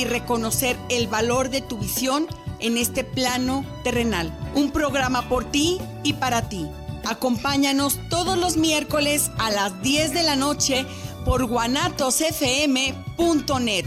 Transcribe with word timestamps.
y 0.00 0.04
reconocer 0.04 0.76
el 0.88 1.08
valor 1.08 1.50
de 1.50 1.60
tu 1.60 1.76
visión 1.78 2.26
en 2.58 2.78
este 2.78 3.04
plano 3.04 3.66
terrenal. 3.84 4.34
Un 4.54 4.70
programa 4.70 5.28
por 5.28 5.44
ti 5.44 5.78
y 6.02 6.14
para 6.14 6.48
ti. 6.48 6.66
Acompáñanos 7.04 7.98
todos 8.08 8.38
los 8.38 8.56
miércoles 8.56 9.30
a 9.38 9.50
las 9.50 9.82
10 9.82 10.14
de 10.14 10.22
la 10.22 10.36
noche 10.36 10.86
por 11.24 11.46
guanatosfm.net. 11.46 13.86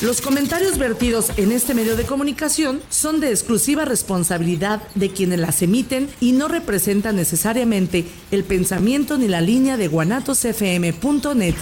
Los 0.00 0.20
comentarios 0.20 0.78
vertidos 0.78 1.32
en 1.36 1.50
este 1.50 1.74
medio 1.74 1.96
de 1.96 2.04
comunicación 2.04 2.80
son 2.88 3.18
de 3.18 3.30
exclusiva 3.30 3.84
responsabilidad 3.84 4.80
de 4.94 5.10
quienes 5.10 5.40
las 5.40 5.60
emiten 5.62 6.08
y 6.20 6.30
no 6.30 6.46
representan 6.46 7.16
necesariamente 7.16 8.04
el 8.30 8.44
pensamiento 8.44 9.18
ni 9.18 9.26
la 9.26 9.40
línea 9.40 9.76
de 9.76 9.88
guanatosfm.net. 9.88 11.56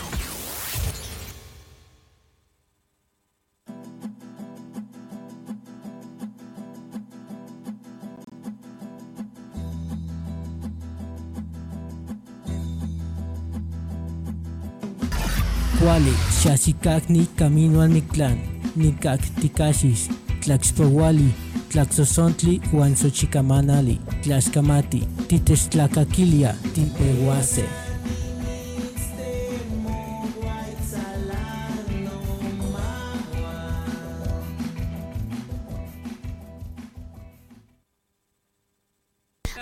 Xaxicacni, 16.42 17.26
Camino 17.34 17.80
al 17.80 17.90
Mictlán, 17.90 18.38
Nicac 18.76 19.20
Ticashis, 19.40 20.08
Tlaxpowali, 20.42 21.32
Tlaxosontli, 21.70 22.60
Huanzochicamanali, 22.72 23.98
Tlaxcamati, 24.22 25.00
Titestlacaquilia, 25.28 26.54
Timpehuase. 26.74 27.64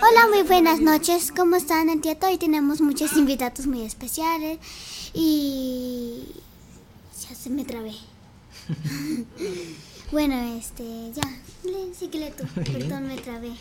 Hola, 0.07 0.27
muy 0.29 0.43
buenas 0.43 0.81
noches. 0.81 1.31
¿Cómo 1.35 1.55
están? 1.55 1.89
El 1.89 2.01
día 2.01 2.17
hoy 2.21 2.37
tenemos 2.37 2.79
muchos 2.79 3.17
invitados 3.17 3.65
muy 3.65 3.81
especiales 3.81 4.59
y 5.13 6.21
ya 7.15 7.35
se 7.35 7.49
me 7.49 7.63
trabé. 7.63 7.93
bueno, 10.11 10.35
este, 10.57 11.11
ya, 11.13 11.23
síguele 11.97 12.31
tú, 12.31 12.45
perdón, 12.61 13.07
me 13.07 13.15
trabé. 13.17 13.51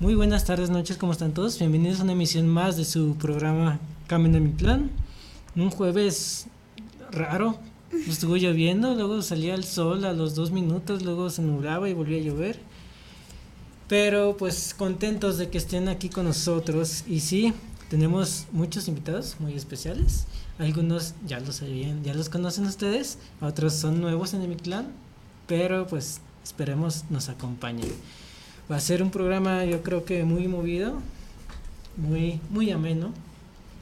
Muy 0.00 0.14
buenas 0.14 0.44
tardes, 0.44 0.70
noches, 0.70 0.96
¿cómo 0.96 1.12
están 1.12 1.32
todos? 1.32 1.58
Bienvenidos 1.58 2.00
a 2.00 2.02
una 2.02 2.12
emisión 2.12 2.48
más 2.48 2.76
de 2.76 2.84
su 2.84 3.14
programa 3.16 3.78
Camino 4.08 4.38
a 4.38 4.40
mi 4.40 4.50
plan. 4.50 4.90
Un 5.54 5.70
jueves 5.70 6.46
raro, 7.12 7.58
estuvo 8.08 8.36
lloviendo, 8.36 8.94
luego 8.94 9.22
salía 9.22 9.54
el 9.54 9.64
sol 9.64 10.04
a 10.04 10.12
los 10.12 10.34
dos 10.34 10.50
minutos, 10.50 11.02
luego 11.02 11.30
se 11.30 11.42
nublaba 11.42 11.88
y 11.88 11.94
volvía 11.94 12.18
a 12.18 12.24
llover. 12.24 12.60
Pero 13.88 14.36
pues 14.36 14.74
contentos 14.74 15.38
de 15.38 15.48
que 15.48 15.58
estén 15.58 15.88
aquí 15.88 16.08
con 16.08 16.24
nosotros. 16.24 17.04
Y 17.06 17.20
sí, 17.20 17.52
tenemos 17.88 18.46
muchos 18.52 18.88
invitados 18.88 19.36
muy 19.38 19.54
especiales. 19.54 20.26
Algunos 20.60 21.14
ya 21.26 21.40
los 21.40 21.56
sabían, 21.56 22.04
ya 22.04 22.12
los 22.12 22.28
conocen 22.28 22.66
ustedes, 22.66 23.16
otros 23.40 23.72
son 23.72 23.98
nuevos 23.98 24.34
en 24.34 24.46
mi 24.46 24.56
clan, 24.56 24.88
pero 25.46 25.86
pues 25.86 26.20
esperemos 26.44 27.04
nos 27.08 27.30
acompañen. 27.30 27.90
Va 28.70 28.76
a 28.76 28.80
ser 28.80 29.02
un 29.02 29.10
programa 29.10 29.64
yo 29.64 29.82
creo 29.82 30.04
que 30.04 30.22
muy 30.24 30.48
movido, 30.48 31.00
muy, 31.96 32.40
muy 32.50 32.70
ameno, 32.70 33.10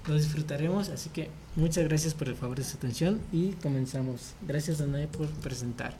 lo 0.06 0.14
disfrutaremos, 0.14 0.88
así 0.90 1.10
que 1.10 1.30
muchas 1.56 1.82
gracias 1.82 2.14
por 2.14 2.28
el 2.28 2.36
favor 2.36 2.56
de 2.56 2.62
su 2.62 2.76
atención 2.76 3.18
y 3.32 3.50
comenzamos. 3.54 4.34
Gracias 4.46 4.78
Danae 4.78 5.08
por 5.08 5.26
presentar. 5.26 5.96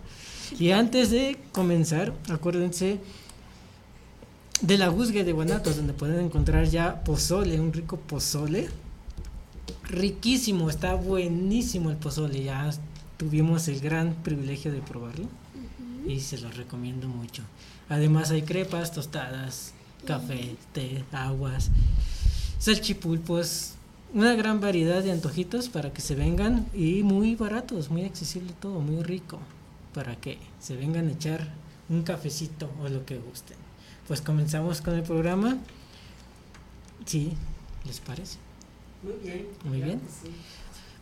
Y 0.60 0.70
antes 0.70 1.10
de 1.10 1.38
comenzar, 1.50 2.14
acuérdense 2.30 3.00
de 4.60 4.78
la 4.78 4.86
Guzgue 4.86 5.24
de 5.24 5.32
Guanatos, 5.32 5.76
donde 5.76 5.92
pueden 5.92 6.20
encontrar 6.20 6.66
ya 6.66 7.02
pozole, 7.02 7.60
un 7.60 7.72
rico 7.72 7.96
pozole. 7.96 8.68
Riquísimo, 9.88 10.70
está 10.70 10.94
buenísimo 10.94 11.90
el 11.90 11.96
pozole, 11.96 12.44
ya 12.44 12.70
tuvimos 13.16 13.68
el 13.68 13.80
gran 13.80 14.14
privilegio 14.14 14.70
de 14.70 14.80
probarlo 14.80 15.26
y 16.06 16.20
se 16.20 16.38
lo 16.38 16.50
recomiendo 16.50 17.08
mucho. 17.08 17.42
Además 17.88 18.30
hay 18.30 18.42
crepas, 18.42 18.92
tostadas, 18.92 19.72
café, 20.06 20.56
té, 20.72 21.04
aguas, 21.10 21.70
salchipulpos, 22.58 23.72
una 24.14 24.34
gran 24.34 24.60
variedad 24.60 25.02
de 25.02 25.12
antojitos 25.12 25.68
para 25.68 25.92
que 25.92 26.00
se 26.00 26.14
vengan 26.14 26.66
y 26.74 27.02
muy 27.02 27.34
baratos, 27.34 27.90
muy 27.90 28.04
accesible 28.04 28.52
todo, 28.60 28.80
muy 28.80 29.02
rico, 29.02 29.38
para 29.94 30.16
que 30.16 30.38
se 30.60 30.76
vengan 30.76 31.08
a 31.08 31.12
echar 31.12 31.48
un 31.88 32.02
cafecito 32.02 32.70
o 32.82 32.88
lo 32.88 33.04
que 33.06 33.18
gusten 33.18 33.68
pues 34.08 34.22
comenzamos 34.22 34.80
con 34.80 34.94
el 34.94 35.02
programa. 35.02 35.58
Sí, 37.04 37.34
¿les 37.84 38.00
parece? 38.00 38.38
Muy 39.02 39.14
bien. 39.22 39.46
Muy 39.64 39.82
bien. 39.82 40.00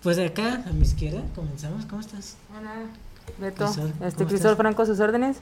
Pues 0.02 0.16
de 0.16 0.26
acá, 0.26 0.62
a 0.66 0.72
mi 0.72 0.82
izquierda, 0.82 1.22
comenzamos. 1.34 1.86
¿Cómo 1.86 2.00
estás? 2.00 2.36
Hola, 2.56 2.86
Beto. 3.38 3.66
este, 4.02 4.26
Cristóbal 4.26 4.56
Franco, 4.56 4.86
sus 4.86 5.00
órdenes. 5.00 5.38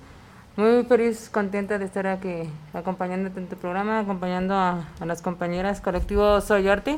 Muy 0.57 0.85
feliz, 0.85 1.31
contenta 1.33 1.79
de 1.79 1.85
estar 1.85 2.07
aquí 2.07 2.49
acompañándote 2.73 3.41
en 3.41 3.49
tu 3.49 3.57
programa, 3.57 3.99
acompañando 3.99 4.55
a, 4.55 4.87
las 5.05 5.21
compañeras 5.21 5.81
colectivo 5.81 6.41
Soy 6.41 6.69
Arte, 6.69 6.97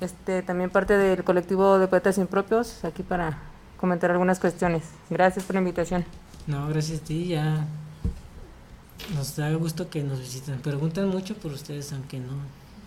este, 0.00 0.42
también 0.42 0.70
parte 0.70 0.96
del 0.96 1.24
colectivo 1.24 1.80
de 1.80 1.88
poetas 1.88 2.18
impropios, 2.18 2.84
aquí 2.84 3.02
para 3.02 3.36
comentar 3.80 4.12
algunas 4.12 4.38
cuestiones. 4.38 4.84
Gracias 5.10 5.44
por 5.44 5.54
la 5.54 5.60
invitación. 5.60 6.04
No, 6.46 6.68
gracias 6.68 7.00
a 7.00 7.04
ti, 7.04 7.26
ya 7.26 7.66
nos 9.12 9.34
da 9.34 9.52
gusto 9.54 9.90
que 9.90 10.04
nos 10.04 10.20
visiten. 10.20 10.60
Preguntan 10.60 11.08
mucho 11.08 11.34
por 11.34 11.50
ustedes, 11.50 11.92
aunque 11.92 12.20
no, 12.20 12.32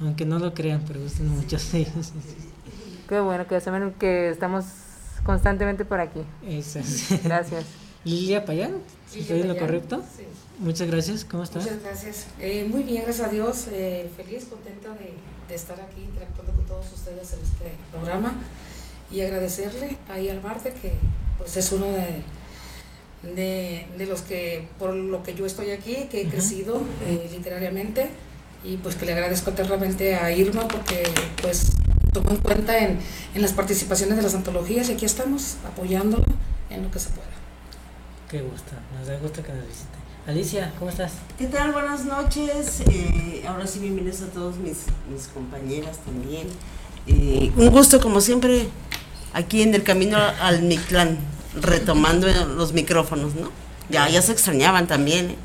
aunque 0.01 0.25
no 0.25 0.39
lo 0.39 0.53
crean, 0.53 0.81
preguntan 0.81 1.27
mucho. 1.29 1.57
Sí. 1.59 1.87
Qué 3.07 3.19
bueno 3.19 3.47
que 3.47 3.59
saben 3.61 3.93
que 3.99 4.29
estamos 4.29 4.65
constantemente 5.23 5.85
por 5.85 5.99
aquí. 5.99 6.21
Gracias. 7.23 7.65
Lilia 8.03 8.45
Payán, 8.45 8.73
¿estoy 9.15 9.41
en 9.41 9.47
lo 9.47 9.57
correcto? 9.57 10.03
Sí. 10.17 10.23
Muchas 10.59 10.89
gracias, 10.89 11.25
¿cómo 11.25 11.43
estás? 11.43 11.63
Muchas 11.63 11.83
gracias. 11.83 12.27
Eh, 12.39 12.67
muy 12.69 12.83
bien, 12.83 13.03
gracias 13.03 13.27
a 13.27 13.31
Dios. 13.31 13.67
Eh, 13.71 14.09
feliz, 14.15 14.45
contenta 14.45 14.89
de, 14.89 15.13
de, 15.47 15.55
estar 15.55 15.79
aquí 15.79 16.01
interactuando 16.01 16.53
con 16.53 16.65
todos 16.65 16.85
ustedes 16.93 17.33
en 17.33 17.39
este 17.39 17.71
programa 17.91 18.33
y 19.11 19.21
agradecerle 19.21 19.97
ahí 20.09 20.29
al 20.29 20.41
Marte 20.41 20.73
que 20.81 20.93
pues 21.37 21.57
es 21.57 21.71
uno 21.71 21.85
de 21.87 22.23
de, 23.23 23.85
de, 23.97 24.05
los 24.05 24.21
que, 24.21 24.67
por 24.79 24.93
lo 24.95 25.23
que 25.23 25.35
yo 25.35 25.45
estoy 25.45 25.71
aquí, 25.71 26.07
que 26.09 26.21
he 26.21 26.27
crecido 26.27 26.81
eh, 27.05 27.29
literariamente, 27.31 28.09
y 28.63 28.77
pues 28.77 28.95
que 28.95 29.05
le 29.05 29.13
agradezco 29.13 29.51
eternamente 29.51 30.15
a 30.15 30.31
Irma 30.31 30.67
porque 30.67 31.03
pues 31.41 31.71
tomó 32.13 32.31
en 32.31 32.37
cuenta 32.37 32.77
en, 32.77 32.99
en, 33.33 33.41
las 33.41 33.53
participaciones 33.53 34.17
de 34.17 34.23
las 34.23 34.35
antologías 34.35 34.89
y 34.89 34.93
aquí 34.93 35.05
estamos 35.05 35.55
apoyándolo 35.65 36.25
en 36.69 36.83
lo 36.83 36.91
que 36.91 36.99
se 36.99 37.09
pueda. 37.09 37.27
Qué 38.29 38.41
gusto, 38.41 38.71
nos 38.97 39.07
da 39.07 39.17
gusto 39.17 39.43
que 39.43 39.51
nos 39.51 39.67
visite. 39.67 40.01
Alicia, 40.27 40.71
¿cómo 40.77 40.91
estás? 40.91 41.13
¿Qué 41.37 41.47
tal? 41.47 41.71
Buenas 41.71 42.05
noches. 42.05 42.81
Eh, 42.87 43.43
ahora 43.47 43.65
sí 43.65 43.79
bienvenidos 43.79 44.21
a 44.21 44.27
todos 44.27 44.57
mis, 44.57 44.77
mis 45.11 45.27
compañeras 45.33 45.97
también. 46.05 46.47
Eh, 47.07 47.51
un 47.57 47.69
gusto 47.71 47.99
como 47.99 48.21
siempre 48.21 48.67
aquí 49.33 49.63
en 49.63 49.73
el 49.73 49.81
camino 49.81 50.17
al 50.17 50.61
Mictlán 50.61 51.17
retomando 51.59 52.27
los 52.55 52.73
micrófonos, 52.73 53.33
¿no? 53.33 53.49
Ya, 53.89 54.07
ya 54.09 54.21
se 54.21 54.31
extrañaban 54.31 54.85
también. 54.85 55.31
¿eh? 55.31 55.35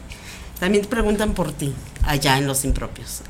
También 0.59 0.83
te 0.83 0.89
preguntan 0.89 1.35
por 1.35 1.53
ti, 1.53 1.75
allá 2.03 2.39
en 2.39 2.47
los 2.47 2.65
impropios. 2.65 3.23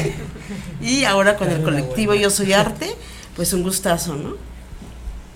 y 0.80 1.04
ahora 1.04 1.36
con 1.36 1.50
el 1.50 1.62
colectivo 1.62 2.14
Yo 2.14 2.30
Soy 2.30 2.54
Arte, 2.54 2.94
pues 3.34 3.52
un 3.52 3.62
gustazo, 3.62 4.14
¿no? 4.14 4.36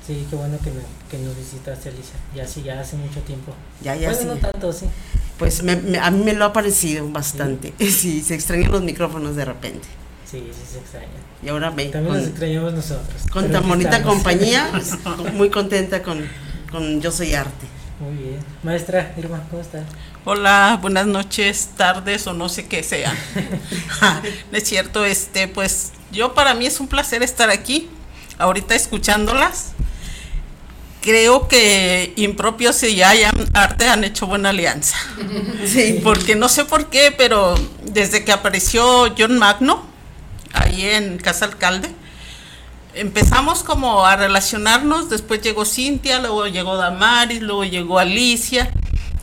Sí, 0.07 0.27
qué 0.29 0.37
bueno 0.37 0.59
que, 0.59 0.71
me, 0.71 0.81
que 1.11 1.19
nos 1.19 1.37
visitaste, 1.37 1.91
Alicia. 1.91 2.15
Ya 2.35 2.47
sí, 2.47 2.63
ya 2.63 2.81
hace 2.81 2.97
mucho 2.97 3.21
tiempo. 3.21 3.53
Ya, 3.83 3.95
ya 3.97 4.11
bueno, 4.11 4.35
no 4.35 4.41
tanto, 4.41 4.73
sí. 4.73 4.87
Pues 5.39 5.63
me, 5.63 5.73
a 5.99 6.11
mí 6.11 6.25
me 6.25 6.33
lo 6.33 6.47
ha 6.47 6.53
parecido 6.53 7.09
bastante. 7.11 7.75
Sí. 7.79 7.91
sí, 7.91 8.23
se 8.23 8.35
extrañan 8.35 8.73
los 8.73 8.83
micrófonos 8.83 9.37
de 9.37 9.45
repente. 9.45 9.87
Sí, 10.29 10.39
sí 10.53 10.73
se 10.73 10.79
extraña. 10.79 11.07
Y 11.43 11.49
ahora 11.49 11.71
ve. 11.71 11.87
También 11.87 12.15
con, 12.15 12.23
los 12.23 12.29
extrañamos 12.31 12.73
nosotros. 12.73 13.23
Con 13.31 13.51
tan 13.51 13.69
bonita 13.69 14.03
compañía, 14.03 14.69
pues, 14.73 14.95
muy 15.35 15.51
contenta 15.51 16.03
con, 16.03 16.27
con 16.71 17.01
Yo 17.01 17.13
Soy 17.13 17.35
Arte. 17.35 17.80
Muy 18.01 18.15
bien. 18.15 18.39
Maestra 18.63 19.13
Irma, 19.19 19.43
¿cómo 19.51 19.61
está? 19.61 19.85
Hola, 20.25 20.79
buenas 20.81 21.07
noches, 21.07 21.69
tardes 21.77 22.27
o 22.27 22.33
no 22.33 22.49
sé 22.49 22.67
qué 22.67 22.83
sean. 22.83 23.15
es 24.53 24.65
cierto, 24.65 25.05
este, 25.05 25.49
pues 25.49 25.93
yo 26.11 26.33
para 26.33 26.55
mí 26.55 26.65
es 26.65 26.81
un 26.81 26.89
placer 26.89 27.23
estar 27.23 27.51
aquí, 27.51 27.91
ahorita 28.39 28.75
escuchándolas. 28.75 29.73
Creo 31.03 31.47
que 31.47 32.15
Impropios 32.17 32.83
y 32.85 33.03
Hayan 33.03 33.35
Arte 33.53 33.87
han 33.87 34.03
hecho 34.03 34.27
buena 34.27 34.49
alianza. 34.49 34.97
Sí. 35.67 36.01
Porque 36.03 36.37
no 36.37 36.49
sé 36.49 36.65
por 36.65 36.89
qué, 36.89 37.15
pero 37.17 37.55
desde 37.85 38.25
que 38.25 38.33
apareció 38.33 39.15
John 39.17 39.39
Magno, 39.39 39.85
ahí 40.55 40.87
en 40.87 41.19
Casa 41.19 41.45
Alcalde, 41.45 41.91
empezamos 42.95 43.63
como 43.63 44.05
a 44.05 44.17
relacionarnos, 44.17 45.11
después 45.11 45.41
llegó 45.43 45.65
Cintia, 45.65 46.19
luego 46.21 46.47
llegó 46.47 46.77
Damaris, 46.77 47.41
luego 47.41 47.65
llegó 47.65 47.99
Alicia. 47.99 48.73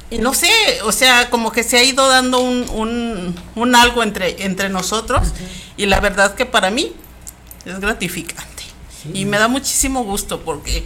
Y 0.10 0.20
no 0.20 0.34
sé, 0.34 0.50
o 0.84 0.92
sea, 0.92 1.30
como 1.30 1.52
que 1.52 1.64
se 1.64 1.78
ha 1.78 1.84
ido 1.84 2.08
dando 2.08 2.40
un, 2.40 3.36
un, 3.56 3.76
algo 3.76 4.04
entre, 4.04 4.46
entre 4.46 4.70
nosotros. 4.70 5.28
Y 5.76 5.86
la 5.86 6.00
verdad 6.00 6.34
que 6.36 6.46
para 6.46 6.70
mí 6.70 6.94
es 7.66 7.80
gratificante. 7.80 8.64
Y 9.14 9.26
me 9.26 9.38
da 9.38 9.48
muchísimo 9.48 10.04
gusto 10.04 10.42
porque 10.42 10.86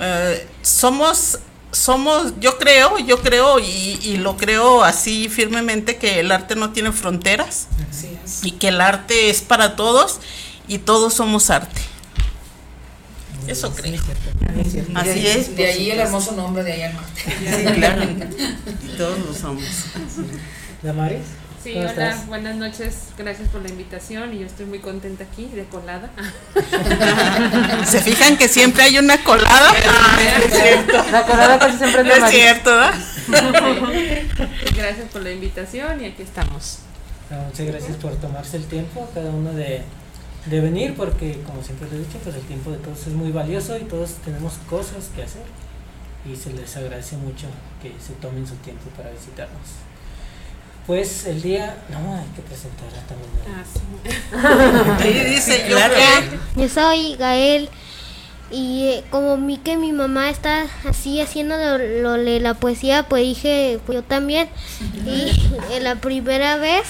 eh, 0.00 0.48
somos, 0.62 1.38
somos, 1.70 2.34
yo 2.40 2.58
creo, 2.58 2.98
yo 2.98 3.20
creo 3.20 3.58
y, 3.58 3.98
y, 4.02 4.16
lo 4.16 4.36
creo 4.36 4.82
así 4.82 5.28
firmemente 5.28 5.96
que 5.96 6.20
el 6.20 6.32
arte 6.32 6.56
no 6.56 6.70
tiene 6.70 6.92
fronteras 6.92 7.68
y 8.42 8.52
que 8.52 8.68
el 8.68 8.80
arte 8.80 9.30
es 9.30 9.40
para 9.40 9.76
todos 9.76 10.20
y 10.68 10.78
todos 10.78 11.14
somos 11.14 11.50
arte. 11.50 11.80
Eso 13.46 13.74
creo. 13.74 14.00
Así 14.94 15.26
es. 15.26 15.56
De 15.56 15.66
ahí 15.66 15.90
el 15.90 16.00
hermoso 16.00 16.32
nombre 16.32 16.62
de 16.62 16.72
ahí 16.72 16.92
Sí, 17.16 17.64
claro. 17.74 18.02
Y 18.04 18.88
todos 18.96 19.18
lo 19.18 19.34
somos. 19.34 19.64
¿Damaris? 20.82 21.22
Sí, 21.62 21.76
hola, 21.76 22.20
buenas 22.26 22.56
noches, 22.56 23.04
gracias 23.16 23.48
por 23.50 23.62
la 23.62 23.68
invitación 23.68 24.34
y 24.34 24.40
yo 24.40 24.46
estoy 24.46 24.66
muy 24.66 24.80
contenta 24.80 25.22
aquí, 25.22 25.46
de 25.46 25.64
colada. 25.66 26.10
¿Se 27.86 28.00
fijan 28.00 28.36
que 28.36 28.48
siempre 28.48 28.82
hay 28.82 28.98
una 28.98 29.22
colada? 29.22 29.70
es 30.44 30.52
cierto. 30.52 31.04
La 31.12 31.24
colada 31.24 31.60
casi 31.60 31.78
siempre 31.78 32.00
es, 32.02 32.24
es 32.24 32.30
cierto, 32.30 32.70
Gracias 34.74 35.08
por 35.12 35.22
la 35.22 35.30
invitación 35.30 36.02
y 36.02 36.06
aquí 36.06 36.22
estamos. 36.22 36.78
Muchas 37.30 37.66
gracias 37.66 37.96
por 37.98 38.16
tomarse 38.16 38.56
el 38.56 38.64
tiempo, 38.64 39.08
cada 39.14 39.30
uno 39.30 39.52
de 39.52 39.84
de 40.46 40.60
venir 40.60 40.94
porque 40.96 41.40
como 41.46 41.62
siempre 41.62 41.88
lo 41.88 41.96
he 41.96 41.98
dicho 42.00 42.18
pues 42.22 42.34
el 42.34 42.42
tiempo 42.42 42.70
de 42.70 42.78
todos 42.78 43.06
es 43.06 43.12
muy 43.12 43.30
valioso 43.30 43.76
y 43.76 43.84
todos 43.84 44.14
tenemos 44.24 44.54
cosas 44.68 45.10
que 45.14 45.22
hacer. 45.22 45.42
Y 46.24 46.36
se 46.36 46.52
les 46.52 46.76
agradece 46.76 47.16
mucho 47.16 47.46
que 47.82 47.92
se 48.00 48.12
tomen 48.14 48.46
su 48.46 48.54
tiempo 48.56 48.84
para 48.96 49.10
visitarnos. 49.10 49.60
Pues 50.86 51.26
el 51.26 51.42
día 51.42 51.76
no 51.90 52.14
hay 52.14 52.26
que 52.34 52.42
presentarla 52.42 53.00
también 53.06 53.30
ah, 53.46 53.62
sí. 55.02 55.30
dice 55.30 55.66
yo 55.68 55.76
yo 56.56 56.68
soy 56.68 57.14
Gael 57.14 57.68
y 58.50 58.88
eh, 58.88 59.04
como 59.10 59.36
vi 59.38 59.58
que 59.58 59.76
mi 59.76 59.92
mamá 59.92 60.28
está 60.28 60.66
así 60.84 61.20
haciendo 61.20 61.56
lo, 61.56 62.12
de 62.14 62.40
la 62.40 62.54
poesía 62.54 63.04
pues 63.04 63.22
dije 63.22 63.80
pues 63.86 63.96
yo 63.96 64.02
también. 64.02 64.48
Y 65.06 65.78
la 65.80 65.96
primera 65.96 66.56
vez 66.56 66.84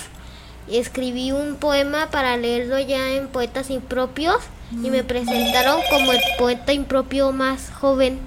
escribí 0.70 1.32
un 1.32 1.56
poema 1.56 2.10
para 2.10 2.36
leerlo 2.36 2.78
ya 2.78 3.10
en 3.10 3.28
Poetas 3.28 3.70
Impropios 3.70 4.36
y 4.72 4.90
me 4.90 5.04
presentaron 5.04 5.80
como 5.90 6.12
el 6.12 6.20
poeta 6.38 6.72
impropio 6.72 7.32
más 7.32 7.70
joven. 7.70 8.20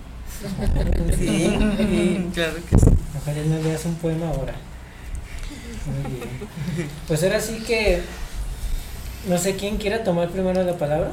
Sí, 1.18 2.30
claro 2.34 2.56
que 2.70 2.78
sí. 2.78 2.86
Ojalá 3.20 3.42
me 3.42 3.64
leas 3.64 3.86
un 3.86 3.96
poema 3.96 4.28
ahora. 4.28 4.54
Muy 5.86 6.14
bien. 6.14 6.30
Pues 7.08 7.24
ahora 7.24 7.42
sí 7.42 7.64
que 7.66 8.04
no 9.28 9.38
sé 9.38 9.56
quién 9.56 9.78
quiera 9.78 10.04
tomar 10.04 10.30
primero 10.30 10.64
la 10.64 10.78
palabra. 10.78 11.12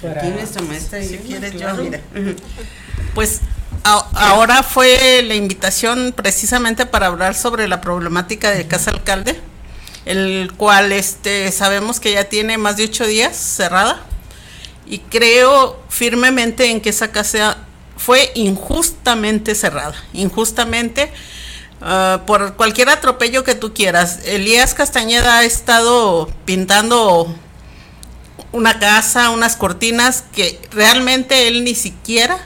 Para... 0.00 0.20
¿Tienes 0.20 0.52
tu 0.52 0.62
maestra? 0.64 1.02
Si 1.02 1.18
quieres, 1.18 1.54
yo, 1.54 1.74
mira. 1.74 2.00
Pues 3.14 3.40
ahora 3.82 4.62
fue 4.62 5.22
la 5.22 5.34
invitación 5.34 6.12
precisamente 6.14 6.86
para 6.86 7.06
hablar 7.06 7.34
sobre 7.34 7.66
la 7.66 7.80
problemática 7.80 8.50
de 8.50 8.66
Casa 8.66 8.90
Alcalde 8.92 9.40
el 10.10 10.52
cual 10.56 10.92
este, 10.92 11.52
sabemos 11.52 12.00
que 12.00 12.12
ya 12.12 12.24
tiene 12.24 12.58
más 12.58 12.76
de 12.76 12.84
ocho 12.84 13.06
días 13.06 13.36
cerrada 13.36 14.02
y 14.86 14.98
creo 14.98 15.80
firmemente 15.88 16.70
en 16.70 16.80
que 16.80 16.90
esa 16.90 17.12
casa 17.12 17.58
fue 17.96 18.32
injustamente 18.34 19.54
cerrada, 19.54 19.94
injustamente 20.12 21.12
ah, 21.80 22.22
por 22.26 22.56
cualquier 22.56 22.88
atropello 22.88 23.44
que 23.44 23.54
tú 23.54 23.72
quieras. 23.72 24.20
Elías 24.24 24.74
Castañeda 24.74 25.38
ha 25.38 25.44
estado 25.44 26.28
pintando 26.44 27.32
una 28.50 28.80
casa, 28.80 29.30
unas 29.30 29.54
cortinas 29.54 30.24
que 30.32 30.60
realmente 30.72 31.46
él 31.46 31.62
ni 31.62 31.76
siquiera 31.76 32.38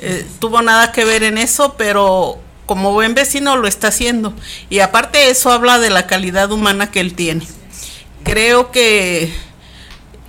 eh, 0.00 0.26
tuvo 0.40 0.60
nada 0.60 0.92
que 0.92 1.06
ver 1.06 1.22
en 1.22 1.38
eso, 1.38 1.74
pero 1.78 2.41
como 2.66 2.92
buen 2.92 3.14
vecino 3.14 3.56
lo 3.56 3.68
está 3.68 3.88
haciendo. 3.88 4.34
Y 4.70 4.80
aparte 4.80 5.30
eso 5.30 5.50
habla 5.50 5.78
de 5.78 5.90
la 5.90 6.06
calidad 6.06 6.50
humana 6.52 6.90
que 6.90 7.00
él 7.00 7.14
tiene. 7.14 7.46
Creo 8.24 8.70
que 8.70 9.32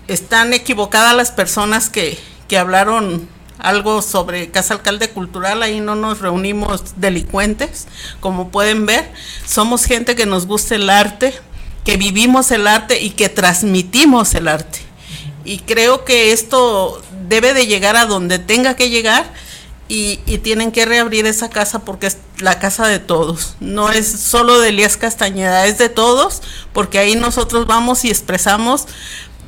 están 0.08 0.54
equivocadas 0.54 1.16
las 1.16 1.32
personas 1.32 1.90
que, 1.90 2.18
que 2.48 2.58
hablaron 2.58 3.28
algo 3.60 4.02
sobre 4.02 4.52
Casa 4.52 4.74
Alcalde 4.74 5.10
Cultural, 5.10 5.64
ahí 5.64 5.80
no 5.80 5.96
nos 5.96 6.20
reunimos 6.20 6.96
delincuentes, 6.98 7.88
como 8.20 8.50
pueden 8.50 8.86
ver, 8.86 9.10
somos 9.46 9.86
gente 9.86 10.16
que 10.16 10.26
nos 10.26 10.48
gusta 10.48 10.76
el 10.76 10.90
arte, 10.90 11.34
que 11.86 11.96
vivimos 11.96 12.52
el 12.52 12.68
arte 12.68 13.02
y 13.02 13.12
que 13.12 13.30
transmitimos 13.30 14.36
el 14.36 14.50
arte. 14.50 14.80
Y 15.46 15.60
creo 15.60 16.04
que 16.04 16.32
esto 16.34 17.02
debe 17.28 17.54
de 17.54 17.68
llegar 17.68 17.96
a 17.96 18.06
donde 18.06 18.40
tenga 18.40 18.76
que 18.76 18.90
llegar 18.90 19.26
y, 19.88 20.18
tienen 20.40 20.72
que 20.72 20.86
reabrir 20.86 21.26
esa 21.26 21.50
casa 21.50 21.80
porque 21.80 22.08
es 22.08 22.18
la 22.40 22.60
casa 22.60 22.88
de 22.88 23.00
todos. 23.00 23.56
No 23.60 23.90
es 23.90 24.08
solo 24.08 24.60
de 24.60 24.70
Elías 24.70 24.98
Castañeda, 24.98 25.66
es 25.68 25.78
de 25.78 25.90
todos, 25.90 26.42
porque 26.72 27.00
ahí 27.00 27.16
nosotros 27.16 27.68
vamos 27.68 28.04
y 28.06 28.10
expresamos 28.10 28.88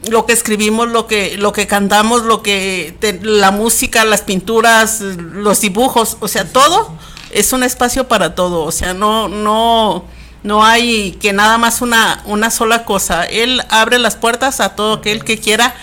lo 0.08 0.26
que 0.26 0.34
escribimos, 0.34 0.88
lo 0.90 1.08
que, 1.08 1.38
lo 1.38 1.52
que 1.52 1.68
cantamos, 1.68 2.24
lo 2.24 2.44
que 2.44 2.96
la 3.24 3.52
música, 3.52 4.06
las 4.06 4.22
pinturas, 4.22 5.02
los 5.02 5.62
dibujos, 5.62 6.18
o 6.20 6.28
sea, 6.28 6.52
todo 6.52 6.96
es 7.32 7.52
un 7.54 7.64
espacio 7.64 8.08
para 8.08 8.36
todo. 8.36 8.64
O 8.64 8.72
sea, 8.72 8.94
no, 8.94 9.28
no, 9.28 10.06
no 10.44 10.64
hay 10.64 11.14
que 11.14 11.34
nada 11.34 11.58
más 11.58 11.82
una, 11.82 12.22
una 12.26 12.52
sola 12.52 12.86
cosa. 12.86 13.24
Él 13.24 13.64
abre 13.70 13.98
las 13.98 14.16
puertas 14.16 14.60
a 14.60 14.76
todo 14.76 14.94
aquel 14.94 15.24
que 15.24 15.40
quiera 15.40 15.76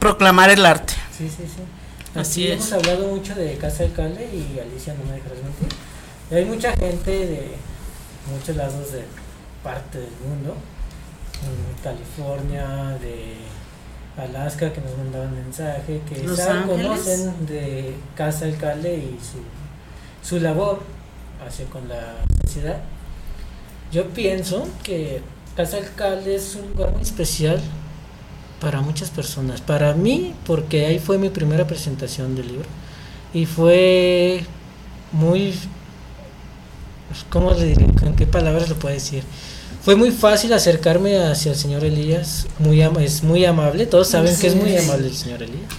proclamar 0.00 0.50
el 0.50 0.66
arte. 0.66 0.94
Sí, 1.16 1.28
sí, 1.28 1.44
sí. 1.44 1.62
Así 2.16 2.50
Hemos 2.50 2.72
hablado 2.72 3.08
mucho 3.08 3.34
de 3.34 3.56
Casa 3.56 3.84
Alcalde 3.84 4.24
y 4.24 4.58
Alicia 4.58 4.94
no 4.94 5.04
me 5.04 5.16
dejarás 5.16 5.38
mentir. 5.42 5.68
hay 6.30 6.44
mucha 6.46 6.74
gente 6.74 7.10
de 7.10 7.48
muchos 8.32 8.56
lados 8.56 8.92
de 8.92 9.04
parte 9.62 9.98
del 9.98 10.10
mundo, 10.26 10.56
en 11.42 11.82
California, 11.84 12.96
de 13.00 13.34
Alaska, 14.16 14.72
que 14.72 14.80
nos 14.80 14.96
mandaban 14.96 15.34
mensaje, 15.34 16.00
que 16.08 16.24
conocen 16.24 17.46
de 17.46 17.94
Casa 18.16 18.46
Alcalde 18.46 18.96
y 18.96 19.18
su, 19.22 20.26
su 20.26 20.40
labor 20.40 20.80
hacia 21.46 21.66
con 21.66 21.86
la 21.86 22.24
sociedad. 22.46 22.80
Yo 23.92 24.08
pienso 24.08 24.66
que 24.82 25.20
Casa 25.54 25.76
Alcalde 25.76 26.36
es 26.36 26.54
un 26.54 26.70
lugar 26.72 26.92
muy 26.92 27.02
especial 27.02 27.60
para 28.60 28.80
muchas 28.80 29.10
personas. 29.10 29.60
Para 29.60 29.94
mí, 29.94 30.34
porque 30.46 30.86
ahí 30.86 30.98
fue 30.98 31.18
mi 31.18 31.28
primera 31.28 31.66
presentación 31.66 32.34
del 32.34 32.48
libro. 32.48 32.68
Y 33.34 33.46
fue 33.46 34.44
muy... 35.12 35.54
¿Cómo 37.30 37.52
le 37.52 37.64
diré? 37.64 37.86
¿Con 37.94 38.16
qué 38.16 38.26
palabras 38.26 38.68
lo 38.68 38.76
puedo 38.76 38.94
decir? 38.94 39.22
Fue 39.82 39.94
muy 39.94 40.10
fácil 40.10 40.52
acercarme 40.52 41.16
hacia 41.18 41.52
el 41.52 41.58
señor 41.58 41.84
Elías. 41.84 42.46
Muy 42.58 42.82
es 42.82 43.22
muy 43.22 43.44
amable. 43.44 43.86
Todos 43.86 44.08
saben 44.08 44.36
que 44.36 44.48
es 44.48 44.56
muy 44.56 44.76
amable 44.76 45.06
el 45.06 45.14
señor 45.14 45.42
Elías. 45.42 45.70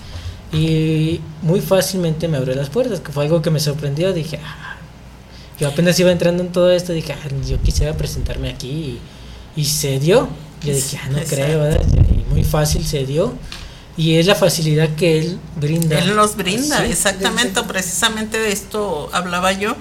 Y 0.53 1.19
muy 1.41 1.59
fácilmente 1.59 2.27
me 2.27 2.37
abrió 2.37 2.55
las 2.55 2.69
puertas, 2.69 3.01
que 3.01 3.11
fue 3.11 3.25
algo 3.25 3.41
que 3.41 3.49
me 3.49 3.59
sorprendió. 3.59 4.13
Dije, 4.13 4.39
ah, 4.43 4.77
yo 5.59 5.67
apenas 5.67 5.99
iba 5.99 6.11
entrando 6.11 6.41
en 6.41 6.51
todo 6.51 6.71
esto, 6.71 6.93
dije, 6.93 7.13
ah, 7.13 7.27
yo 7.45 7.61
quisiera 7.61 7.93
presentarme 7.97 8.49
aquí. 8.49 8.99
Y, 9.55 9.61
y 9.61 9.65
se 9.65 9.99
dio. 9.99 10.29
Yo 10.63 10.73
dije, 10.73 10.97
ah, 11.03 11.09
no 11.09 11.19
creo, 11.27 11.59
¿verdad? 11.59 11.81
Fácil 12.47 12.85
se 12.85 13.05
dio 13.05 13.33
y 13.97 14.17
es 14.17 14.27
la 14.27 14.35
facilidad 14.35 14.89
que 14.95 15.19
él 15.19 15.39
brinda. 15.55 15.97
Él 15.97 16.15
nos 16.15 16.35
brinda, 16.35 16.85
exactamente, 16.85 17.63
precisamente 17.63 18.39
de 18.39 18.51
esto 18.51 19.09
hablaba 19.11 19.51
yo, 19.51 19.75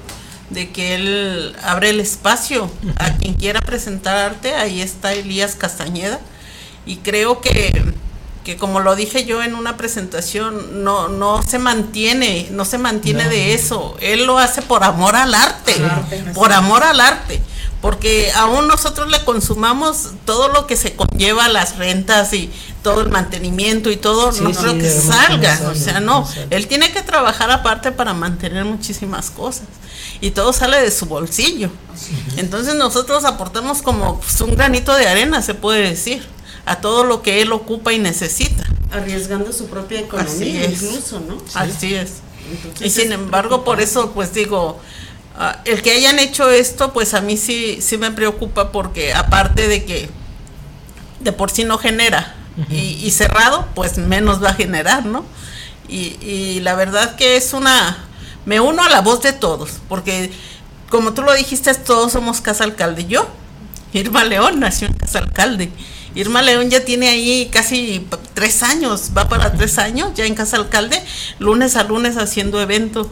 de 0.51 0.71
que 0.71 0.95
él 0.95 1.57
abre 1.63 1.91
el 1.91 2.01
espacio 2.01 2.71
a 2.97 3.13
quien 3.17 3.35
quiera 3.35 3.61
presentar 3.61 4.17
arte, 4.17 4.55
ahí 4.55 4.81
está 4.81 5.13
Elías 5.13 5.55
Castañeda, 5.55 6.19
y 6.87 6.97
creo 6.97 7.43
que, 7.43 7.93
que 8.43 8.57
como 8.57 8.81
lo 8.81 8.97
dije 8.97 9.27
yo 9.27 9.43
en 9.43 9.55
una 9.55 9.77
presentación, 9.77 10.83
no, 10.83 11.09
no 11.09 11.43
se 11.43 11.59
mantiene, 11.59 12.49
no 12.53 12.65
se 12.65 12.79
mantiene 12.79 13.29
de 13.29 13.53
eso, 13.53 13.99
él 14.01 14.25
lo 14.25 14.39
hace 14.39 14.63
por 14.63 14.83
amor 14.83 15.15
al 15.15 15.35
arte, 15.35 15.75
por 16.33 16.53
amor 16.53 16.85
al 16.85 17.01
arte 17.01 17.43
porque 17.81 18.33
aún 18.35 18.69
nosotros 18.69 19.11
le 19.11 19.25
consumamos 19.25 20.13
todo 20.25 20.49
lo 20.49 20.67
que 20.67 20.77
se 20.77 20.95
conlleva, 20.95 21.49
las 21.49 21.77
rentas 21.77 22.33
y 22.33 22.51
todo 22.83 23.01
el 23.03 23.11
mantenimiento 23.11 23.91
y 23.91 23.97
todo, 23.97 24.33
no 24.33 24.53
creo 24.53 24.79
que 24.79 24.91
salga, 24.91 25.61
o 25.71 25.75
sea, 25.75 26.01
no, 26.01 26.29
él 26.51 26.67
tiene 26.67 26.93
que 26.93 27.03
trabajar 27.03 27.51
aparte 27.51 27.93
para 27.93 28.15
mantener 28.15 28.65
muchísimas 28.65 29.31
cosas 29.31 29.67
y 30.21 30.31
todo 30.31 30.53
sale 30.53 30.81
de 30.81 30.91
su 30.91 31.07
bolsillo. 31.07 31.71
Entonces 32.37 32.75
nosotros 32.75 33.25
aportamos 33.25 33.83
como 33.83 34.21
pues, 34.21 34.41
un 34.41 34.55
granito 34.55 34.95
de 34.95 35.07
arena, 35.09 35.43
se 35.43 35.55
puede 35.55 35.83
decir, 35.89 36.27
a 36.65 36.81
todo 36.81 37.05
lo 37.05 37.23
que 37.23 37.43
él 37.43 37.53
ocupa 37.53 37.93
y 37.93 37.99
necesita. 37.99 38.65
arriesgando 38.91 39.53
su 39.53 39.67
propia 39.67 40.01
economía 40.01 40.65
incluso, 40.65 41.21
¿no? 41.21 41.39
Así 41.55 41.95
es. 41.95 42.15
y 42.81 42.91
sin 42.91 43.13
embargo, 43.13 43.65
por 43.65 43.81
eso, 43.81 44.13
pues 44.13 44.33
digo, 44.33 44.81
ah, 45.37 45.61
el 45.65 45.83
que 45.83 45.93
hayan 45.93 46.19
hecho 46.19 46.51
esto, 46.51 46.93
pues 46.93 47.15
a 47.15 47.21
mí 47.21 47.37
sí, 47.37 47.79
sí 47.81 47.99
me 47.99 48.11
preocupa 48.11 48.73
porque 48.73 49.15
aparte 49.15 49.69
de 49.69 49.85
que 49.85 50.09
de 51.21 51.33
por 51.33 51.51
sí 51.51 51.65
no 51.65 51.79
genera 51.79 52.35
y, 52.71 53.11
cerrado, 53.11 53.67
pues 53.75 53.99
menos 53.99 54.43
va 54.43 54.51
a 54.51 54.55
generar, 54.55 55.05
¿no? 55.05 55.27
Y, 55.89 56.17
y 56.23 56.61
la 56.61 56.75
verdad 56.75 57.15
que 57.17 57.37
es 57.37 57.53
una, 57.53 57.99
me 58.47 58.61
uno 58.61 58.83
a 58.83 58.89
la 58.89 59.03
voz 59.03 59.21
de 59.21 59.35
todos, 59.35 59.73
porque 59.91 60.33
como 60.89 61.13
tú 61.13 61.23
lo 61.23 61.35
dijiste, 61.35 61.75
todos 61.75 62.13
somos 62.13 62.41
casa 62.41 62.65
alcalde. 62.65 63.05
Yo, 63.07 63.29
Irma 63.93 64.25
León, 64.25 64.61
nació 64.61 64.89
en 64.89 64.95
casa 64.95 65.19
alcalde. 65.19 65.71
Irma 66.17 66.41
León 66.41 66.71
ya 66.71 66.83
tiene 66.83 67.09
ahí 67.09 67.51
casi 67.53 68.07
tres 68.33 68.63
años, 68.63 69.11
va 69.17 69.29
para 69.29 69.53
tres 69.53 69.77
años 69.77 70.13
ya 70.15 70.25
en 70.25 70.35
Casa 70.35 70.57
Alcalde, 70.57 70.99
lunes 71.39 71.77
a 71.77 71.85
lunes 71.85 72.17
haciendo 72.17 72.61
evento. 72.61 73.11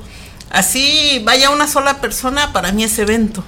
Así 0.54 1.20
vaya 1.24 1.50
una 1.50 1.66
sola 1.66 2.00
persona, 2.00 2.52
para 2.52 2.70
mí 2.70 2.84
es 2.84 2.96
evento. 3.00 3.42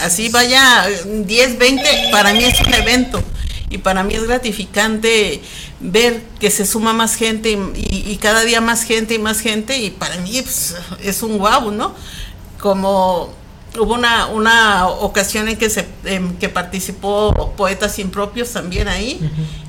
Así 0.00 0.28
vaya 0.28 0.86
10, 1.06 1.58
20, 1.58 2.08
para 2.12 2.32
mí 2.32 2.44
es 2.44 2.60
un 2.60 2.72
evento. 2.72 3.20
Y 3.68 3.78
para 3.78 4.04
mí 4.04 4.14
es 4.14 4.22
gratificante 4.28 5.42
ver 5.80 6.22
que 6.38 6.52
se 6.52 6.64
suma 6.64 6.92
más 6.92 7.16
gente 7.16 7.58
y, 7.74 8.16
cada 8.18 8.44
día 8.44 8.60
más 8.60 8.84
gente 8.84 9.14
y 9.14 9.18
más 9.18 9.40
gente. 9.40 9.76
Y 9.76 9.90
para 9.90 10.16
mí 10.18 10.40
pues, 10.40 10.76
es 11.02 11.24
un 11.24 11.38
guau, 11.38 11.72
¿no? 11.72 11.96
Como 12.60 13.34
hubo 13.78 13.94
una, 13.94 14.26
una 14.26 14.88
ocasión 14.88 15.48
en 15.48 15.56
que 15.56 15.70
se 15.70 15.86
que 16.38 16.48
participó 16.48 17.52
Poetas 17.56 17.98
Impropios 17.98 18.50
también 18.50 18.88
ahí 18.88 19.18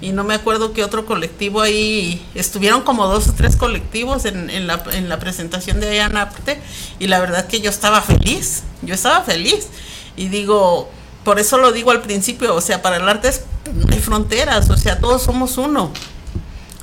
y 0.01 0.11
no 0.11 0.23
me 0.23 0.33
acuerdo 0.33 0.73
qué 0.73 0.83
otro 0.83 1.05
colectivo 1.05 1.61
ahí 1.61 2.25
estuvieron 2.35 2.81
como 2.81 3.07
dos 3.07 3.29
o 3.29 3.33
tres 3.33 3.55
colectivos 3.55 4.25
en, 4.25 4.49
en, 4.49 4.67
la, 4.67 4.83
en 4.91 5.07
la 5.07 5.19
presentación 5.19 5.79
de 5.79 5.89
Ayanapte 5.89 6.59
y 6.99 7.07
la 7.07 7.19
verdad 7.19 7.47
que 7.47 7.61
yo 7.61 7.69
estaba 7.69 8.01
feliz 8.01 8.63
yo 8.81 8.93
estaba 8.93 9.21
feliz. 9.21 9.67
Y 10.15 10.27
digo 10.27 10.89
por 11.23 11.39
eso 11.39 11.57
lo 11.57 11.71
digo 11.71 11.91
al 11.91 12.01
principio 12.01 12.53
o 12.53 12.61
sea 12.61 12.81
para 12.81 12.97
el 12.97 13.07
arte 13.07 13.31
no 13.73 13.93
hay 13.93 13.99
fronteras 13.99 14.69
o 14.69 14.77
sea 14.77 14.99
todos 14.99 15.23
somos 15.23 15.57
uno. 15.57 15.91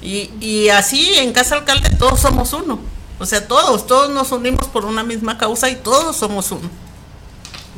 Y, 0.02 0.30
y 0.40 0.70
así 0.70 1.12
en 1.18 1.34
Casa 1.34 1.56
Alcalde 1.56 1.90
todos 1.90 2.20
somos 2.20 2.54
uno. 2.54 2.80
O 3.18 3.26
sea 3.26 3.46
todos 3.46 3.86
todos 3.86 4.08
nos 4.08 4.32
unimos 4.32 4.66
por 4.68 4.86
una 4.86 5.02
misma 5.02 5.36
causa 5.36 5.68
y 5.68 5.76
todos 5.76 6.16
somos 6.16 6.50
uno 6.50 6.70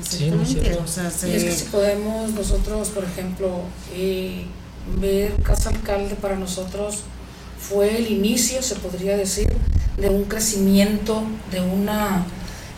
o 0.00 0.87
sea, 0.87 1.08
es 1.08 1.44
que 1.44 1.52
si 1.52 1.64
podemos 1.66 2.30
nosotros, 2.32 2.88
por 2.88 3.04
ejemplo, 3.04 3.61
eh, 3.94 4.44
ver 5.00 5.34
Casa 5.42 5.70
Alcalde 5.70 6.14
para 6.14 6.37
nosotros 6.37 7.00
fue 7.58 7.99
el 7.99 8.11
inicio, 8.11 8.62
se 8.62 8.75
podría 8.76 9.16
decir, 9.16 9.52
de 9.99 10.08
un 10.08 10.25
crecimiento, 10.25 11.22
de 11.50 11.61
una, 11.61 12.25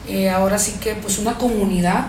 eh, 0.09 0.28
ahora 0.28 0.59
sí 0.59 0.75
que 0.80 0.94
pues 0.94 1.18
una 1.18 1.38
comunidad 1.38 2.09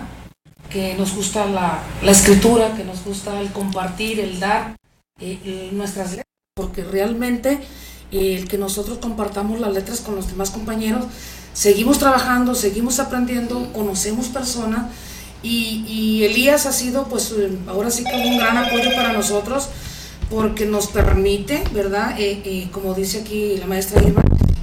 que 0.70 0.94
nos 0.94 1.14
gusta 1.14 1.46
la, 1.46 1.82
la 2.02 2.10
escritura, 2.10 2.74
que 2.76 2.84
nos 2.84 3.04
gusta 3.04 3.40
el 3.40 3.52
compartir, 3.52 4.18
el 4.20 4.40
dar 4.40 4.76
eh, 5.20 5.70
nuestras 5.72 6.10
letras, 6.10 6.26
porque 6.54 6.82
realmente 6.82 7.60
el 8.10 8.48
que 8.48 8.58
nosotros 8.58 8.98
compartamos 8.98 9.60
las 9.60 9.72
letras 9.72 10.00
con 10.00 10.16
los 10.16 10.28
demás 10.28 10.50
compañeros 10.50 11.06
seguimos 11.56 11.98
trabajando, 11.98 12.54
seguimos 12.54 13.00
aprendiendo, 13.00 13.72
conocemos 13.72 14.26
personas 14.26 14.92
y, 15.42 16.22
Elías 16.24 16.66
ha 16.66 16.72
sido 16.72 17.04
pues 17.04 17.32
ahora 17.66 17.90
sí 17.90 18.04
que 18.04 18.14
un 18.14 18.36
gran 18.36 18.58
apoyo 18.58 18.94
para 18.94 19.12
nosotros 19.12 19.68
porque 20.28 20.66
nos 20.66 20.88
permite, 20.88 21.62
¿verdad? 21.72 22.20
Eh, 22.20 22.42
eh, 22.44 22.68
como 22.72 22.94
dice 22.94 23.20
aquí 23.20 23.56
la 23.58 23.66
maestra 23.66 24.02
Irma, 24.02 24.22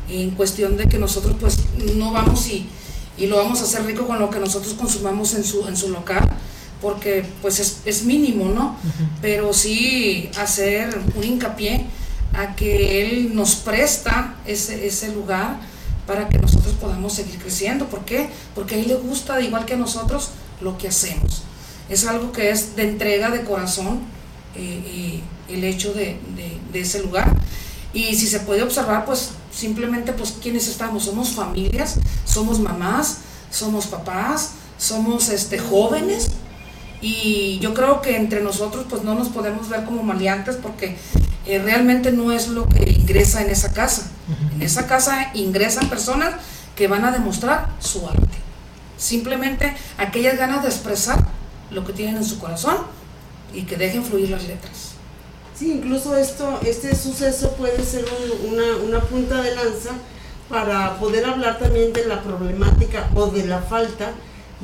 en 0.10 0.32
cuestión 0.32 0.78
de 0.78 0.88
que 0.88 1.00
nosotros 1.00 1.36
pues 1.40 1.58
no 1.96 2.12
vamos 2.12 2.48
y, 2.50 2.68
y, 3.18 3.28
lo 3.28 3.38
vamos 3.38 3.62
a 3.62 3.64
hacer 3.64 3.86
rico 3.86 4.06
con 4.06 4.20
lo 4.20 4.30
que 4.30 4.40
nosotros 4.40 4.74
consumamos 4.74 5.34
en 5.36 5.44
su, 5.44 5.66
en 5.68 5.78
su 5.78 5.90
local, 5.90 6.30
porque 6.82 7.26
pues 7.42 7.60
es, 7.60 7.78
es 7.86 8.04
mínimo, 8.04 8.50
¿no? 8.50 8.76
Pero 9.22 9.54
sí 9.54 10.30
hacer 10.38 11.00
un 11.16 11.24
hincapié 11.24 11.86
a 12.34 12.56
que 12.56 13.02
Él 13.02 13.34
nos 13.34 13.56
presta 13.56 14.36
ese, 14.46 14.86
ese 14.86 15.14
lugar 15.14 15.60
para 16.06 16.28
que 16.28 16.38
nosotros 16.38 16.53
podamos 16.84 17.14
seguir 17.14 17.40
creciendo. 17.40 17.88
¿Por 17.88 18.04
qué? 18.04 18.30
Porque 18.54 18.76
a 18.76 18.78
él 18.78 18.90
le 18.90 18.96
gusta, 18.96 19.40
igual 19.40 19.66
que 19.66 19.74
a 19.74 19.78
nosotros, 19.78 20.32
lo 20.60 20.78
que 20.78 20.90
hacemos. 20.90 21.44
Es 21.90 22.06
algo 22.06 22.34
que 22.34 22.50
es 22.50 22.76
de 22.76 22.84
entrega 22.84 23.32
de 23.32 23.44
corazón 23.44 24.02
eh, 24.56 25.22
el 25.48 25.64
hecho 25.64 25.94
de, 25.94 26.20
ese 26.74 27.02
lugar. 27.02 27.34
Y 27.94 28.16
si 28.16 28.28
se 28.28 28.42
puede 28.42 28.64
observar, 28.64 29.06
pues 29.06 29.30
simplemente, 29.52 30.12
pues, 30.12 30.36
¿quiénes 30.42 30.68
estamos? 30.68 31.06
Somos 31.06 31.30
familias, 31.30 32.00
somos 32.26 32.60
mamás, 32.60 33.20
somos 33.50 33.88
papás, 33.88 34.52
somos 34.78 35.30
este, 35.30 35.58
jóvenes. 35.60 36.32
Y 37.02 37.60
yo 37.60 37.74
creo 37.74 38.02
que 38.02 38.18
entre 38.18 38.42
nosotros, 38.42 38.86
pues, 38.90 39.04
no 39.04 39.16
nos 39.16 39.30
podemos 39.30 39.70
ver 39.70 39.86
como 39.86 40.04
maleantes 40.04 40.58
porque 40.58 40.98
eh, 41.46 41.60
realmente 41.60 42.12
no 42.12 42.34
es 42.34 42.50
lo 42.50 42.68
que 42.68 42.90
ingresa 42.90 43.42
en 43.42 43.52
esa 43.52 43.72
casa. 43.72 44.10
En 44.56 44.62
esa 44.62 44.88
casa 44.88 45.32
ingresan 45.34 45.90
personas 45.90 46.36
que 46.76 46.88
van 46.88 47.06
a 47.06 47.12
demostrar 47.12 47.70
su 47.80 48.08
arte. 48.08 48.38
Simplemente 48.98 49.76
aquellas 49.98 50.38
ganas 50.38 50.64
de 50.64 50.70
expresar 50.70 51.28
lo 51.72 51.86
que 51.86 51.94
tienen 51.94 52.18
en 52.18 52.26
su 52.26 52.40
corazón 52.40 52.78
y 53.54 53.64
que 53.64 53.78
dejen 53.78 54.04
fluir 54.04 54.30
las 54.30 54.44
letras. 54.44 54.94
Sí, 55.56 55.72
incluso 55.72 56.16
esto, 56.16 56.60
este 56.66 56.96
suceso 56.96 57.52
puede 57.54 57.84
ser 57.84 58.06
una, 58.48 58.78
una 58.78 59.00
punta 59.02 59.42
de 59.42 59.56
lanza 59.56 59.92
para 60.50 60.98
poder 61.00 61.26
hablar 61.26 61.60
también 61.60 61.94
de 61.94 62.06
la 62.06 62.22
problemática 62.22 63.10
o 63.16 63.28
de 63.28 63.46
la 63.46 63.62
falta 63.62 64.12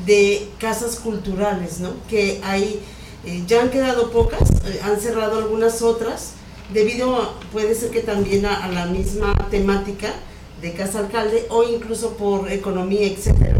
de 0.06 0.50
casas 0.60 0.98
culturales, 0.98 1.80
¿no? 1.80 1.92
Que 2.10 2.42
hay, 2.44 2.82
eh, 3.26 3.44
ya 3.48 3.62
han 3.62 3.70
quedado 3.70 4.12
pocas, 4.12 4.50
eh, 4.66 4.80
han 4.84 5.00
cerrado 5.00 5.40
algunas 5.40 5.82
otras, 5.82 6.34
debido 6.74 7.34
puede 7.52 7.76
ser 7.76 7.90
que 7.90 8.02
también 8.02 8.46
a, 8.46 8.68
la 8.68 8.86
misma 8.86 9.34
temática 9.50 10.14
de 10.62 10.74
casa 10.74 11.00
alcalde 11.00 11.46
o 11.50 11.64
incluso 11.64 12.16
por 12.18 12.52
economía, 12.52 13.08
etcétera. 13.08 13.60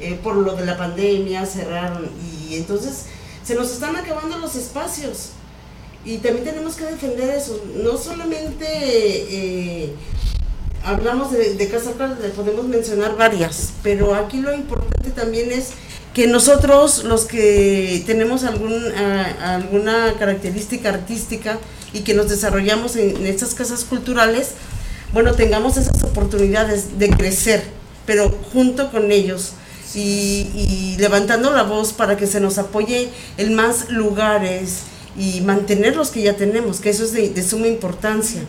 Eh, 0.00 0.16
por 0.22 0.36
lo 0.36 0.54
de 0.54 0.64
la 0.64 0.76
pandemia 0.76 1.44
cerraron 1.44 2.08
y 2.22 2.54
entonces 2.54 3.06
se 3.42 3.56
nos 3.56 3.72
están 3.72 3.96
acabando 3.96 4.38
los 4.38 4.54
espacios 4.54 5.30
y 6.04 6.18
también 6.18 6.44
tenemos 6.44 6.76
que 6.76 6.84
defender 6.84 7.30
eso, 7.30 7.60
no 7.82 7.98
solamente 7.98 8.64
eh, 8.68 9.92
hablamos 10.84 11.32
de, 11.32 11.68
casa 11.68 11.90
alcalde, 11.90 12.28
podemos 12.28 12.66
mencionar 12.66 13.16
varias, 13.16 13.72
pero 13.82 14.14
aquí 14.14 14.38
lo 14.38 14.54
importante 14.54 15.10
también 15.10 15.50
es 15.50 15.70
que 16.14 16.28
nosotros, 16.28 17.04
los 17.04 17.24
que 17.24 18.02
tenemos 18.06 18.44
algún, 18.44 18.74
alguna 19.42 20.14
característica 20.18 20.90
artística 20.90 21.58
y 21.92 22.00
que 22.00 22.14
nos 22.14 22.28
desarrollamos 22.28 22.96
en, 22.96 23.26
estas 23.26 23.54
casas 23.54 23.84
culturales, 23.84 24.52
bueno, 25.12 25.34
tengamos 25.34 25.76
esas 25.76 26.02
oportunidades 26.02 26.98
de 26.98 27.10
crecer, 27.10 27.62
pero 28.06 28.30
junto 28.52 28.90
con 28.90 29.10
ellos 29.10 29.52
y, 29.94 30.96
levantando 30.98 31.50
la 31.50 31.62
voz 31.62 31.92
para 31.92 32.16
que 32.16 32.26
se 32.26 32.40
nos 32.40 32.58
apoye 32.58 33.08
en 33.36 33.54
más 33.54 33.90
lugares 33.90 34.80
y 35.16 35.40
mantener 35.40 35.96
los 35.96 36.10
que 36.10 36.22
ya 36.22 36.36
tenemos, 36.36 36.80
que 36.80 36.90
eso 36.90 37.04
es 37.04 37.12
de, 37.12 37.42
suma 37.42 37.66
importancia. 37.66 38.42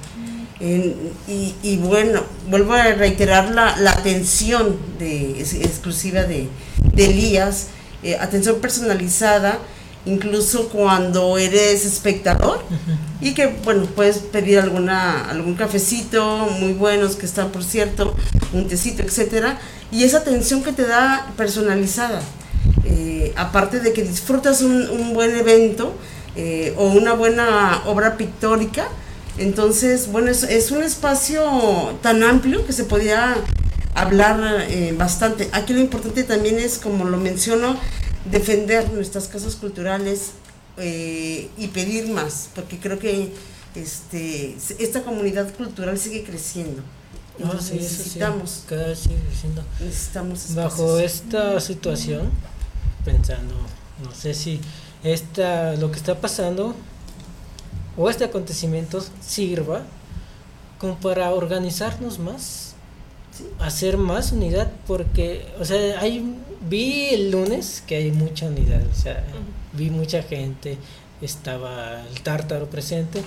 y, 0.60 1.78
bueno, 1.78 2.24
vuelvo 2.50 2.74
a 2.74 2.84
reiterar 2.94 3.52
la, 3.52 3.92
atención 3.92 4.78
de, 5.00 5.40
exclusiva 5.40 6.24
de, 6.24 6.50
Elías, 6.98 7.68
eh, 8.04 8.18
atención 8.18 8.60
personalizada, 8.60 9.60
incluso 10.06 10.70
cuando 10.70 11.38
eres 11.38 11.86
espectador 11.86 12.62
y 13.20 13.34
que 13.34 13.48
bueno 13.64 13.86
puedes 13.86 14.20
pedir 14.20 14.60
alguna 14.60 15.30
algún 15.30 15.56
cafecito 15.56 16.48
muy 16.60 16.74
buenos 16.74 17.16
que 17.16 17.26
están 17.26 17.50
por 17.50 17.64
cierto 17.64 18.16
un 18.54 18.68
tecito 18.68 19.04
etcétera 19.04 19.60
y 19.92 20.04
esa 20.04 20.20
atención 20.20 20.64
que 20.64 20.72
te 20.72 20.86
da 20.86 21.32
personalizada 21.36 22.22
eh, 22.86 23.34
aparte 23.36 23.82
de 23.82 23.92
que 23.92 24.04
disfrutas 24.04 24.62
un, 24.62 25.14
buen 25.14 25.36
evento 25.36 25.94
eh, 26.36 26.74
o 26.78 26.86
una 26.88 27.14
buena 27.14 27.82
obra 27.86 28.16
pictórica 28.16 28.88
entonces 29.38 30.10
bueno 30.12 30.32
es, 30.32 30.72
un 30.72 30.82
espacio 30.82 31.44
tan 32.02 32.24
amplio 32.24 32.66
que 32.66 32.72
se 32.72 32.86
podía 32.86 33.36
hablar 33.96 34.66
eh, 34.70 34.94
bastante. 34.98 35.50
Aquí 35.52 35.74
lo 35.74 35.80
importante 35.80 36.24
también 36.24 36.58
es 36.60 36.78
como 36.78 37.06
lo 37.06 37.18
menciono 37.18 37.78
defender 38.26 38.92
nuestras 38.92 39.28
casas 39.28 39.56
culturales 39.56 40.32
eh, 40.78 41.50
y 41.58 41.68
pedir 41.68 42.10
más, 42.10 42.50
porque 42.56 42.78
creo 42.80 43.00
que 43.00 43.34
este, 43.76 44.56
esta 44.80 45.04
comunidad 45.04 45.54
cultural 45.56 45.98
sigue 45.98 46.24
creciendo. 46.24 46.82
necesitamos, 47.38 48.64
cada 48.68 48.88
vez 48.88 49.00
sigue 49.00 49.18
creciendo. 49.28 49.64
Necesitamos 49.80 50.56
Bajo 50.56 51.00
esta 51.00 51.60
situación, 51.60 52.32
pensando, 53.06 53.56
no 54.04 54.14
sé 54.14 54.34
si 54.34 54.60
esta, 55.04 55.76
lo 55.76 55.92
que 55.92 55.98
está 55.98 56.20
pasando 56.20 56.76
o 57.98 58.10
este 58.10 58.26
acontecimiento 58.26 59.04
sirva 59.26 59.84
como 60.78 60.98
para 61.00 61.32
organizarnos 61.32 62.20
más, 62.20 62.69
hacer 63.60 63.98
más 63.98 64.32
unidad, 64.32 64.72
porque, 64.88 65.46
o 65.60 65.66
sea, 65.66 66.00
hay, 66.00 66.36
vi 66.70 67.10
el 67.10 67.32
lunes 67.32 67.84
que 67.86 67.96
hay 67.96 68.12
mucha 68.12 68.48
unidad, 68.48 68.82
o 68.86 68.96
sea, 68.96 69.24
vi 69.74 69.90
mucha 69.90 70.24
gente, 70.24 70.78
estaba 71.22 72.02
el 72.08 72.22
tártaro 72.22 72.70
presente, 72.70 73.22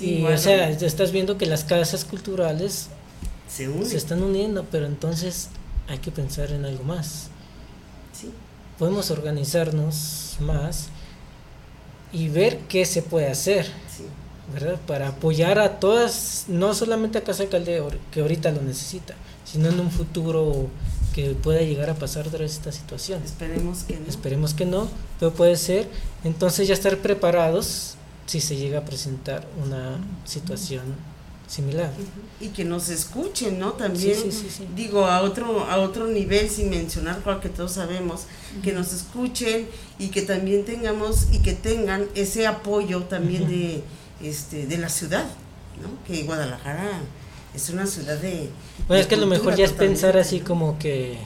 y 0.00 0.24
o 0.24 0.38
sea, 0.38 0.70
estás 0.70 1.12
viendo 1.12 1.38
que 1.38 1.46
las 1.46 1.64
casas 1.64 2.04
culturales 2.04 2.88
se, 3.48 3.84
se 3.84 3.96
están 3.96 4.22
uniendo, 4.22 4.66
pero 4.70 4.86
entonces 4.86 5.48
hay 5.88 5.98
que 5.98 6.10
pensar 6.10 6.50
en 6.50 6.64
algo 6.64 6.84
más. 6.84 7.28
Podemos 8.78 9.10
organizarnos 9.10 10.36
más 10.40 10.88
y 12.12 12.28
ver 12.28 12.58
qué 12.68 12.84
se 12.84 13.02
puede 13.02 13.28
hacer. 13.28 13.66
¿verdad? 14.52 14.78
Para 14.86 15.08
apoyar 15.08 15.58
a 15.58 15.80
todas, 15.80 16.44
no 16.48 16.74
solamente 16.74 17.18
a 17.18 17.24
Casa 17.24 17.44
Alcalde 17.44 17.82
que 18.10 18.20
ahorita 18.20 18.50
lo 18.50 18.62
necesita, 18.62 19.14
sino 19.54 19.68
en 19.68 19.78
un 19.78 19.90
futuro 19.92 20.68
que 21.14 21.30
pueda 21.30 21.60
llegar 21.60 21.88
a 21.88 21.94
pasar 21.94 22.28
de 22.28 22.44
esta 22.44 22.72
situación. 22.72 23.22
Esperemos 23.22 23.84
que 23.84 24.00
no. 24.00 24.06
Esperemos 24.08 24.52
que 24.52 24.66
no, 24.66 24.88
pero 25.20 25.32
puede 25.32 25.56
ser. 25.56 25.88
Entonces 26.24 26.66
ya 26.66 26.74
estar 26.74 26.98
preparados 26.98 27.94
si 28.26 28.40
se 28.40 28.56
llega 28.56 28.80
a 28.80 28.84
presentar 28.84 29.46
una 29.64 30.00
situación 30.24 30.82
similar. 31.46 31.92
Y 32.40 32.48
que 32.48 32.64
nos 32.64 32.88
escuchen, 32.88 33.60
¿no? 33.60 33.74
También, 33.74 34.18
digo, 34.74 35.06
a 35.06 35.22
otro, 35.22 35.60
a 35.66 35.76
otro 35.76 36.08
nivel, 36.08 36.50
sin 36.50 36.68
mencionar 36.68 37.20
cual 37.20 37.38
que 37.38 37.48
todos 37.48 37.70
sabemos, 37.70 38.22
que 38.64 38.72
nos 38.72 38.92
escuchen 38.92 39.68
y 40.00 40.08
que 40.08 40.22
también 40.22 40.64
tengamos 40.64 41.28
y 41.30 41.42
que 41.42 41.52
tengan 41.52 42.08
ese 42.16 42.48
apoyo 42.48 43.04
también 43.04 43.46
de, 43.46 43.84
este, 44.20 44.66
de 44.66 44.78
la 44.78 44.88
ciudad, 44.88 45.26
¿no? 45.80 45.90
Que 46.08 46.24
Guadalajara 46.24 47.02
es 47.54 47.70
una 47.70 47.86
ciudad 47.86 48.18
de... 48.18 48.48
Bueno, 48.88 49.00
es 49.00 49.06
que 49.06 49.16
lo 49.16 49.26
mejor 49.26 49.56
ya 49.56 49.64
es 49.64 49.72
pensar 49.72 50.16
así 50.16 50.40
como 50.40 50.78
que 50.78 51.18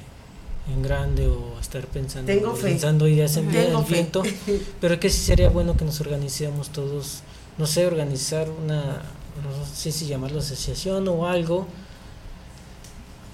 en 0.73 0.83
grande 0.83 1.27
o 1.27 1.59
estar 1.61 1.87
pensando, 1.87 2.55
pensando 2.55 3.09
ideas 3.09 3.37
en 3.37 3.55
el 3.55 3.77
viento, 3.89 4.23
pero 4.81 5.01
que 5.01 5.09
sí 5.09 5.21
sería 5.21 5.49
bueno 5.49 5.77
que 5.77 5.85
nos 5.85 6.01
organicemos 6.01 6.71
todos, 6.71 7.21
no 7.57 7.67
sé, 7.67 7.87
organizar 7.87 8.49
una 8.51 9.03
no 9.43 9.67
sé 9.75 9.93
si 9.93 10.07
llamarlo 10.07 10.41
asociación 10.41 11.07
o 11.09 11.27
algo, 11.27 11.67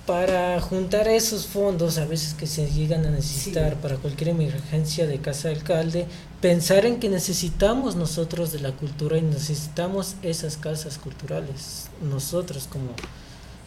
para 0.06 0.60
juntar 0.60 1.08
esos 1.08 1.46
fondos 1.46 1.96
a 1.96 2.04
veces 2.04 2.34
que 2.34 2.46
se 2.46 2.70
llegan 2.70 3.06
a 3.06 3.10
necesitar 3.10 3.76
para 3.76 3.96
cualquier 3.96 4.30
emergencia 4.30 5.06
de 5.06 5.18
casa 5.18 5.48
de 5.48 5.54
alcalde, 5.54 6.06
pensar 6.42 6.84
en 6.84 7.00
que 7.00 7.08
necesitamos 7.08 7.96
nosotros 7.96 8.52
de 8.52 8.60
la 8.60 8.72
cultura 8.72 9.16
y 9.16 9.22
necesitamos 9.22 10.16
esas 10.22 10.58
casas 10.58 10.98
culturales, 10.98 11.88
nosotros 12.02 12.68
como, 12.70 12.90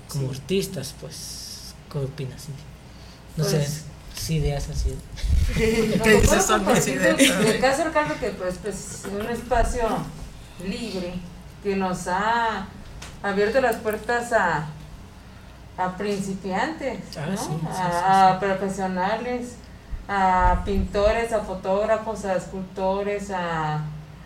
como 0.08 0.30
artistas, 0.30 0.94
pues, 1.02 1.74
¿qué 1.92 1.98
opinas? 1.98 2.46
No 3.36 3.44
sé, 3.44 3.58
pues 3.58 3.84
si 4.16 4.36
ideas 4.36 4.70
así. 4.70 4.94
¿Qué 5.56 6.22
dices 6.22 6.50
El 6.50 7.60
caso 7.60 7.84
alcalde 7.84 8.16
que 8.20 8.30
pues, 8.32 8.56
pues 8.62 8.76
es 8.76 9.06
un 9.12 9.26
espacio 9.28 9.88
libre 10.68 11.14
que 11.64 11.76
nos 11.76 12.08
ha 12.08 12.68
abierto 13.24 13.60
las 13.60 13.78
puertas 13.78 14.34
a, 14.34 14.70
a 15.78 15.96
principiantes, 15.96 17.00
ah, 17.70 18.32
a, 18.32 18.40
profesionales, 18.40 19.56
a 20.08 20.62
pintores, 20.66 21.32
a 21.34 21.42
fotógrafos, 21.42 22.26
a 22.26 22.36
escultores, 22.36 23.30
a 23.32 23.82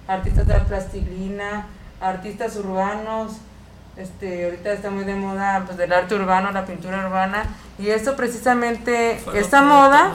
artistas 0.08 0.48
de 0.48 0.54
la 0.54 0.64
plastilina, 0.64 1.68
a 2.00 2.10
artistas 2.10 2.56
urbanos. 2.56 3.34
Este, 3.98 4.46
ahorita 4.46 4.72
está 4.72 4.90
muy 4.90 5.04
de 5.04 5.16
moda 5.16 5.64
pues, 5.66 5.78
del 5.78 5.92
arte 5.92 6.16
urbano, 6.16 6.52
la 6.52 6.66
pintura 6.66 7.06
urbana, 7.06 7.44
y 7.78 7.90
esto 7.90 8.16
precisamente, 8.16 9.22
esta 9.34 9.62
moda, 9.62 10.12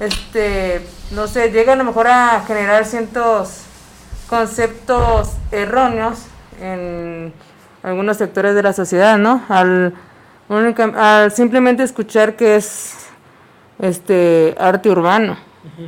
este, 0.00 0.86
no 1.10 1.26
sé, 1.26 1.50
llega 1.50 1.74
a 1.74 1.76
lo 1.76 1.84
mejor 1.84 2.08
a 2.08 2.42
generar 2.46 2.86
cientos 2.86 3.64
conceptos 4.26 5.32
erróneos 5.52 6.20
en 6.62 7.34
algunos 7.82 8.16
sectores 8.16 8.54
de 8.54 8.62
la 8.62 8.72
sociedad, 8.72 9.18
¿no? 9.18 9.44
Al, 9.50 9.94
simplemente 11.30 11.82
escuchar 11.82 12.36
que 12.36 12.56
es 12.56 12.94
este 13.78 14.54
arte 14.58 14.90
urbano, 14.90 15.36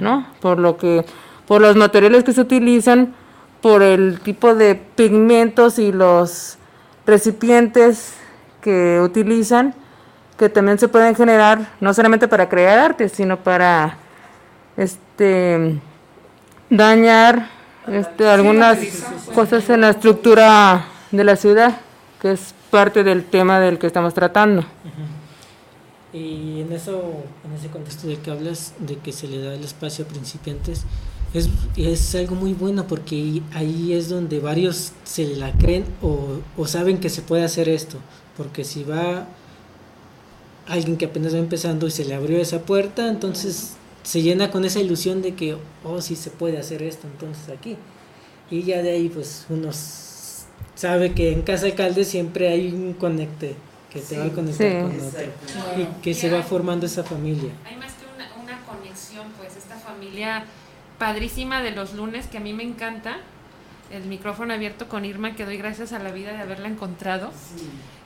¿no? 0.00 0.26
Por 0.40 0.58
lo 0.58 0.76
que 0.76 1.04
por 1.46 1.60
los 1.60 1.76
materiales 1.76 2.24
que 2.24 2.32
se 2.32 2.40
utilizan, 2.40 3.14
por 3.60 3.82
el 3.82 4.20
tipo 4.20 4.54
de 4.54 4.74
pigmentos 4.74 5.78
y 5.78 5.92
los 5.92 6.58
recipientes 7.04 8.14
que 8.60 9.00
utilizan, 9.00 9.74
que 10.38 10.48
también 10.48 10.78
se 10.78 10.88
pueden 10.88 11.14
generar 11.14 11.72
no 11.80 11.92
solamente 11.92 12.28
para 12.28 12.48
crear 12.48 12.78
arte, 12.78 13.08
sino 13.08 13.38
para 13.38 13.96
este 14.76 15.80
dañar 16.70 17.48
este, 17.86 18.28
algunas 18.28 18.78
cosas 19.34 19.68
en 19.70 19.82
la 19.82 19.90
estructura 19.90 20.86
de 21.10 21.24
la 21.24 21.36
ciudad, 21.36 21.76
que 22.20 22.32
es 22.32 22.54
parte 22.72 23.04
del 23.04 23.24
tema 23.24 23.60
del 23.60 23.78
que 23.78 23.86
estamos 23.86 24.14
tratando. 24.14 24.64
Y 26.14 26.62
en 26.62 26.72
eso, 26.72 27.22
en 27.44 27.52
ese 27.52 27.68
contexto 27.68 28.06
de 28.06 28.16
que 28.16 28.30
hablas 28.30 28.72
de 28.78 28.96
que 28.96 29.12
se 29.12 29.28
le 29.28 29.40
da 29.40 29.54
el 29.54 29.62
espacio 29.62 30.06
a 30.06 30.08
principiantes, 30.08 30.84
es, 31.34 31.50
es 31.76 32.14
algo 32.14 32.34
muy 32.34 32.54
bueno 32.54 32.86
porque 32.86 33.42
ahí 33.52 33.92
es 33.92 34.08
donde 34.08 34.40
varios 34.40 34.92
se 35.04 35.36
la 35.36 35.52
creen 35.52 35.84
o, 36.00 36.38
o 36.56 36.66
saben 36.66 36.98
que 36.98 37.10
se 37.10 37.20
puede 37.20 37.44
hacer 37.44 37.68
esto. 37.68 37.98
Porque 38.38 38.64
si 38.64 38.84
va 38.84 39.26
alguien 40.66 40.96
que 40.96 41.04
apenas 41.04 41.34
va 41.34 41.38
empezando 41.38 41.86
y 41.86 41.90
se 41.90 42.06
le 42.06 42.14
abrió 42.14 42.38
esa 42.38 42.62
puerta, 42.62 43.08
entonces 43.08 43.74
se 44.02 44.22
llena 44.22 44.50
con 44.50 44.64
esa 44.64 44.80
ilusión 44.80 45.20
de 45.20 45.34
que, 45.34 45.58
oh, 45.84 46.00
sí 46.00 46.16
se 46.16 46.30
puede 46.30 46.56
hacer 46.56 46.82
esto 46.82 47.06
entonces 47.06 47.50
aquí. 47.50 47.76
Y 48.50 48.62
ya 48.62 48.80
de 48.80 48.92
ahí, 48.92 49.10
pues 49.10 49.44
uno 49.50 49.70
sabe 50.74 51.12
que 51.12 51.32
en 51.32 51.42
Casa 51.42 51.66
Alcalde 51.66 52.04
siempre 52.04 52.48
hay 52.48 52.68
un 52.72 52.94
conecte 52.94 53.54
que 53.92 54.00
te 54.00 54.18
va 54.18 54.26
a 54.26 54.30
conectar 54.30 54.82
con 54.82 55.00
otro 55.00 55.20
y 55.76 56.02
que 56.02 56.14
se 56.14 56.30
va 56.30 56.42
formando 56.42 56.86
esa 56.86 57.04
familia. 57.04 57.52
Hay 57.66 57.76
más 57.76 57.92
que 57.92 58.06
una, 58.14 58.28
una, 58.42 58.64
conexión, 58.64 59.26
pues 59.38 59.56
esta 59.56 59.76
familia 59.76 60.44
padrísima 60.98 61.62
de 61.62 61.72
los 61.72 61.94
lunes 61.94 62.26
que 62.26 62.38
a 62.38 62.40
mí 62.40 62.54
me 62.54 62.62
encanta. 62.62 63.18
El 63.90 64.04
micrófono 64.04 64.54
abierto 64.54 64.88
con 64.88 65.04
Irma, 65.04 65.36
que 65.36 65.44
doy 65.44 65.58
gracias 65.58 65.92
a 65.92 65.98
la 65.98 66.10
vida 66.10 66.32
de 66.32 66.38
haberla 66.38 66.68
encontrado. 66.68 67.30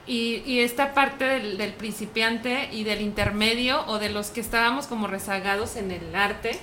Y, 0.05 0.41
y, 0.45 0.59
esta 0.59 0.93
parte 0.93 1.25
del, 1.25 1.57
del, 1.57 1.73
principiante 1.73 2.69
y 2.71 2.83
del 2.83 3.01
intermedio 3.01 3.85
o 3.87 3.99
de 3.99 4.09
los 4.09 4.29
que 4.29 4.39
estábamos 4.39 4.87
como 4.87 5.07
rezagados 5.07 5.75
en 5.75 5.91
el 5.91 6.15
arte, 6.15 6.57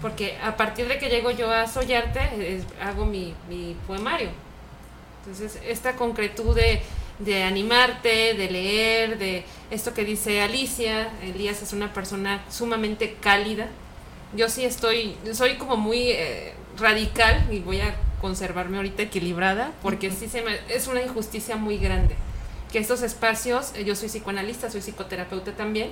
porque 0.00 0.38
a 0.42 0.56
partir 0.56 0.86
de 0.88 0.98
que 0.98 1.08
llego 1.08 1.30
yo 1.30 1.50
a 1.50 1.66
Soyarte 1.66 2.62
hago 2.80 3.04
mi, 3.04 3.34
mi, 3.48 3.76
poemario. 3.86 4.30
Entonces, 5.26 5.60
esta 5.66 5.96
concretud 5.96 6.54
de, 6.54 6.80
de, 7.18 7.42
animarte, 7.42 8.34
de 8.34 8.48
leer, 8.48 9.18
de 9.18 9.44
esto 9.72 9.92
que 9.92 10.04
dice 10.04 10.40
Alicia, 10.40 11.10
Elías 11.20 11.62
es 11.62 11.72
una 11.72 11.92
persona 11.92 12.44
sumamente 12.48 13.16
cálida. 13.20 13.66
Yo 14.36 14.48
sí 14.48 14.64
estoy, 14.64 15.16
soy 15.32 15.56
como 15.56 15.76
muy 15.76 16.10
eh, 16.10 16.54
radical 16.78 17.48
y 17.50 17.58
voy 17.58 17.80
a 17.80 17.96
conservarme 18.20 18.76
ahorita 18.76 19.02
equilibrada, 19.02 19.72
porque 19.82 20.12
sí 20.12 20.28
se 20.28 20.42
me, 20.42 20.58
es 20.68 20.86
una 20.86 21.02
injusticia 21.02 21.56
muy 21.56 21.78
grande 21.78 22.14
que 22.72 22.78
estos 22.78 23.02
espacios, 23.02 23.72
eh, 23.74 23.84
yo 23.84 23.96
soy 23.96 24.08
psicoanalista, 24.08 24.70
soy 24.70 24.80
psicoterapeuta 24.80 25.52
también, 25.52 25.90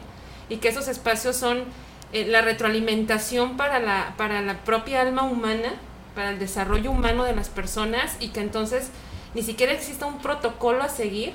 y 0.48 0.56
que 0.58 0.68
esos 0.68 0.86
espacios 0.86 1.36
son 1.36 1.64
eh, 2.12 2.26
la 2.26 2.40
retroalimentación 2.40 3.56
para 3.56 3.80
la, 3.80 4.14
para 4.16 4.42
la 4.42 4.64
propia 4.64 5.00
alma 5.00 5.22
humana, 5.22 5.74
para 6.14 6.30
el 6.30 6.38
desarrollo 6.38 6.92
humano 6.92 7.24
de 7.24 7.34
las 7.34 7.48
personas, 7.48 8.16
y 8.20 8.28
que 8.28 8.40
entonces 8.40 8.90
ni 9.34 9.42
siquiera 9.42 9.72
exista 9.72 10.06
un 10.06 10.18
protocolo 10.18 10.82
a 10.82 10.88
seguir, 10.88 11.32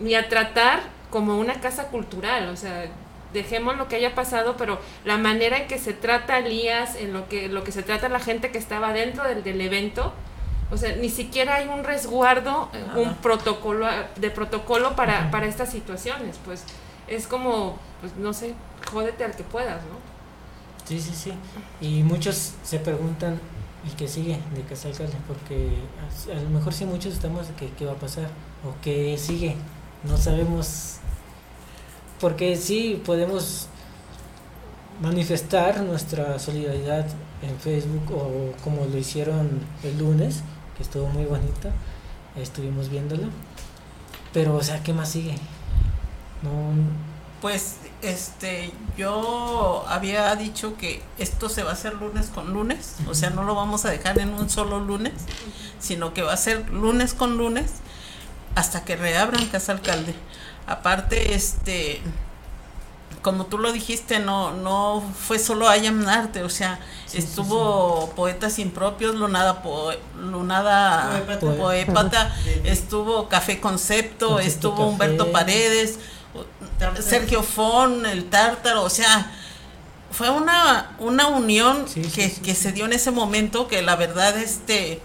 ni 0.00 0.14
a 0.14 0.28
tratar 0.28 0.80
como 1.10 1.38
una 1.38 1.60
casa 1.60 1.88
cultural, 1.88 2.48
o 2.48 2.56
sea, 2.56 2.86
dejemos 3.32 3.76
lo 3.76 3.88
que 3.88 3.96
haya 3.96 4.14
pasado, 4.14 4.56
pero 4.56 4.80
la 5.04 5.16
manera 5.16 5.58
en 5.58 5.68
que 5.68 5.78
se 5.78 5.92
trata 5.92 6.38
Elías, 6.38 6.96
en 6.96 7.12
lo 7.12 7.28
que, 7.28 7.48
lo 7.48 7.64
que 7.64 7.72
se 7.72 7.82
trata 7.82 8.08
la 8.08 8.20
gente 8.20 8.50
que 8.50 8.58
estaba 8.58 8.92
dentro 8.92 9.24
del, 9.24 9.42
del 9.42 9.60
evento, 9.60 10.12
o 10.72 10.76
sea, 10.76 10.94
ni 10.96 11.08
siquiera 11.08 11.56
hay 11.56 11.68
un 11.68 11.82
resguardo, 11.82 12.70
eh, 12.72 12.84
un 12.96 13.14
protocolo 13.16 13.86
de 14.16 14.30
protocolo 14.30 14.94
para, 14.94 15.30
para 15.30 15.46
estas 15.46 15.70
situaciones. 15.70 16.38
Pues 16.44 16.64
es 17.08 17.26
como, 17.26 17.76
pues 18.00 18.14
no 18.16 18.32
sé, 18.32 18.54
jódete 18.90 19.24
al 19.24 19.34
que 19.34 19.42
puedas, 19.42 19.82
¿no? 19.84 19.98
Sí, 20.84 21.00
sí, 21.00 21.12
sí. 21.14 21.32
Y 21.80 22.02
muchos 22.02 22.54
se 22.62 22.78
preguntan, 22.78 23.40
¿y 23.86 23.90
qué 23.96 24.08
sigue 24.08 24.38
de 24.54 24.62
casa? 24.62 24.88
Porque 25.26 25.70
a, 26.32 26.40
lo 26.40 26.50
mejor 26.50 26.72
sí 26.72 26.84
muchos 26.84 27.14
estamos 27.14 27.48
de 27.48 27.54
que 27.54 27.70
qué 27.70 27.84
va 27.84 27.92
a 27.92 27.96
pasar 27.96 28.28
o 28.64 28.74
qué 28.82 29.16
sigue. 29.18 29.56
No 30.04 30.16
sabemos. 30.16 30.96
Porque 32.20 32.56
sí 32.56 33.00
podemos 33.04 33.68
manifestar 35.00 35.80
nuestra 35.80 36.38
solidaridad 36.38 37.06
en 37.42 37.58
Facebook 37.58 38.12
o 38.12 38.52
como 38.62 38.84
lo 38.84 38.98
hicieron 38.98 39.60
el 39.82 39.98
lunes 39.98 40.42
estuvo 40.80 41.06
muy 41.06 41.24
bonito, 41.24 41.68
estuvimos 42.36 42.88
viéndolo. 42.88 43.28
Pero, 44.32 44.56
o 44.56 44.62
sea, 44.62 44.82
¿qué 44.82 44.92
más 44.92 45.10
sigue? 45.10 45.34
No. 46.42 47.09
Pues, 47.40 47.76
este, 48.02 48.70
yo 48.96 49.84
había 49.88 50.34
dicho 50.36 50.76
que 50.76 51.02
esto 51.18 51.48
se 51.48 51.62
va 51.62 51.70
a 51.70 51.72
hacer 51.74 51.94
lunes 51.94 52.26
con 52.34 52.52
lunes, 52.52 52.96
o 53.08 53.14
sea, 53.14 53.30
no 53.30 53.44
lo 53.44 53.54
vamos 53.54 53.84
a 53.84 53.90
dejar 53.90 54.18
en 54.18 54.34
un 54.34 54.50
solo 54.50 54.80
lunes, 54.80 55.14
sino 55.78 56.12
que 56.12 56.22
va 56.22 56.34
a 56.34 56.36
ser 56.36 56.68
lunes 56.70 57.14
con 57.14 57.38
lunes 57.38 57.70
hasta 58.54 58.84
que 58.84 58.96
reabran 58.96 59.46
Casa 59.46 59.72
Alcalde. 59.72 60.14
Aparte, 60.66 61.34
este, 61.34 62.00
como 63.22 63.46
tú 63.46 63.58
lo 63.58 63.72
dijiste, 63.72 64.18
no, 64.18 64.52
no 64.52 65.02
fue 65.18 65.38
solo 65.38 65.68
Ayam 65.68 66.06
Arte, 66.08 66.42
o 66.42 66.48
sea, 66.48 66.78
estuvo 67.12 68.10
Poetas 68.16 68.58
Impropios, 68.58 69.14
Lunada, 69.14 69.62
po, 69.62 69.90
Lunada 70.18 71.22
Poepata, 71.40 72.34
estuvo 72.64 73.28
Café 73.28 73.60
Concepto, 73.60 74.38
estuvo 74.38 74.88
Humberto 74.88 75.32
Paredes, 75.32 75.98
Sergio 77.00 77.42
Fon, 77.42 78.06
el 78.06 78.28
Tártaro, 78.30 78.82
o 78.82 78.90
sea, 78.90 79.30
fue 80.10 80.30
una, 80.30 80.96
una 80.98 81.28
unión 81.28 81.84
que, 82.14 82.32
que, 82.32 82.54
se 82.54 82.72
dio 82.72 82.84
en 82.84 82.92
ese 82.92 83.10
momento 83.10 83.68
que 83.68 83.82
la 83.82 83.96
verdad, 83.96 84.36
este, 84.38 85.00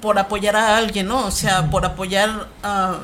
por 0.00 0.18
apoyar 0.18 0.56
a 0.56 0.76
alguien, 0.76 1.08
¿no? 1.08 1.26
O 1.26 1.30
sea, 1.30 1.70
por 1.70 1.84
apoyar 1.84 2.48
a 2.62 2.98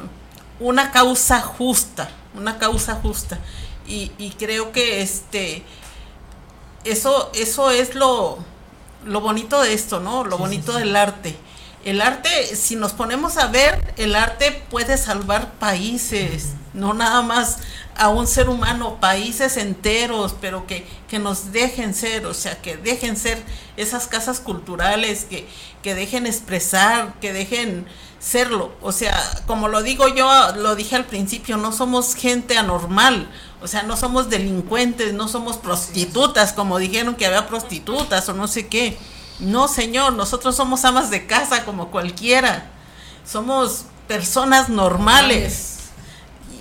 una 0.61 0.90
causa 0.90 1.40
justa, 1.40 2.09
una 2.35 2.59
causa 2.59 2.95
justa. 2.95 3.38
Y, 3.88 4.09
creo 4.38 4.73
que 4.73 5.01
este 5.01 5.62
eso 6.85 7.31
eso 7.35 7.71
es 7.71 7.95
lo, 7.95 8.38
lo 9.05 9.21
bonito 9.21 9.62
de 9.62 9.75
esto, 9.75 10.01
¿no? 10.01 10.25
Lo 10.25 10.38
bonito 10.38 10.73
del 10.73 10.97
arte. 10.97 11.37
El 11.85 12.01
arte, 12.01 12.29
si 12.57 12.75
nos 12.75 12.92
ponemos 12.92 13.37
a 13.37 13.47
ver, 13.47 13.95
el 13.97 14.16
arte 14.16 14.64
puede 14.71 14.99
salvar 14.99 15.53
países, 15.53 16.55
no 16.77 16.95
nada 16.95 17.23
más 17.23 17.59
a 17.97 18.09
un 18.09 18.27
ser 18.27 18.49
humano, 18.49 18.99
países 19.01 19.57
enteros, 19.57 20.37
pero 20.41 20.67
que, 20.67 20.87
que 21.09 21.19
nos 21.19 21.53
dejen 21.53 21.95
ser, 21.95 22.27
o 22.27 22.35
sea, 22.35 22.61
que 22.61 22.77
dejen 22.77 23.17
ser 23.17 23.43
esas 23.77 24.07
casas 24.07 24.39
culturales, 24.39 25.25
que, 25.25 25.49
que 25.83 25.95
dejen 25.95 26.27
expresar, 26.27 27.15
que 27.21 27.33
dejen 27.33 27.87
serlo. 28.19 28.73
O 28.83 28.93
sea, 28.93 29.19
como 29.47 29.69
lo 29.69 29.83
digo 29.83 30.09
yo, 30.09 30.29
lo 30.57 30.77
dije 30.77 30.95
al 30.97 31.07
principio, 31.07 31.57
no 31.57 31.73
somos 31.73 32.15
gente 32.15 32.59
anormal, 32.59 33.31
o 33.62 33.67
sea, 33.67 33.83
no 33.83 33.97
somos 33.97 34.29
delincuentes, 34.29 35.15
no 35.15 35.29
somos 35.29 35.57
prostitutas, 35.57 36.53
como 36.53 36.79
dijeron 36.79 37.15
que 37.15 37.27
había 37.27 37.47
prostitutas 37.47 38.29
o 38.29 38.35
no 38.35 38.47
sé 38.47 38.69
qué. 38.69 38.99
No, 39.39 39.69
señor, 39.69 40.12
nosotros 40.15 40.57
somos 40.57 40.85
amas 40.85 41.11
de 41.11 41.27
casa 41.27 41.65
como 41.65 41.91
cualquiera. 41.91 42.71
Somos 43.25 43.85
personas 44.07 44.69
normales. 44.69 45.76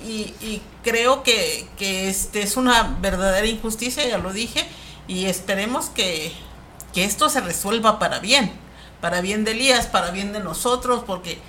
Y, 0.08 0.62
creo 0.84 1.24
que, 1.24 1.68
que 1.78 2.10
este 2.10 2.44
es 2.44 2.58
una 2.58 2.98
verdadera 3.02 3.48
injusticia, 3.48 4.08
ya 4.08 4.20
lo 4.20 4.32
dije, 4.32 4.64
y 5.08 5.26
esperemos 5.26 5.88
que, 5.88 6.32
que 6.94 7.06
esto 7.06 7.28
se 7.28 7.42
resuelva 7.42 7.98
para 7.98 8.20
bien, 8.20 8.52
para 9.02 9.22
bien 9.22 9.44
de 9.44 9.52
Elías, 9.52 9.88
para 9.88 10.12
bien 10.12 10.32
de 10.32 10.42
nosotros, 10.42 11.04
porque 11.08 11.40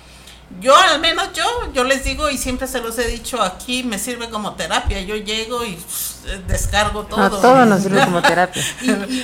yo 0.61 0.75
al 0.75 0.99
menos 1.01 1.33
yo, 1.33 1.43
yo 1.73 1.83
les 1.83 2.03
digo 2.05 2.29
y 2.29 2.37
siempre 2.37 2.67
se 2.67 2.79
los 2.79 2.97
he 2.97 3.07
dicho 3.07 3.41
aquí, 3.41 3.83
me 3.83 3.99
sirve 3.99 4.29
como 4.29 4.53
terapia. 4.53 5.01
Yo 5.01 5.15
llego 5.15 5.63
y 5.65 5.77
descargo 6.47 7.03
todo. 7.03 7.21
A 7.21 7.29
todo 7.29 7.65
nos 7.65 7.83
sirve 7.83 7.99
como 8.05 8.21
terapia. 8.21 8.63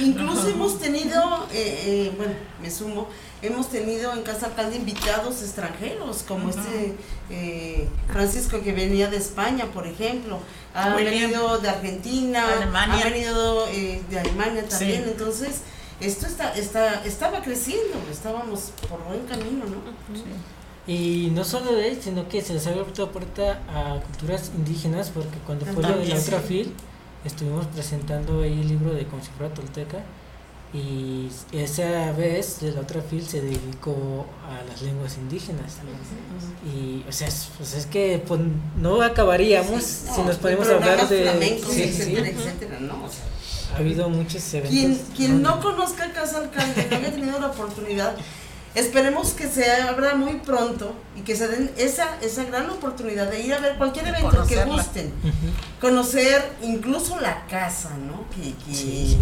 incluso 0.02 0.50
hemos 0.50 0.80
tenido, 0.80 1.48
eh, 1.52 1.84
eh, 1.86 2.14
bueno, 2.18 2.34
me 2.62 2.70
sumo, 2.70 3.08
hemos 3.44 3.70
tenido 3.70 4.14
en 4.14 4.24
Casa 4.24 4.48
Alcalde 4.48 4.78
invitados 4.78 5.44
extranjeros, 5.44 6.24
como 6.28 6.50
este 6.50 6.96
eh, 7.30 7.88
Francisco 8.12 8.62
que 8.62 8.72
venía 8.74 9.10
de 9.10 9.18
España, 9.18 9.66
por 9.74 9.86
ejemplo. 9.86 10.40
Ha 10.74 10.96
venido 10.96 11.60
de 11.60 11.70
Argentina, 11.70 12.46
ha 12.74 13.04
venido 13.04 13.68
de 13.68 14.20
Alemania 14.20 14.66
también. 14.68 15.04
Entonces, 15.04 15.62
esto 16.00 16.26
está, 16.26 16.54
está, 16.56 17.04
estaba 17.06 17.42
creciendo, 17.42 17.98
estábamos 18.12 18.72
por 18.90 19.04
buen 19.04 19.26
camino, 19.26 19.66
¿no? 19.66 20.16
Sí. 20.16 20.24
Y 20.86 21.32
no 21.32 21.46
solo 21.46 21.74
de 21.74 21.90
él, 21.90 22.00
sino 22.02 22.28
que 22.28 22.42
se 22.42 22.54
les 22.54 22.68
había 22.68 22.82
abierto 22.82 23.10
puerta 23.12 23.62
a 23.70 24.02
culturas 24.02 24.52
indígenas, 24.56 25.12
porque 25.12 25.38
cuando 25.46 25.66
fue 25.66 25.82
lo 25.82 25.98
de 25.98 26.08
la 26.08 26.18
otra 26.18 26.40
FIL, 26.40 26.74
estuvimos 27.24 27.68
presentando 27.68 28.42
ahí 28.42 28.60
el 28.60 28.68
libro 28.68 28.94
de 28.94 29.06
como 29.06 29.24
si 29.24 29.30
fuera 29.32 29.54
tolteca, 29.54 30.00
y 30.74 31.30
esa 31.52 32.12
vez 32.14 32.60
de 32.62 32.72
la 32.72 32.82
otra 32.82 33.02
FIL 33.02 33.28
se 33.28 33.42
dedicó 33.42 34.26
a 34.50 34.64
las 34.68 34.82
lenguas 34.82 35.18
indígenas. 35.18 35.78
Y, 36.66 37.06
o 37.08 37.12
sea, 37.12 37.28
es, 37.28 37.50
pues 37.58 37.76
es 37.76 37.86
que 37.86 38.24
pues, 38.28 38.42
no 38.78 39.02
acabaríamos 39.04 39.84
si 39.84 40.22
nos 40.24 40.38
podemos 40.38 40.68
hablar 40.68 41.08
de. 41.08 41.30
ha 43.72 43.78
habido 43.78 44.10
muchos 44.10 44.52
eventos. 44.54 44.72
Quien, 44.72 45.00
quien 45.16 45.42
no 45.44 45.60
conozca 45.60 46.12
Casa 46.12 46.40
Alcalde, 46.40 46.88
no 46.90 46.98
haya 46.98 47.12
tenido 47.12 47.40
la 47.40 47.48
oportunidad 47.48 48.16
Esperemos 48.76 49.34
que 49.34 49.48
se 49.48 49.72
abra 49.72 50.16
muy 50.16 50.36
pronto 50.40 50.96
y 51.16 51.22
que 51.22 51.36
se 51.36 51.48
den 51.48 51.72
esa, 51.78 52.18
esa 52.22 52.44
gran 52.46 52.70
oportunidad 52.72 53.30
de 53.30 53.42
ir 53.42 53.54
a 53.54 53.60
ver 53.60 53.78
cualquier 53.78 54.08
evento 54.08 54.46
que 54.48 54.64
gusten. 54.66 55.14
Conocer 55.80 56.52
incluso 56.64 57.20
la 57.20 57.46
casa, 57.46 57.92
¿no? 57.98 58.26
Que, 58.30 59.18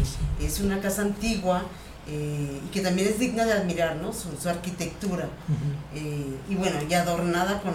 es 0.46 0.60
una 0.62 0.80
casa 0.80 1.02
antigua 1.02 1.64
eh, 2.08 2.62
y 2.66 2.68
que 2.70 2.82
también 2.82 3.10
es 3.10 3.20
digna 3.20 3.46
de 3.46 3.54
admirar, 3.54 3.98
¿no? 3.98 4.14
Su, 4.14 4.48
arquitectura. 4.48 5.28
Eh, 5.94 6.38
y 6.50 6.56
bueno, 6.56 6.78
y 6.90 6.94
adornada 6.94 7.62
con, 7.62 7.74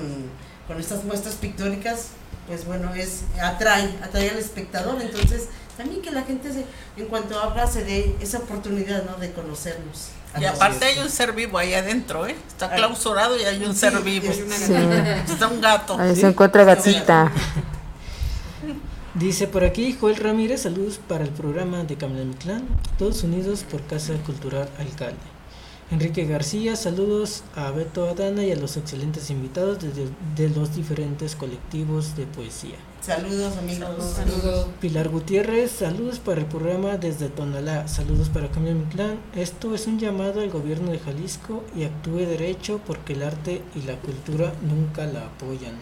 con 0.66 0.80
estas 0.80 1.04
muestras 1.04 1.34
pictóricas, 1.34 2.08
pues 2.46 2.64
bueno, 2.64 2.94
es 2.94 3.24
atrae, 3.42 3.90
atrae 4.02 4.30
al 4.30 4.38
espectador. 4.38 5.00
Entonces, 5.02 5.48
también 5.76 6.00
que 6.00 6.10
la 6.10 6.22
gente, 6.22 6.52
se, 6.52 6.64
en 6.96 7.08
cuanto 7.08 7.38
habla, 7.38 7.66
se 7.66 7.84
dé 7.84 8.16
esa 8.20 8.38
oportunidad, 8.38 9.04
¿no? 9.04 9.18
De 9.18 9.32
conocernos. 9.32 10.08
Y 10.38 10.44
aparte 10.44 10.84
hay 10.84 10.98
un 10.98 11.08
ser 11.08 11.32
vivo 11.32 11.56
ahí 11.58 11.74
adentro, 11.74 12.26
¿eh? 12.26 12.36
Está 12.48 12.70
clausurado 12.70 13.38
y 13.38 13.44
hay 13.44 13.64
un 13.64 13.74
ser 13.74 13.98
vivo. 14.02 14.30
Está 14.30 15.48
un 15.48 15.60
gato. 15.60 15.98
Ahí 15.98 16.14
se 16.16 16.26
encuentra 16.26 16.64
gatita. 16.64 17.32
Dice 19.14 19.46
por 19.46 19.64
aquí 19.64 19.96
Joel 19.98 20.16
Ramírez, 20.16 20.62
saludos 20.62 21.00
para 21.08 21.24
el 21.24 21.30
programa 21.30 21.84
de 21.84 21.96
Clan, 21.96 22.68
todos 22.98 23.22
unidos 23.22 23.64
por 23.64 23.80
Casa 23.86 24.12
Cultural 24.26 24.68
Alcalde. 24.78 25.35
Enrique 25.90 26.26
García, 26.26 26.74
saludos 26.74 27.44
a 27.54 27.70
Beto 27.70 28.08
Adana 28.08 28.44
y 28.44 28.50
a 28.50 28.56
los 28.56 28.76
excelentes 28.76 29.30
invitados 29.30 29.78
de 29.80 30.48
los 30.50 30.74
diferentes 30.74 31.36
colectivos 31.36 32.16
de 32.16 32.26
poesía. 32.26 32.76
Saludos 33.06 33.56
amigos. 33.56 34.14
Saludos. 34.16 34.66
Pilar 34.80 35.08
Gutiérrez, 35.08 35.70
saludos 35.70 36.18
para 36.18 36.40
el 36.40 36.46
programa 36.46 36.96
desde 36.96 37.28
Tonalá. 37.28 37.86
Saludos 37.86 38.30
para 38.30 38.48
Cambio 38.48 38.74
Mi 38.74 38.84
Clan. 38.86 39.20
Esto 39.36 39.76
es 39.76 39.86
un 39.86 40.00
llamado 40.00 40.40
al 40.40 40.50
gobierno 40.50 40.90
de 40.90 40.98
Jalisco 40.98 41.62
y 41.76 41.84
actúe 41.84 42.16
derecho 42.16 42.80
porque 42.84 43.12
el 43.12 43.22
arte 43.22 43.62
y 43.76 43.82
la 43.82 43.94
cultura 43.94 44.52
nunca 44.60 45.06
la 45.06 45.26
apoyan. 45.26 45.74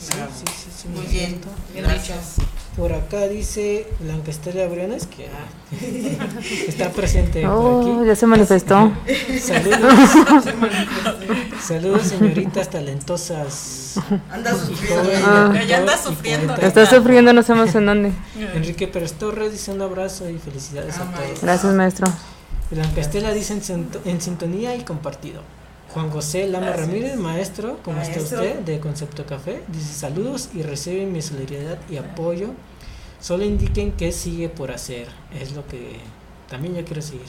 sí, 0.00 0.12
sí, 0.46 0.70
sí, 0.76 0.88
muy 0.88 1.06
bien. 1.06 1.40
Gracias. 1.76 2.38
Por 2.78 2.92
acá 2.92 3.26
dice 3.26 3.88
Blanca 3.98 4.30
Estela 4.30 4.68
Briones 4.68 5.08
que 5.08 5.26
ah, 5.26 5.48
está 6.68 6.92
presente 6.92 7.42
por 7.42 7.50
oh, 7.50 7.80
aquí. 7.80 8.06
Ya 8.06 8.14
se 8.14 8.26
manifestó. 8.26 8.92
Saludos. 9.40 9.94
Saludos 11.60 12.02
señoritas 12.02 12.70
talentosas. 12.70 13.96
Anda 14.30 14.54
sufriendo. 14.54 15.54
ya 15.66 15.78
anda 15.78 15.98
sufriendo. 15.98 16.54
Está 16.54 16.86
sufriendo, 16.86 17.32
no 17.32 17.42
sabemos 17.42 17.74
en 17.74 17.86
dónde. 17.86 18.12
Enrique 18.54 18.86
Pérez 18.86 19.14
Torres 19.14 19.50
dice 19.50 19.72
un 19.72 19.82
abrazo 19.82 20.30
y 20.30 20.38
felicidades 20.38 20.98
a 20.98 21.10
todos. 21.10 21.42
Gracias, 21.42 21.74
maestro. 21.74 22.06
Blanca 22.70 23.00
Estela 23.00 23.32
dice 23.32 23.60
en, 24.04 24.20
sintonía 24.20 24.76
y 24.76 24.84
compartido. 24.84 25.42
Juan 25.92 26.10
José 26.10 26.46
Lama 26.46 26.70
Ramírez, 26.74 27.16
maestro, 27.16 27.78
¿cómo 27.82 28.00
está 28.00 28.20
usted? 28.20 28.60
De 28.60 28.78
Concepto 28.78 29.26
Café. 29.26 29.62
Dice 29.66 29.94
saludos 29.94 30.50
y 30.54 30.62
reciben 30.62 31.10
mi 31.10 31.22
solidaridad 31.22 31.78
y 31.90 31.96
apoyo. 31.96 32.50
Solo 33.20 33.44
indiquen 33.44 33.92
qué 33.92 34.12
sigue 34.12 34.48
por 34.48 34.70
hacer. 34.70 35.08
Es 35.38 35.52
lo 35.52 35.66
que 35.66 35.98
también 36.48 36.76
yo 36.76 36.84
quiero 36.84 37.02
seguir. 37.02 37.26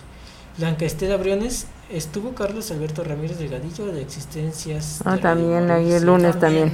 Blanca 0.58 0.86
Estela 0.86 1.16
Briones, 1.18 1.68
estuvo 1.90 2.36
Carlos 2.36 2.70
Alberto 2.72 3.04
Ramírez 3.04 3.40
Delgadillo 3.40 3.86
de 3.88 4.02
Existencias. 4.02 5.02
Ah, 5.06 5.18
también, 5.18 5.72
ahí 5.72 5.92
el 5.94 6.06
lunes 6.06 6.38
también. 6.38 6.74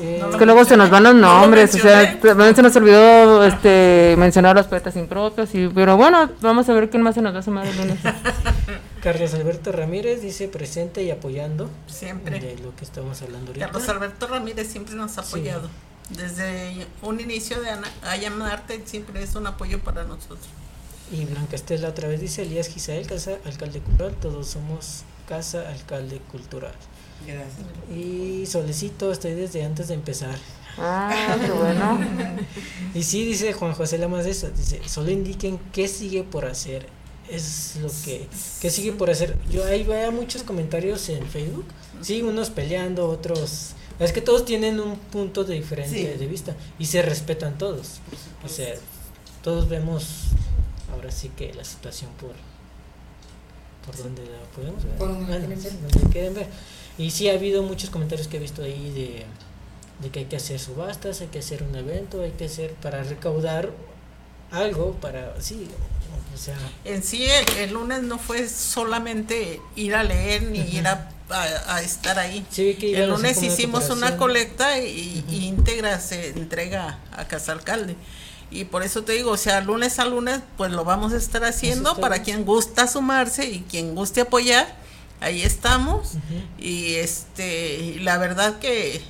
Eh, 0.00 0.22
es 0.28 0.36
que 0.36 0.44
luego 0.44 0.64
se 0.66 0.76
nos 0.76 0.90
van 0.90 1.04
los 1.04 1.14
nombres, 1.14 1.74
o 1.74 1.78
sea, 1.78 2.20
se 2.20 2.62
nos 2.62 2.76
olvidó 2.76 3.44
este, 3.44 4.14
mencionar 4.18 4.54
los 4.54 4.66
poetas 4.66 4.96
impropios, 4.96 5.54
y, 5.54 5.68
pero 5.68 5.96
bueno, 5.96 6.30
vamos 6.42 6.68
a 6.68 6.74
ver 6.74 6.90
quién 6.90 7.02
más 7.02 7.14
se 7.14 7.22
nos 7.22 7.34
va 7.34 7.38
a 7.38 7.42
sumar 7.42 7.66
el 7.66 7.76
lunes. 7.76 7.98
Carlos 9.02 9.34
Alberto 9.34 9.70
Ramírez 9.72 10.20
dice 10.20 10.48
presente 10.48 11.02
y 11.02 11.10
apoyando. 11.10 11.70
Siempre. 11.86 12.40
De 12.40 12.58
lo 12.58 12.74
que 12.74 12.84
estamos 12.84 13.20
hablando 13.22 13.48
ahorita. 13.48 13.66
Carlos 13.66 13.88
Alberto 13.88 14.26
Ramírez 14.26 14.68
siempre 14.68 14.94
nos 14.94 15.16
ha 15.18 15.20
apoyado. 15.22 15.68
Desde 16.10 16.86
un 17.02 17.20
inicio 17.20 17.60
de 17.60 17.70
Ayamarte 18.02 18.82
siempre 18.84 19.22
es 19.22 19.34
un 19.34 19.46
apoyo 19.46 19.80
para 19.80 20.04
nosotros. 20.04 20.40
Y 21.10 21.24
Blanca 21.24 21.56
Estela 21.56 21.88
otra 21.88 22.08
vez 22.08 22.20
dice, 22.20 22.42
Elías 22.42 22.68
Gisael, 22.68 23.06
Casa 23.06 23.38
Alcalde 23.44 23.80
Cultural, 23.80 24.14
todos 24.20 24.48
somos 24.48 25.04
Casa 25.28 25.68
Alcalde 25.68 26.18
Cultural. 26.30 26.74
Gracias. 27.26 27.96
Y 27.96 28.46
Solecito, 28.46 29.12
estoy 29.12 29.32
desde 29.32 29.64
antes 29.64 29.88
de 29.88 29.94
empezar. 29.94 30.36
Ah, 30.78 31.36
qué 31.44 31.52
bueno. 31.52 32.00
y 32.94 33.02
sí, 33.02 33.24
dice 33.24 33.52
Juan 33.52 33.72
José 33.72 33.98
Lamas 33.98 34.26
eso, 34.26 34.50
dice, 34.50 34.80
solo 34.86 35.10
indiquen 35.10 35.58
qué 35.72 35.88
sigue 35.88 36.22
por 36.22 36.46
hacer. 36.46 36.88
Es 37.28 37.76
lo 37.80 37.88
que, 38.04 38.28
qué 38.60 38.70
sigue 38.70 38.92
por 38.92 39.10
hacer. 39.10 39.36
Yo 39.50 39.64
ahí 39.64 39.82
veo 39.82 40.12
muchos 40.12 40.42
comentarios 40.42 41.08
en 41.08 41.26
Facebook, 41.26 41.66
sí, 42.00 42.22
unos 42.22 42.50
peleando, 42.50 43.08
otros... 43.08 43.74
Es 43.98 44.12
que 44.12 44.20
todos 44.20 44.44
tienen 44.44 44.80
un 44.80 44.96
punto 44.98 45.44
de 45.44 45.54
diferente 45.54 46.16
de 46.16 46.26
vista 46.26 46.54
y 46.78 46.86
se 46.86 47.00
respetan 47.02 47.56
todos. 47.58 48.00
O 48.44 48.48
sea, 48.48 48.74
todos 49.42 49.68
vemos 49.68 50.24
ahora 50.92 51.10
sí 51.12 51.30
que 51.36 51.52
la 51.54 51.64
situación 51.64 52.10
por 52.20 52.32
por 53.86 53.96
donde 54.02 54.22
la 54.24 54.38
podemos 54.56 54.82
ver. 54.82 54.94
Por 54.96 55.08
donde 55.08 55.26
Bueno, 55.26 55.46
quieren 55.46 55.62
ver. 55.62 55.72
donde 55.92 56.10
quieren 56.10 56.34
ver. 56.34 56.46
Y 56.96 57.10
sí 57.10 57.28
ha 57.28 57.34
habido 57.34 57.62
muchos 57.62 57.90
comentarios 57.90 58.28
que 58.28 58.38
he 58.38 58.40
visto 58.40 58.62
ahí 58.62 58.90
de, 58.90 59.24
de 60.02 60.10
que 60.10 60.20
hay 60.20 60.24
que 60.24 60.36
hacer 60.36 60.58
subastas, 60.58 61.20
hay 61.20 61.26
que 61.26 61.40
hacer 61.40 61.62
un 61.62 61.74
evento, 61.76 62.22
hay 62.22 62.30
que 62.32 62.46
hacer 62.46 62.72
para 62.74 63.02
recaudar 63.02 63.70
algo 64.50 64.92
para 64.94 65.38
sí, 65.40 65.68
o 66.34 66.38
sea, 66.38 66.56
En 66.84 67.02
sí, 67.02 67.26
el, 67.26 67.56
el 67.58 67.72
lunes 67.74 68.02
no 68.02 68.18
fue 68.18 68.48
solamente 68.48 69.60
ir 69.76 69.94
a 69.94 70.02
leer 70.02 70.44
ni 70.44 70.60
ir 70.60 70.86
a, 70.86 71.10
a- 71.30 71.74
a 71.76 71.82
estar 71.82 72.18
ahí. 72.18 72.44
sí 72.50 72.74
que 72.74 72.96
El 73.02 73.10
lunes 73.10 73.42
hicimos 73.42 73.88
una 73.90 74.16
colecta 74.16 74.78
y, 74.78 75.24
y 75.30 75.46
íntegra 75.46 75.98
se 76.00 76.28
entrega 76.30 76.98
a 77.12 77.26
Casa 77.26 77.52
Alcalde. 77.52 77.96
Y 78.50 78.64
por 78.66 78.82
eso 78.82 79.02
te 79.02 79.12
digo, 79.14 79.32
o 79.32 79.36
sea, 79.36 79.60
lunes 79.62 79.98
a 79.98 80.04
lunes, 80.04 80.40
pues 80.56 80.70
lo 80.70 80.84
vamos 80.84 81.12
a 81.12 81.16
estar 81.16 81.44
haciendo 81.44 81.96
para 81.96 82.16
bien. 82.16 82.24
quien 82.24 82.44
gusta 82.44 82.86
sumarse 82.86 83.46
y 83.46 83.60
quien 83.68 83.94
guste 83.94 84.20
apoyar. 84.20 84.76
Ahí 85.20 85.42
estamos. 85.42 86.12
Y 86.58 86.94
este, 86.94 87.96
la 88.00 88.18
verdad 88.18 88.58
que, 88.58 89.00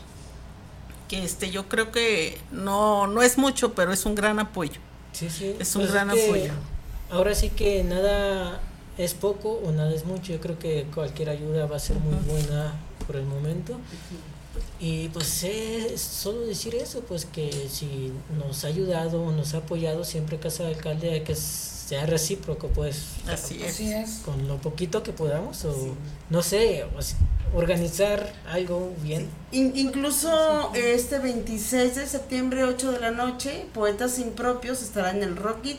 que 1.09 1.25
este, 1.25 1.51
yo 1.51 1.69
creo 1.69 1.91
que 1.91 2.39
no, 2.53 3.07
no 3.07 3.23
es 3.23 3.37
mucho, 3.37 3.75
pero 3.75 3.93
es 3.93 4.07
un 4.07 4.15
gran 4.15 4.39
apoyo. 4.39 4.81
Sí, 5.13 5.29
sí. 5.29 5.55
Es 5.59 5.75
un 5.77 5.83
Pues 5.83 5.93
gran 5.93 6.11
que 6.11 6.25
apoyo. 6.27 6.53
Ahora 7.11 7.35
sí 7.35 7.51
que 7.51 7.85
nada 7.85 8.61
es 8.99 9.15
poco 9.15 9.61
o 9.65 9.73
nada 9.73 9.93
es 9.95 10.05
mucho. 10.05 10.33
Yo 10.33 10.41
creo 10.41 10.59
que 10.59 10.87
cualquier 10.95 11.31
ayuda 11.31 11.67
va 11.67 11.77
a 11.77 11.81
ser 11.81 11.97
muy 11.97 12.17
buena 12.27 12.75
por 13.07 13.17
el 13.17 13.25
momento. 13.25 13.77
Y 14.79 15.09
pues 15.09 15.43
es 15.45 16.01
solo 16.01 16.41
decir 16.41 16.75
eso, 16.75 17.01
pues 17.01 17.25
que 17.25 17.69
si 17.71 18.13
nos 18.39 18.65
ha 18.65 18.69
ayudado 18.69 19.23
o 19.23 19.33
nos 19.33 19.55
ha 19.55 19.59
apoyado 19.59 20.05
siempre 20.05 20.39
Casa 20.39 20.65
de 20.65 20.75
Alcalde 20.75 21.11
hay 21.13 21.21
que 21.23 21.35
sea 21.35 22.07
recíproco, 22.07 22.69
pues 22.69 23.03
Así 23.29 23.63
es. 23.63 23.75
Con 24.25 24.47
lo 24.49 24.59
poquito 24.59 25.03
que 25.03 25.13
podamos 25.13 25.65
o 25.65 25.75
no 26.31 26.43
sé, 26.43 26.85
o 26.97 27.03
sea, 27.03 27.17
organizar 27.55 28.33
algo 28.49 28.93
bien. 29.03 29.29
In- 29.53 29.73
incluso 29.77 30.73
este 30.75 31.19
26 31.19 31.97
de 31.97 32.07
septiembre, 32.07 32.65
8 32.65 32.93
de 32.93 33.01
la 33.01 33.11
noche, 33.11 33.67
Poetas 33.75 34.19
Impropios 34.19 34.83
estará 34.83 35.11
en 35.11 35.23
el 35.23 35.37
Rocket. 35.37 35.79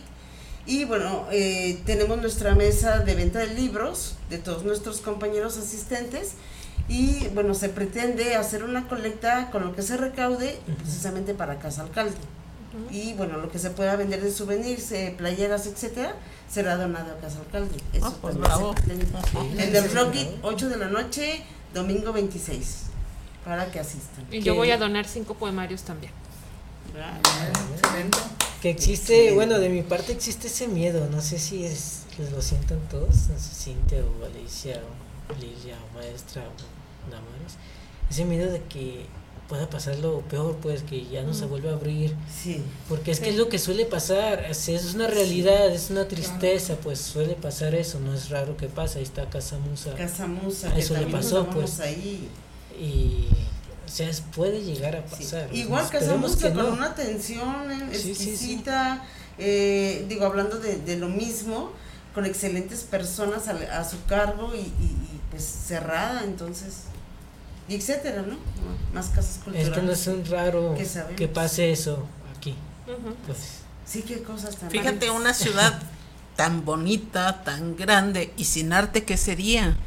Y 0.68 0.86
bueno, 0.86 1.26
eh, 1.32 1.80
tenemos 1.86 2.18
nuestra 2.20 2.56
mesa 2.56 3.00
de 3.00 3.14
venta 3.16 3.40
de 3.40 3.48
libros 3.54 4.16
de 4.30 4.40
todos 4.40 4.64
nuestros 4.64 5.00
compañeros 5.02 5.58
asistentes. 5.58 6.34
Y 6.88 7.28
bueno, 7.30 7.54
se 7.56 7.70
pretende 7.70 8.36
hacer 8.36 8.64
una 8.64 8.88
colecta 8.88 9.50
con 9.52 9.64
lo 9.66 9.76
que 9.76 9.82
se 9.82 9.98
recaude 9.98 10.60
precisamente 10.78 11.34
para 11.34 11.60
Casa 11.60 11.82
Alcalde. 11.84 12.16
Y 12.92 13.14
bueno, 13.14 13.38
lo 13.38 13.50
que 13.50 13.58
se 13.58 13.70
pueda 13.70 13.96
vender 13.96 14.22
de 14.22 14.32
souvenirs, 14.32 14.92
eh, 14.92 15.14
playeras, 15.18 15.66
etcétera, 15.66 16.14
será 16.50 16.76
donado 16.76 17.14
a 17.14 17.18
Casa 17.22 17.40
Alcalde. 17.40 17.76
Eso 17.94 18.08
Ah, 18.08 18.14
pues 18.22 18.34
se 18.34 18.40
bravo. 18.40 18.76
En 19.58 19.76
el 19.76 19.92
Rocket, 19.94 20.28
8 20.42 20.70
de 20.70 20.78
la 20.78 20.88
noche, 20.88 21.42
domingo 21.74 22.12
26, 22.12 22.82
para 23.46 23.72
que 23.72 23.80
asistan. 23.80 24.26
Y 24.30 24.42
yo 24.42 24.56
voy 24.56 24.72
a 24.72 24.78
donar 24.78 25.08
cinco 25.08 25.36
poemarios 25.36 25.84
también. 25.84 26.12
Excelente. 27.74 28.18
Que 28.66 28.72
existe, 28.72 29.32
bueno, 29.34 29.60
de 29.60 29.70
mi 29.70 29.84
parte 29.84 30.12
existe 30.12 30.48
ese 30.48 30.68
miedo, 30.68 31.08
no 31.12 31.22
sé 31.22 31.38
si 31.38 31.64
es, 31.66 32.06
pues, 32.18 32.32
lo 32.32 32.42
sientan 32.42 32.80
todos, 32.90 33.28
no 33.30 33.38
sé, 33.38 33.54
Cintia 33.64 34.00
o 34.00 34.26
Alicia 34.26 34.82
o 35.30 35.34
Lilia 35.40 35.78
o 35.92 35.94
Maestra 35.96 36.42
o 36.42 37.12
Damaris, 37.12 37.58
ese 38.10 38.26
miedo 38.26 38.52
de 38.52 38.62
que 38.64 39.06
pueda 39.48 39.70
pasar 39.70 40.00
lo 40.00 40.22
peor, 40.22 40.56
pues 40.64 40.82
que 40.82 41.06
ya 41.06 41.22
no 41.22 41.36
se 41.36 41.46
vuelva 41.46 41.70
a 41.70 41.74
abrir, 41.76 42.16
Sí. 42.42 42.64
porque 42.90 43.12
es 43.12 43.20
que 43.20 43.30
es 43.30 43.36
lo 43.36 43.50
que 43.50 43.60
suele 43.60 43.86
pasar, 43.86 44.44
es, 44.50 44.68
es 44.68 44.96
una 44.96 45.06
realidad, 45.06 45.68
es 45.72 45.92
una 45.92 46.08
tristeza, 46.08 46.76
pues 46.82 46.98
suele 47.00 47.36
pasar 47.36 47.76
eso, 47.76 48.00
no 48.00 48.16
es 48.16 48.32
raro 48.32 48.58
que 48.58 48.66
pasa, 48.68 48.98
ahí 48.98 49.04
está 49.04 49.30
Casa 49.30 49.60
Musa 49.60 49.94
Casa 49.94 50.26
Musa, 50.26 50.70
A 50.70 50.74
que 50.74 50.80
eso 50.80 50.98
le 50.98 51.06
pasó, 51.06 51.48
pues. 51.52 51.80
ahí. 51.82 52.28
y, 52.80 53.28
o 53.86 53.90
sea, 53.90 54.10
es- 54.10 54.22
puede 54.22 54.62
llegar 54.64 54.96
a 54.96 55.08
Sí. 55.08 55.24
pasar. 55.24 55.50
Igual 55.54 55.84
Casa 55.84 55.98
Esperemos 56.00 56.32
Musa, 56.32 56.48
que 56.50 56.54
con 56.54 56.66
no. 56.68 56.74
una 56.74 56.88
atención 56.88 57.72
eh, 57.72 57.90
Sí, 57.94 58.00
sí, 58.00 58.16
sí. 58.16 58.30
exquisita, 58.32 59.04
eh, 59.38 60.06
digo, 60.10 60.26
hablando 60.26 60.58
de, 60.60 60.78
de 60.78 60.98
lo 60.98 61.08
mismo, 61.10 61.72
con 62.14 62.26
excelentes 62.26 62.82
personas 62.84 63.48
al- 63.48 63.70
a, 63.70 63.84
su 63.84 64.04
cargo 64.06 64.54
y, 64.56 64.60
y- 64.60 64.62
y, 64.62 65.22
pues 65.32 65.44
cerrada, 65.44 66.24
entonces, 66.24 66.84
y 67.68 67.76
etcétera, 67.76 68.22
¿no? 68.22 68.38
Más 68.94 69.08
casas 69.08 69.38
Es 69.38 69.44
culturales. 69.44 69.74
que 69.74 69.82
no 69.82 69.92
es 69.92 70.08
un 70.08 70.26
raro 70.26 70.76
que 70.76 70.88
que 71.16 71.28
pase 71.28 71.72
eso 71.72 72.06
aquí, 72.38 72.56
pues. 73.26 73.38
Sí, 73.86 74.02
qué 74.04 74.24
cosas 74.24 74.56
tan 74.56 74.70
Fíjate, 74.72 75.08
raras. 75.08 75.22
una 75.22 75.34
ciudad 75.34 75.80
tan 76.36 76.64
bonita, 76.66 77.44
tan 77.44 77.76
grande 77.76 78.34
y 78.38 78.46
sin 78.46 78.72
arte, 78.74 79.04
¿qué 79.04 79.18
sería? 79.18 79.78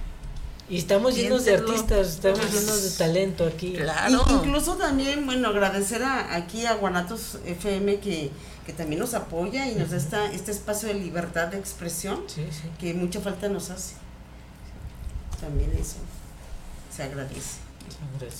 Y 0.71 0.77
estamos 0.79 1.15
llenos 1.17 1.45
de 1.47 1.55
artistas, 1.55 2.09
estamos 2.09 2.41
Pues, 2.41 2.53
llenos 2.53 2.83
de 2.83 2.99
talento 2.99 3.47
aquí. 3.47 3.73
Claro. 3.75 4.23
In- 4.29 4.35
incluso 4.37 4.77
también, 4.77 5.25
bueno, 5.25 5.49
agradecer 5.49 6.03
a, 6.03 6.35
aquí 6.35 6.67
a 6.67 6.75
Guanatos 6.75 7.39
FM 7.47 8.01
que, 8.01 8.31
que 8.67 8.73
también 8.75 9.01
nos 9.01 9.15
apoya 9.15 9.67
y 9.67 9.75
nos 9.77 9.91
da 9.91 9.97
esta, 9.97 10.31
este 10.33 10.51
espacio 10.51 10.89
de 10.89 10.95
libertad 10.95 11.49
de 11.49 11.59
expresión 11.59 12.23
Sí, 12.27 12.47
sí. 12.51 12.69
que 12.79 12.93
mucha 12.93 13.21
falta 13.21 13.49
nos 13.49 13.71
hace. 13.71 13.95
También 15.41 15.71
eso 15.81 15.97
se 16.95 17.03
agradece. 17.05 17.59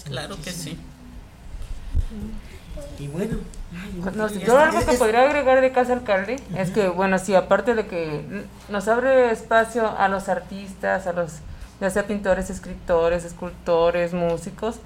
Claro 0.05 0.37
que 0.45 0.53
sí. 0.53 0.77
Y 2.99 3.07
bueno, 3.09 3.39
yo 4.45 4.59
algo 4.59 4.85
que 4.85 4.97
podría 4.99 5.23
agregar 5.23 5.61
de 5.61 5.73
Casa 5.73 5.95
Alcalde 5.95 6.37
es 6.57 6.71
que, 6.71 6.89
bueno, 6.89 7.19
sí, 7.19 7.35
aparte 7.35 7.75
de 7.75 7.87
que 7.87 8.45
nos 8.69 8.87
abre 8.89 9.31
espacio 9.33 9.89
a 9.99 10.09
los 10.09 10.29
artistas, 10.29 11.07
a 11.07 11.13
los, 11.13 11.33
ya 11.81 11.91
sea 11.91 12.07
pintores, 12.07 12.51
escritores, 12.51 13.25
escultores, 13.25 14.13
músicos, 14.13 14.77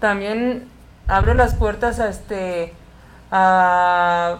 también 0.00 0.68
abre 1.06 1.34
las 1.34 1.54
puertas 1.54 2.00
a 2.00 2.08
este 2.08 2.72
a 3.30 4.38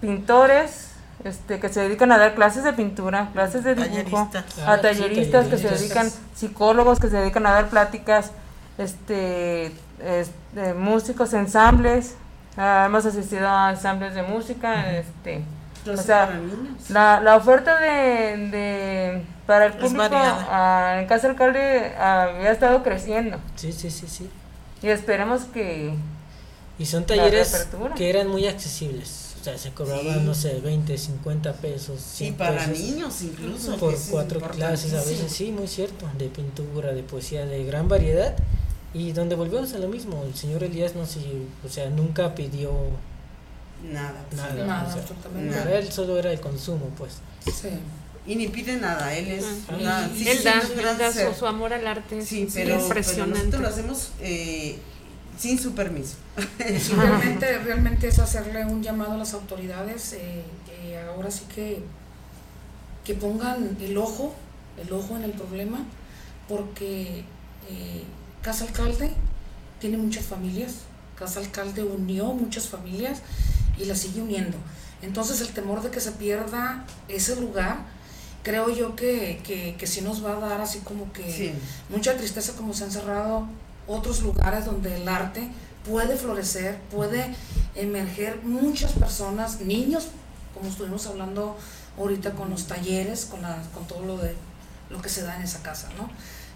pintores 0.00 0.86
este 1.24 1.58
que 1.58 1.68
se 1.68 1.80
dedican 1.80 2.12
a 2.12 2.18
dar 2.18 2.34
clases 2.34 2.64
de 2.64 2.72
pintura, 2.72 3.30
clases 3.32 3.64
de 3.64 3.74
dibujo, 3.74 4.28
Talleristas. 4.30 4.58
A 4.66 4.76
sí, 4.76 4.82
talleristas 4.82 5.46
que 5.46 5.58
se 5.58 5.68
dedican, 5.68 6.10
psicólogos 6.34 7.00
que 7.00 7.08
se 7.08 7.16
dedican 7.16 7.46
a 7.46 7.52
dar 7.52 7.68
pláticas, 7.68 8.30
este, 8.78 9.72
este, 10.04 10.74
músicos, 10.74 11.32
ensambles, 11.32 12.14
ah, 12.56 12.84
hemos 12.86 13.06
asistido 13.06 13.48
a 13.48 13.70
ensambles 13.70 14.14
de 14.14 14.22
música, 14.22 14.92
este, 14.92 15.42
O 15.86 15.96
sea, 15.96 16.26
para 16.26 16.38
niños. 16.40 16.90
la, 16.90 17.20
la 17.20 17.36
oferta 17.36 17.80
de, 17.80 18.48
de 18.48 19.22
para 19.46 19.66
el 19.66 19.72
Es 19.72 19.78
público 19.78 20.04
en 20.04 21.06
Casa 21.06 21.28
Alcalde 21.28 21.92
ah, 21.98 22.28
había 22.36 22.50
estado 22.50 22.82
creciendo 22.82 23.38
Sí, 23.54 23.72
sí, 23.72 23.90
sí, 23.90 24.06
sí. 24.08 24.28
y 24.82 24.88
esperemos 24.88 25.42
que 25.44 25.94
Y 26.78 26.86
son 26.86 27.04
talleres 27.04 27.68
que 27.96 28.10
eran 28.10 28.28
muy 28.28 28.46
accesibles. 28.46 29.22
O 29.40 29.44
sea, 29.48 29.56
se 29.58 29.70
cobraban, 29.70 30.18
Sí. 30.18 30.24
no 30.24 30.34
sé, 30.34 30.60
20, 30.60 30.98
50 30.98 31.52
pesos. 31.52 32.00
Y 32.00 32.16
100 32.16 32.34
para 32.34 32.58
pesos 32.66 32.78
niños 32.80 33.22
incluso. 33.22 33.76
Por 33.76 33.94
cuatro 34.10 34.40
clases 34.40 34.92
a 34.92 34.96
veces, 35.04 35.30
sí, 35.30 35.52
muy 35.52 35.68
cierto. 35.68 36.04
De 36.18 36.26
pintura, 36.28 36.92
de 36.92 37.02
poesía, 37.04 37.46
de 37.46 37.64
gran 37.64 37.88
variedad. 37.88 38.34
Y 38.92 39.12
donde 39.12 39.36
volvemos 39.36 39.72
a 39.74 39.78
lo 39.78 39.86
mismo. 39.88 40.24
El 40.24 40.34
señor 40.34 40.64
Elías 40.64 40.96
no 40.96 41.06
sé, 41.06 41.20
o 41.64 41.68
sea, 41.68 41.88
nunca 41.90 42.34
pidió 42.34 42.72
Nada. 43.92 44.24
nada. 44.34 44.64
Nada, 44.66 44.88
o 44.88 44.92
sea, 44.92 45.00
absolutamente 45.02 45.56
para 45.56 45.78
él 45.78 45.92
solo 45.92 46.18
era 46.18 46.32
el 46.32 46.40
consumo, 46.40 46.86
pues. 46.96 47.14
Sí. 47.44 47.68
Y 48.26 48.34
ni 48.34 48.48
pide 48.48 48.76
nada, 48.76 49.14
él 49.14 49.28
es 49.28 49.44
Ah. 49.68 49.74
una... 49.78 50.08
Sí, 50.08 50.28
él 50.28 50.38
sí, 50.38 50.44
da, 50.44 50.60
él 50.60 51.32
su, 51.32 51.38
su 51.38 51.46
amor 51.46 51.72
al 51.72 51.86
arte. 51.86 52.18
es- 52.18 52.28
Sí, 52.28 52.42
es 52.42 52.54
pero, 52.54 52.70
pero 52.74 52.82
impresionante. 52.82 53.38
nosotros 53.38 53.62
lo 53.62 53.68
hacemos 53.68 54.10
eh, 54.20 54.78
sin 55.38 55.58
su 55.60 55.72
permiso. 55.74 56.14
Realmente, 56.58 57.58
realmente 57.58 58.08
es 58.08 58.18
hacerle 58.18 58.64
un 58.64 58.82
llamado 58.82 59.12
a 59.12 59.16
las 59.16 59.32
autoridades, 59.34 60.14
eh, 60.14 60.42
que 60.66 60.98
ahora 60.98 61.30
sí 61.30 61.44
que, 61.54 61.82
que 63.04 63.14
pongan 63.14 63.76
el 63.80 63.96
ojo, 63.96 64.34
el 64.84 64.92
ojo 64.92 65.16
en 65.16 65.22
el 65.22 65.30
problema, 65.32 65.84
porque 66.48 67.20
eh, 67.70 68.02
Casa 68.42 68.64
Alcalde 68.64 69.10
tiene 69.80 69.96
muchas 69.98 70.24
familias, 70.24 70.72
Casa 71.16 71.38
Alcalde 71.40 71.82
unió 71.84 72.26
muchas 72.32 72.66
familias 72.68 73.20
y 73.78 73.84
las 73.84 73.98
sigue 73.98 74.22
uniendo. 74.22 74.56
Entonces 75.02 75.40
el 75.40 75.48
temor 75.48 75.82
de 75.82 75.90
que 75.90 76.00
se 76.00 76.12
pierda 76.12 76.84
ese 77.08 77.36
lugar, 77.36 77.78
creo 78.42 78.70
yo 78.70 78.96
que, 78.96 79.40
que, 79.44 79.76
que 79.76 79.86
sí 79.86 80.00
nos 80.00 80.24
va 80.24 80.36
a 80.36 80.40
dar 80.40 80.60
así 80.60 80.78
como 80.80 81.12
que 81.12 81.54
mucha 81.88 82.16
tristeza 82.16 82.52
como 82.54 82.74
se 82.74 82.84
han 82.84 82.92
cerrado 82.92 83.46
otros 83.86 84.22
lugares 84.22 84.64
donde 84.64 84.96
el 84.96 85.08
arte 85.08 85.48
puede 85.88 86.16
florecer, 86.16 86.78
puede 86.90 87.34
emerger 87.74 88.40
muchas 88.42 88.92
personas, 88.92 89.60
niños, 89.60 90.08
como 90.54 90.68
estuvimos 90.68 91.06
hablando 91.06 91.56
ahorita 91.98 92.32
con 92.32 92.50
los 92.50 92.66
talleres, 92.66 93.26
con, 93.26 93.42
la, 93.42 93.62
con 93.74 93.86
todo 93.86 94.04
lo 94.04 94.18
de 94.18 94.34
lo 94.90 95.00
que 95.00 95.08
se 95.08 95.22
da 95.22 95.36
en 95.36 95.42
esa 95.42 95.62
casa, 95.62 95.88
¿no? 95.96 96.08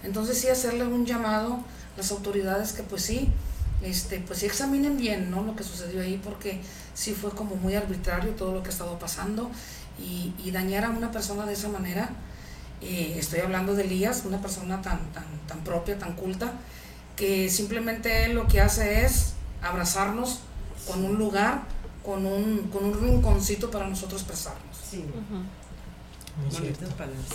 Entonces 0.02 0.38
sí 0.38 0.48
hacerle 0.48 0.84
un 0.84 1.04
llamado 1.04 1.54
a 1.54 1.62
las 1.96 2.10
autoridades 2.10 2.72
que 2.72 2.82
pues 2.82 3.02
sí, 3.02 3.28
este, 3.82 4.20
pues 4.20 4.40
sí 4.40 4.46
examinen 4.46 4.96
bien, 4.96 5.30
¿no? 5.30 5.42
Lo 5.42 5.56
que 5.56 5.64
sucedió 5.64 6.02
ahí 6.02 6.20
porque 6.22 6.60
sí 6.94 7.12
fue 7.14 7.30
como 7.30 7.56
muy 7.56 7.74
arbitrario 7.74 8.32
todo 8.32 8.52
lo 8.52 8.62
que 8.62 8.68
ha 8.68 8.72
estado 8.72 8.98
pasando 8.98 9.50
y, 9.98 10.34
y 10.44 10.50
dañar 10.50 10.84
a 10.84 10.90
una 10.90 11.10
persona 11.10 11.46
de 11.46 11.52
esa 11.52 11.68
manera, 11.68 12.10
eh, 12.80 13.16
estoy 13.18 13.40
hablando 13.40 13.74
de 13.74 13.84
Elías, 13.84 14.24
una 14.24 14.40
persona 14.40 14.80
tan, 14.82 14.98
tan, 15.12 15.24
tan 15.46 15.60
propia, 15.60 15.98
tan 15.98 16.14
culta, 16.14 16.52
que 17.16 17.48
simplemente 17.50 18.28
lo 18.32 18.46
que 18.46 18.60
hace 18.60 19.04
es 19.04 19.34
abrazarnos 19.62 20.40
con 20.86 21.04
un 21.04 21.16
lugar, 21.16 21.62
con 22.04 22.24
un, 22.24 22.70
con 22.72 22.84
un 22.84 23.00
rinconcito 23.00 23.70
para 23.70 23.86
nosotros 23.86 24.22
expresarnos. 24.22 24.76
Sí. 24.90 25.04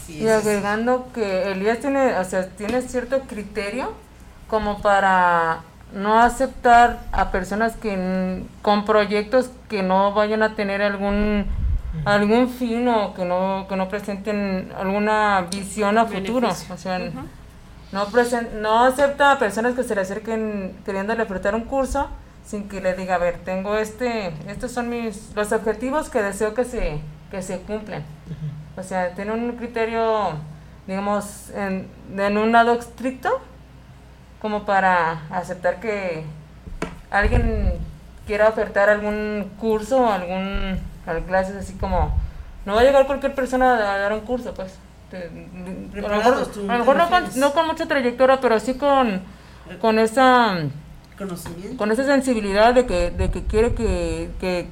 Y 0.07 0.27
agregando 0.27 1.11
que 1.13 1.51
Elías 1.51 1.79
tiene, 1.79 2.17
o 2.17 2.25
sea, 2.25 2.49
tiene 2.49 2.81
cierto 2.81 3.21
criterio 3.21 3.93
como 4.47 4.81
para 4.81 5.63
no 5.93 6.19
aceptar 6.19 6.99
a 7.11 7.31
personas 7.31 7.75
que 7.75 8.43
con 8.61 8.85
proyectos 8.85 9.49
que 9.69 9.83
no 9.83 10.13
vayan 10.13 10.43
a 10.43 10.55
tener 10.55 10.81
algún 10.81 11.45
algún 12.03 12.49
fin 12.49 12.87
o 12.89 13.13
que 13.13 13.23
no 13.23 13.65
que 13.69 13.75
no 13.77 13.87
presenten 13.87 14.71
alguna 14.77 15.47
visión 15.49 15.97
a 15.97 16.05
futuro, 16.05 16.49
o 16.49 16.77
sea, 16.77 16.99
no, 17.91 18.07
no 18.61 18.83
acepta 18.83 19.31
a 19.31 19.39
personas 19.39 19.75
que 19.75 19.83
se 19.83 19.95
le 19.95 20.01
acerquen 20.01 20.75
queriéndole 20.85 21.23
ofertar 21.23 21.55
un 21.55 21.63
curso 21.63 22.09
sin 22.45 22.69
que 22.69 22.79
le 22.79 22.93
diga, 22.93 23.15
a 23.15 23.17
ver, 23.17 23.39
tengo 23.43 23.75
este, 23.75 24.31
estos 24.47 24.71
son 24.71 24.89
mis, 24.89 25.31
los 25.35 25.51
objetivos 25.51 26.09
que 26.09 26.21
deseo 26.21 26.53
que 26.53 26.63
se, 26.63 26.99
que 27.31 27.41
se 27.41 27.59
cumplan. 27.61 28.03
O 28.77 28.83
sea, 28.83 29.15
tiene 29.15 29.31
un 29.31 29.53
criterio, 29.53 30.33
digamos, 30.85 31.49
en, 31.55 31.87
en 32.15 32.37
un 32.37 32.51
lado 32.51 32.73
estricto, 32.73 33.41
como 34.41 34.65
para 34.65 35.21
aceptar 35.29 35.79
que 35.79 36.23
alguien 37.09 37.73
quiera 38.27 38.49
ofertar 38.49 38.89
algún 38.89 39.51
curso 39.59 40.07
algún, 40.11 40.79
clases 41.27 41.55
así 41.55 41.73
como, 41.73 42.17
no 42.65 42.75
va 42.75 42.81
a 42.81 42.83
llegar 42.83 43.05
cualquier 43.05 43.35
persona 43.35 43.93
a 43.93 43.97
dar 43.97 44.13
un 44.13 44.21
curso, 44.21 44.53
pues. 44.53 44.73
A 45.13 46.01
lo 46.01 46.07
mejor, 46.09 47.35
no, 47.35 47.53
con, 47.53 47.67
mucha 47.67 47.85
trayectoria, 47.85 48.41
pero 48.41 48.59
sí 48.59 48.73
con, 48.73 49.21
con 49.79 49.99
esa 49.99 50.57
con 51.77 51.91
esa 51.91 52.03
sensibilidad 52.03 52.73
de 52.73 52.85
que, 52.85 53.11
de 53.11 53.31
que 53.31 53.45
quiere 53.45 53.73
que, 53.73 54.29
que 54.41 54.67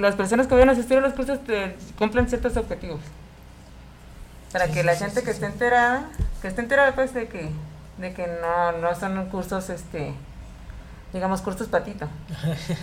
las 0.00 0.14
personas 0.14 0.46
que 0.46 0.54
vayan 0.54 0.68
a 0.68 0.72
asistir 0.72 0.98
a 0.98 1.00
los 1.00 1.12
cursos 1.14 1.42
te, 1.44 1.76
cumplan 1.98 2.28
ciertos 2.28 2.56
objetivos. 2.56 3.00
Para 4.52 4.68
que 4.68 4.82
la 4.82 4.96
gente 4.96 5.22
que 5.22 5.30
esté 5.30 5.46
enterada, 5.46 6.08
que 6.42 6.48
esté 6.48 6.60
enterada 6.60 6.94
pues 6.94 7.14
de 7.14 7.28
que, 7.28 7.50
de 8.00 8.12
que 8.12 8.26
no, 8.26 8.72
no 8.72 8.94
son 8.98 9.26
cursos 9.28 9.70
este 9.70 10.14
digamos 11.12 11.40
cursos 11.40 11.66
patito. 11.66 12.06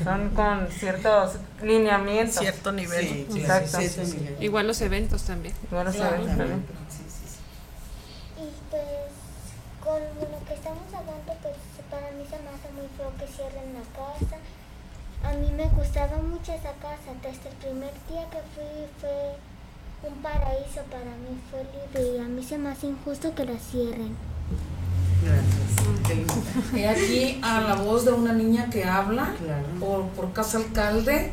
Son 0.03 0.31
con 0.31 0.67
ciertos 0.67 1.37
lineamientos. 1.63 2.39
Cierto 2.39 2.73
nivel. 2.73 3.25
Exacto. 3.33 3.79
Igual 4.41 4.67
los 4.67 4.81
eventos 4.81 5.23
también. 5.23 5.55
Igual 5.71 5.85
los 5.85 5.95
eventos 5.95 6.37
también 6.37 6.65
pues 8.69 8.83
con 9.83 9.99
lo 9.99 10.45
que 10.45 10.53
estamos 10.53 10.87
hablando, 10.93 11.33
pues 11.41 11.55
para 11.89 12.11
mí 12.11 12.23
se 12.29 12.37
me 12.39 12.49
hace 12.49 12.69
muy 12.73 12.87
feo 12.97 13.11
que 13.17 13.27
cierren 13.31 13.73
la 13.73 13.85
casa. 13.95 14.37
A 15.23 15.33
mí 15.33 15.51
me 15.51 15.67
gustaba 15.69 16.17
mucho 16.17 16.53
esa 16.53 16.73
casa, 16.73 17.15
desde 17.21 17.49
el 17.49 17.55
primer 17.55 17.93
día 18.07 18.29
que 18.29 18.39
fui 18.53 18.87
fue 18.99 19.35
un 20.09 20.21
paraíso 20.21 20.81
para 20.91 21.11
mí, 21.23 21.41
fue 21.49 21.63
libre 21.63 22.17
y 22.17 22.19
a 22.19 22.27
mí 22.27 22.43
se 22.43 22.57
me 22.57 22.69
hace 22.69 22.87
injusto 22.87 23.33
que 23.33 23.45
la 23.45 23.57
cierren. 23.57 24.15
Gracias. 25.23 26.75
He 26.75 26.87
aquí 26.87 27.39
a 27.43 27.61
la 27.61 27.75
voz 27.75 28.05
de 28.05 28.11
una 28.11 28.33
niña 28.33 28.69
que 28.69 28.83
habla 28.83 29.33
por, 29.79 30.05
por 30.09 30.33
casa 30.33 30.57
alcalde 30.57 31.31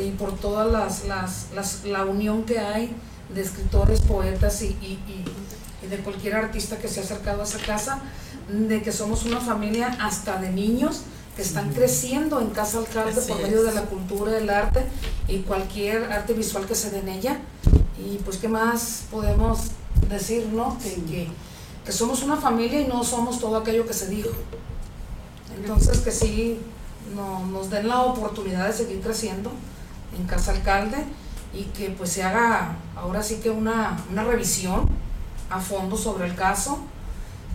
y 0.00 0.10
por 0.12 0.36
todas 0.36 0.70
las, 0.70 1.04
las, 1.06 1.48
las, 1.54 1.84
la 1.84 2.04
unión 2.04 2.44
que 2.44 2.58
hay 2.58 2.94
de 3.34 3.40
escritores, 3.40 4.00
poetas 4.00 4.62
y, 4.62 4.68
y 4.68 5.24
y 5.82 5.86
de 5.88 5.98
cualquier 5.98 6.36
artista 6.36 6.78
que 6.78 6.88
se 6.88 7.00
ha 7.00 7.02
acercado 7.02 7.40
a 7.40 7.44
esa 7.44 7.58
casa, 7.58 8.00
de 8.48 8.82
que 8.82 8.92
somos 8.92 9.24
una 9.24 9.40
familia 9.40 9.96
hasta 10.00 10.40
de 10.40 10.50
niños 10.50 11.02
que 11.36 11.42
están 11.42 11.72
creciendo 11.72 12.40
en 12.40 12.50
Casa 12.50 12.78
Alcalde 12.78 13.20
por 13.22 13.40
medio 13.42 13.62
de 13.62 13.72
la 13.72 13.82
cultura, 13.82 14.32
del 14.32 14.50
arte 14.50 14.84
y 15.28 15.38
cualquier 15.38 16.12
arte 16.12 16.34
visual 16.34 16.66
que 16.66 16.74
se 16.74 16.90
dé 16.90 16.98
en 17.00 17.08
ella. 17.08 17.38
Y 17.98 18.18
pues, 18.18 18.36
¿qué 18.36 18.48
más 18.48 19.04
podemos 19.10 19.70
decir, 20.08 20.46
no? 20.52 20.78
Que, 20.78 20.94
que, 21.10 21.28
somos 21.90 22.22
una 22.22 22.36
familia 22.36 22.80
y 22.80 22.86
no 22.86 23.02
somos 23.02 23.40
todo 23.40 23.56
aquello 23.56 23.86
que 23.86 23.94
se 23.94 24.08
dijo. 24.08 24.30
Entonces, 25.56 25.98
que 25.98 26.12
sí 26.12 26.60
no, 27.14 27.44
nos 27.46 27.70
den 27.70 27.88
la 27.88 28.02
oportunidad 28.02 28.66
de 28.66 28.72
seguir 28.72 29.00
creciendo 29.00 29.50
en 30.16 30.26
Casa 30.26 30.52
Alcalde 30.52 31.04
y 31.52 31.64
que 31.64 31.90
pues 31.90 32.10
se 32.10 32.22
haga 32.22 32.76
ahora 32.96 33.22
sí 33.22 33.36
que 33.36 33.50
una, 33.50 33.98
una 34.10 34.24
revisión 34.24 34.88
a 35.50 35.60
fondo 35.60 35.96
sobre 35.96 36.26
el 36.26 36.34
caso 36.34 36.78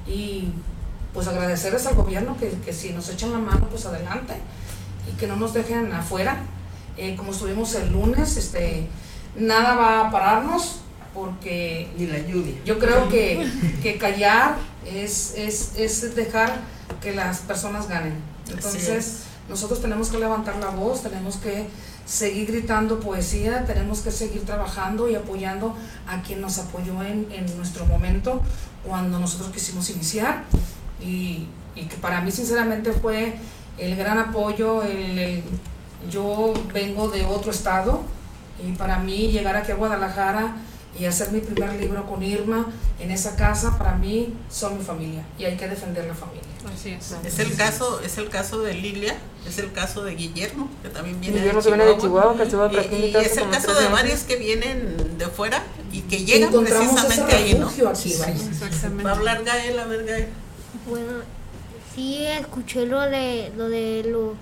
y 0.06 0.50
pues 1.14 1.28
agradecerles 1.28 1.86
al 1.88 1.96
gobierno 1.96 2.38
que, 2.38 2.50
que 2.50 2.74
si 2.74 2.92
nos 2.92 3.10
echan 3.10 3.32
la 3.32 3.40
mano, 3.40 3.68
pues 3.70 3.86
adelante 3.86 4.36
y 5.10 5.18
que 5.18 5.28
no 5.28 5.36
nos 5.36 5.54
dejen 5.54 5.92
afuera. 5.94 6.38
Eh, 6.98 7.16
como 7.16 7.32
estuvimos 7.32 7.74
el 7.76 7.92
lunes, 7.92 8.38
este, 8.38 8.88
nada 9.36 9.76
va 9.76 10.08
a 10.08 10.12
pararnos 10.12 10.82
porque... 11.18 11.90
Ni 11.98 12.06
la 12.06 12.20
lluvia. 12.20 12.54
Yo 12.64 12.78
creo 12.78 13.10
que, 13.10 13.50
que 13.84 13.98
callar 13.98 14.58
es, 14.86 15.34
es, 15.36 15.72
es, 15.76 16.16
dejar 16.16 16.62
que 17.02 17.14
las 17.14 17.40
personas 17.40 17.90
ganen. 17.90 18.14
Entonces, 18.48 19.24
nosotros 19.50 19.82
tenemos 19.82 20.10
que 20.10 20.20
levantar 20.20 20.58
la 20.58 20.70
voz, 20.70 21.02
tenemos 21.02 21.38
que 21.38 21.66
seguir 22.06 22.48
gritando 22.48 23.00
poesía, 23.00 23.66
tenemos 23.66 24.02
que 24.02 24.12
seguir 24.12 24.46
trabajando 24.46 25.10
y 25.10 25.16
apoyando 25.16 25.76
a 26.08 26.22
quien 26.22 26.40
nos 26.40 26.60
apoyó 26.60 27.02
en, 27.04 27.28
en 27.32 27.58
nuestro 27.58 27.86
momento 27.86 28.42
cuando 28.86 29.20
nosotros 29.20 29.50
quisimos 29.52 29.90
iniciar 29.90 30.44
y, 31.02 31.48
y, 31.76 31.86
que 31.90 31.98
para 31.98 32.22
mí 32.22 32.32
sinceramente 32.32 32.94
fue 32.94 33.36
el 33.78 33.96
gran 33.98 34.20
apoyo, 34.20 34.84
el, 34.84 35.44
yo 36.10 36.54
vengo 36.74 37.10
de 37.10 37.26
otro 37.26 37.52
estado 37.52 38.04
y 38.66 38.72
para 38.74 39.00
mí 39.00 39.28
llegar 39.28 39.58
aquí 39.58 39.74
a 39.74 39.76
Guadalajara 39.76 40.56
y 41.00 41.06
hacer 41.06 41.32
mi 41.32 41.40
primer 41.40 41.80
libro 41.80 42.06
con 42.08 42.24
Irma 42.24 42.68
en 43.00 43.12
esa 43.12 43.36
casa, 43.36 43.78
para 43.78 43.96
mí 43.96 44.34
son 44.50 44.78
mi 44.78 44.84
familia 44.84 45.26
y 45.38 45.46
hay 45.46 45.56
que 45.56 45.68
defender 45.68 46.06
la 46.06 46.16
familia. 46.16 46.44
Así 46.74 46.90
es. 46.90 47.16
Es 47.24 47.40
el 47.40 47.56
caso, 47.56 48.02
es 48.02 48.18
el 48.18 48.30
caso 48.30 48.62
de 48.62 48.74
Lilia, 48.74 49.16
es 49.48 49.58
el 49.60 49.72
caso 49.72 50.04
de 50.04 50.16
Guillermo, 50.16 50.70
que 50.82 50.90
también 50.90 51.22
viene, 51.22 51.40
de, 51.40 51.52
Chihuahua, 51.98 52.36
que 52.36 52.44
estuvo 52.44 52.68
y, 52.72 52.96
y 52.96 53.16
es 53.16 53.38
el 53.38 53.50
caso 53.50 53.74
de 53.74 53.88
varios 53.88 54.22
que 54.22 54.36
vienen 54.36 55.18
de 55.18 55.28
fuera 55.28 55.64
y 55.92 56.02
que 56.02 56.26
llegan 56.26 56.52
precisamente 56.52 57.36
ahí, 57.36 57.54
¿no? 57.54 57.72
Va 59.06 59.12
a 59.12 59.16
hablar 59.16 59.44
Gael, 59.44 59.80
a 59.80 59.86
ver 59.86 60.06
Gael. 60.06 60.28
Bueno, 60.90 61.14
sí 61.96 62.26
escuché 62.26 62.86
lo 62.86 63.02
de 63.02 63.52
lo 63.56 63.70
de 63.70 64.04
lo 64.06 64.36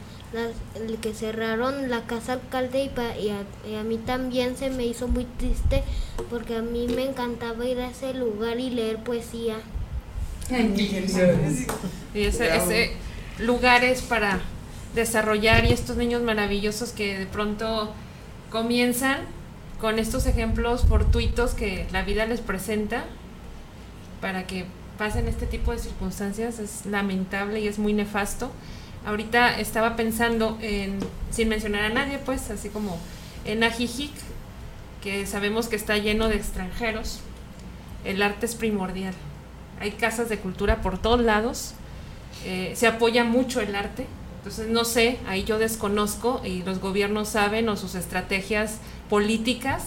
el 0.75 0.97
que 0.97 1.13
cerraron 1.13 1.89
la 1.89 2.05
casa 2.05 2.33
alcalde 2.33 2.91
y, 3.19 3.29
a, 3.29 3.83
mí 3.83 3.97
también 3.97 4.57
se 4.57 4.69
me 4.69 4.85
hizo 4.85 5.07
muy 5.07 5.25
triste 5.25 5.83
porque 6.29 6.57
a 6.57 6.61
mí 6.61 6.87
me 6.87 7.05
encantaba 7.05 7.65
ir 7.65 7.79
a 7.79 7.89
ese 7.89 8.13
lugar 8.13 8.59
y 8.59 8.69
leer 8.69 9.03
poesía. 9.03 9.57
Y 12.13 12.23
ese, 12.23 12.55
ese 12.55 12.91
lugar 13.39 13.83
es 13.83 14.01
para 14.01 14.39
desarrollar 14.93 15.65
y 15.65 15.73
estos 15.73 15.97
niños 15.97 16.21
maravillosos 16.21 16.91
que 16.91 17.19
de 17.19 17.25
pronto 17.25 17.93
comienzan 18.49 19.17
con 19.79 19.99
estos 19.99 20.25
ejemplos 20.25 20.85
fortuitos 20.85 21.53
que 21.53 21.87
la 21.91 22.03
vida 22.03 22.25
les 22.25 22.39
presenta 22.39 23.05
para 24.21 24.47
que 24.47 24.65
pasen 24.97 25.27
este 25.27 25.45
tipo 25.45 25.71
de 25.71 25.79
circunstancias. 25.79 26.59
Es 26.59 26.85
lamentable 26.85 27.59
y 27.59 27.67
es 27.67 27.79
muy 27.79 27.93
nefasto 27.93 28.51
ahorita 29.05 29.59
estaba 29.59 29.95
pensando 29.95 30.57
en, 30.61 30.99
sin 31.31 31.49
mencionar 31.49 31.83
a 31.83 31.89
nadie, 31.89 32.17
pues, 32.17 32.49
así 32.49 32.69
como 32.69 32.97
en 33.45 33.63
Ajijic, 33.63 34.11
que 35.01 35.25
sabemos 35.27 35.67
que 35.67 35.75
está 35.75 35.97
lleno 35.97 36.27
de 36.27 36.35
extranjeros, 36.35 37.19
el 38.03 38.21
arte 38.21 38.45
es 38.45 38.55
primordial. 38.55 39.13
Hay 39.79 39.91
casas 39.91 40.29
de 40.29 40.39
cultura 40.39 40.81
por 40.81 40.97
todos 40.97 41.21
lados, 41.21 41.73
eh, 42.45 42.73
se 42.75 42.87
apoya 42.87 43.23
mucho 43.23 43.61
el 43.61 43.75
arte, 43.75 44.07
Entonces, 44.37 44.67
no 44.67 44.85
sé, 44.85 45.17
ahí 45.27 45.43
yo 45.43 45.57
desconozco 45.57 46.39
y 46.43 46.61
los 46.61 46.79
gobiernos 46.79 47.29
saben 47.29 47.67
o 47.67 47.75
sus 47.75 47.95
estrategias 47.95 48.77
políticas, 49.09 49.85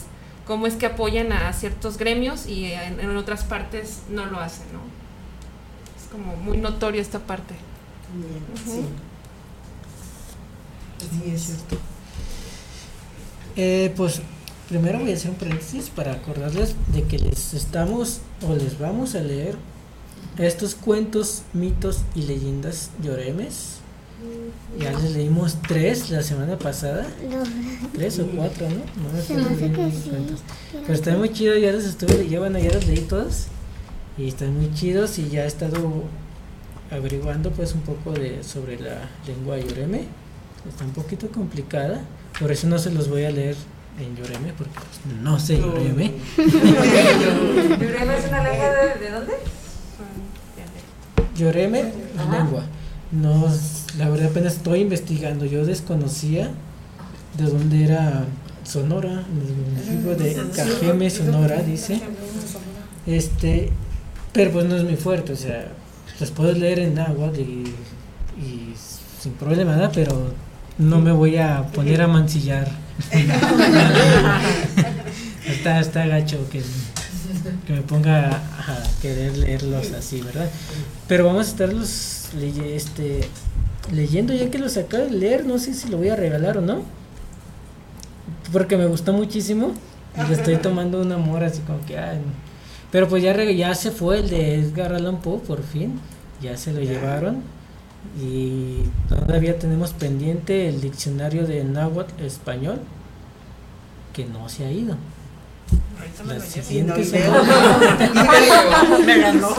cómo 0.48 0.66
es 0.66 0.74
que 0.74 0.86
apoyan 0.86 1.30
a 1.32 1.52
ciertos 1.52 1.96
gremios 1.96 2.48
y 2.48 2.72
en, 2.72 3.16
otras 3.16 3.44
partes 3.44 4.02
no 4.08 4.26
lo 4.26 4.40
hacen, 4.40 4.66
¿no? 4.72 4.80
Es 5.96 6.08
como 6.10 6.34
muy 6.34 6.56
notorio 6.56 7.00
esta 7.00 7.20
parte. 7.20 7.54
Sí. 8.64 8.84
Sí, 10.98 11.30
es 11.30 11.42
cierto. 11.42 11.76
Eh, 13.56 13.92
pues 13.96 14.20
primero 14.68 15.00
voy 15.00 15.10
a 15.10 15.14
hacer 15.14 15.30
un 15.30 15.36
paréntesis 15.36 15.90
para 15.90 16.12
acordarles 16.12 16.74
de 16.92 17.02
que 17.04 17.18
les 17.18 17.54
estamos 17.54 18.20
o 18.46 18.54
les 18.54 18.78
vamos 18.78 19.14
a 19.14 19.20
leer 19.20 19.56
estos 20.38 20.74
cuentos, 20.74 21.42
mitos 21.52 22.02
y 22.14 22.22
leyendas 22.22 22.90
lloremes. 23.02 23.78
Ya 24.78 24.92
les 24.92 25.12
leímos 25.12 25.56
tres 25.66 26.10
la 26.10 26.22
semana 26.22 26.58
pasada. 26.58 27.06
Tres 27.94 28.18
o 28.18 28.26
cuatro, 28.26 28.68
¿no? 28.68 28.76
No 29.02 29.12
me 29.12 29.20
acuerdo 29.20 29.56
bien 29.56 29.74
cuentos. 29.74 30.40
Pero 30.72 30.92
están 30.92 31.18
muy 31.18 31.32
chidos, 31.32 31.60
ya 31.60 31.72
los 31.72 31.84
estuve, 31.84 32.28
ya 32.28 32.38
bueno, 32.38 32.58
ya 32.58 32.72
los 32.72 32.86
leí 32.86 33.00
todos. 33.00 33.46
Y 34.16 34.28
están 34.28 34.56
muy 34.56 34.72
chidos 34.74 35.18
y 35.18 35.28
ya 35.28 35.44
he 35.44 35.46
estado 35.46 36.04
averiguando 36.90 37.50
pues 37.50 37.74
un 37.74 37.82
poco 37.82 38.12
de 38.12 38.42
sobre 38.42 38.78
la 38.80 39.08
lengua 39.26 39.58
yoreme. 39.58 40.06
Está 40.68 40.84
un 40.84 40.92
poquito 40.92 41.28
complicada, 41.28 42.02
por 42.38 42.52
eso 42.52 42.66
no 42.66 42.78
se 42.78 42.90
los 42.90 43.08
voy 43.08 43.24
a 43.24 43.30
leer 43.30 43.56
en 43.98 44.16
Yoreme, 44.16 44.52
porque 44.56 44.72
pues, 44.74 45.22
no 45.22 45.38
sé 45.40 45.58
Yoreme. 45.58 46.12
¿Yoreme 46.36 48.18
es 48.18 48.28
una 48.28 48.42
lengua 48.42 48.68
de, 48.70 49.04
de 49.04 49.10
dónde? 49.10 49.32
Yoreme, 51.36 51.92
lengua. 52.30 52.64
No, 53.12 53.46
la 53.96 54.08
verdad 54.08 54.30
apenas 54.30 54.54
estoy 54.56 54.80
investigando. 54.80 55.46
Yo 55.46 55.64
desconocía 55.64 56.50
de 57.36 57.44
dónde 57.44 57.84
era 57.84 58.24
Sonora, 58.64 59.24
el 59.26 59.56
municipio 59.72 60.14
de 60.16 60.50
Cajeme, 60.54 61.08
Sonora, 61.08 61.62
dice. 61.62 62.00
Este, 63.06 63.70
pero 64.32 64.50
pues 64.52 64.66
no 64.66 64.76
es 64.76 64.84
muy 64.84 64.96
fuerte, 64.96 65.32
o 65.32 65.36
sea, 65.36 65.68
los 66.20 66.30
puedo 66.30 66.52
leer 66.52 66.80
en 66.80 66.98
agua 66.98 67.32
y, 67.34 67.72
y 68.38 68.74
sin 69.18 69.32
problema, 69.32 69.72
¿verdad? 69.72 69.92
Pero 69.94 70.32
no 70.78 71.00
me 71.00 71.12
voy 71.12 71.36
a 71.36 71.66
poner 71.74 72.00
a 72.02 72.06
mancillar. 72.06 72.68
está, 75.46 75.80
está 75.80 76.06
gacho 76.06 76.48
que, 76.50 76.62
que 77.66 77.72
me 77.72 77.82
ponga 77.82 78.30
a 78.30 78.82
querer 79.02 79.36
leerlos 79.36 79.92
así, 79.92 80.20
¿verdad? 80.20 80.48
Pero 81.06 81.26
vamos 81.26 81.46
a 81.46 81.50
estarlos 81.50 82.28
leye, 82.38 82.76
este, 82.76 83.20
leyendo 83.92 84.34
ya 84.34 84.50
que 84.50 84.58
los 84.58 84.76
acabo 84.76 85.04
de 85.04 85.10
leer, 85.10 85.46
no 85.46 85.58
sé 85.58 85.74
si 85.74 85.88
lo 85.88 85.98
voy 85.98 86.08
a 86.08 86.16
regalar 86.16 86.58
o 86.58 86.60
no. 86.60 86.82
Porque 88.52 88.76
me 88.76 88.86
gustó 88.86 89.12
muchísimo 89.12 89.74
y 90.16 90.28
le 90.28 90.34
estoy 90.34 90.56
tomando 90.56 91.00
un 91.00 91.12
amor 91.12 91.44
así 91.44 91.60
como 91.60 91.84
que... 91.86 91.98
Ay, 91.98 92.18
pero 92.90 93.06
pues 93.08 93.22
ya, 93.22 93.34
ya 93.44 93.74
se 93.74 93.90
fue 93.90 94.20
el 94.20 94.30
de 94.30 94.54
Edgar 94.54 94.94
Allan 94.94 95.20
Poe, 95.20 95.40
por 95.40 95.62
fin. 95.62 96.00
Ya 96.40 96.56
se 96.56 96.72
lo 96.72 96.80
llevaron 96.80 97.42
y 98.20 98.82
todavía 99.08 99.58
tenemos 99.58 99.92
pendiente 99.92 100.68
el 100.68 100.80
diccionario 100.80 101.46
de 101.46 101.64
náhuatl 101.64 102.22
español 102.22 102.80
que 104.12 104.24
no 104.24 104.48
se 104.48 104.64
ha 104.64 104.72
ido. 104.72 104.96
La 106.26 106.40
siguiente 106.40 106.94
me 109.06 109.20
ganó. 109.20 109.54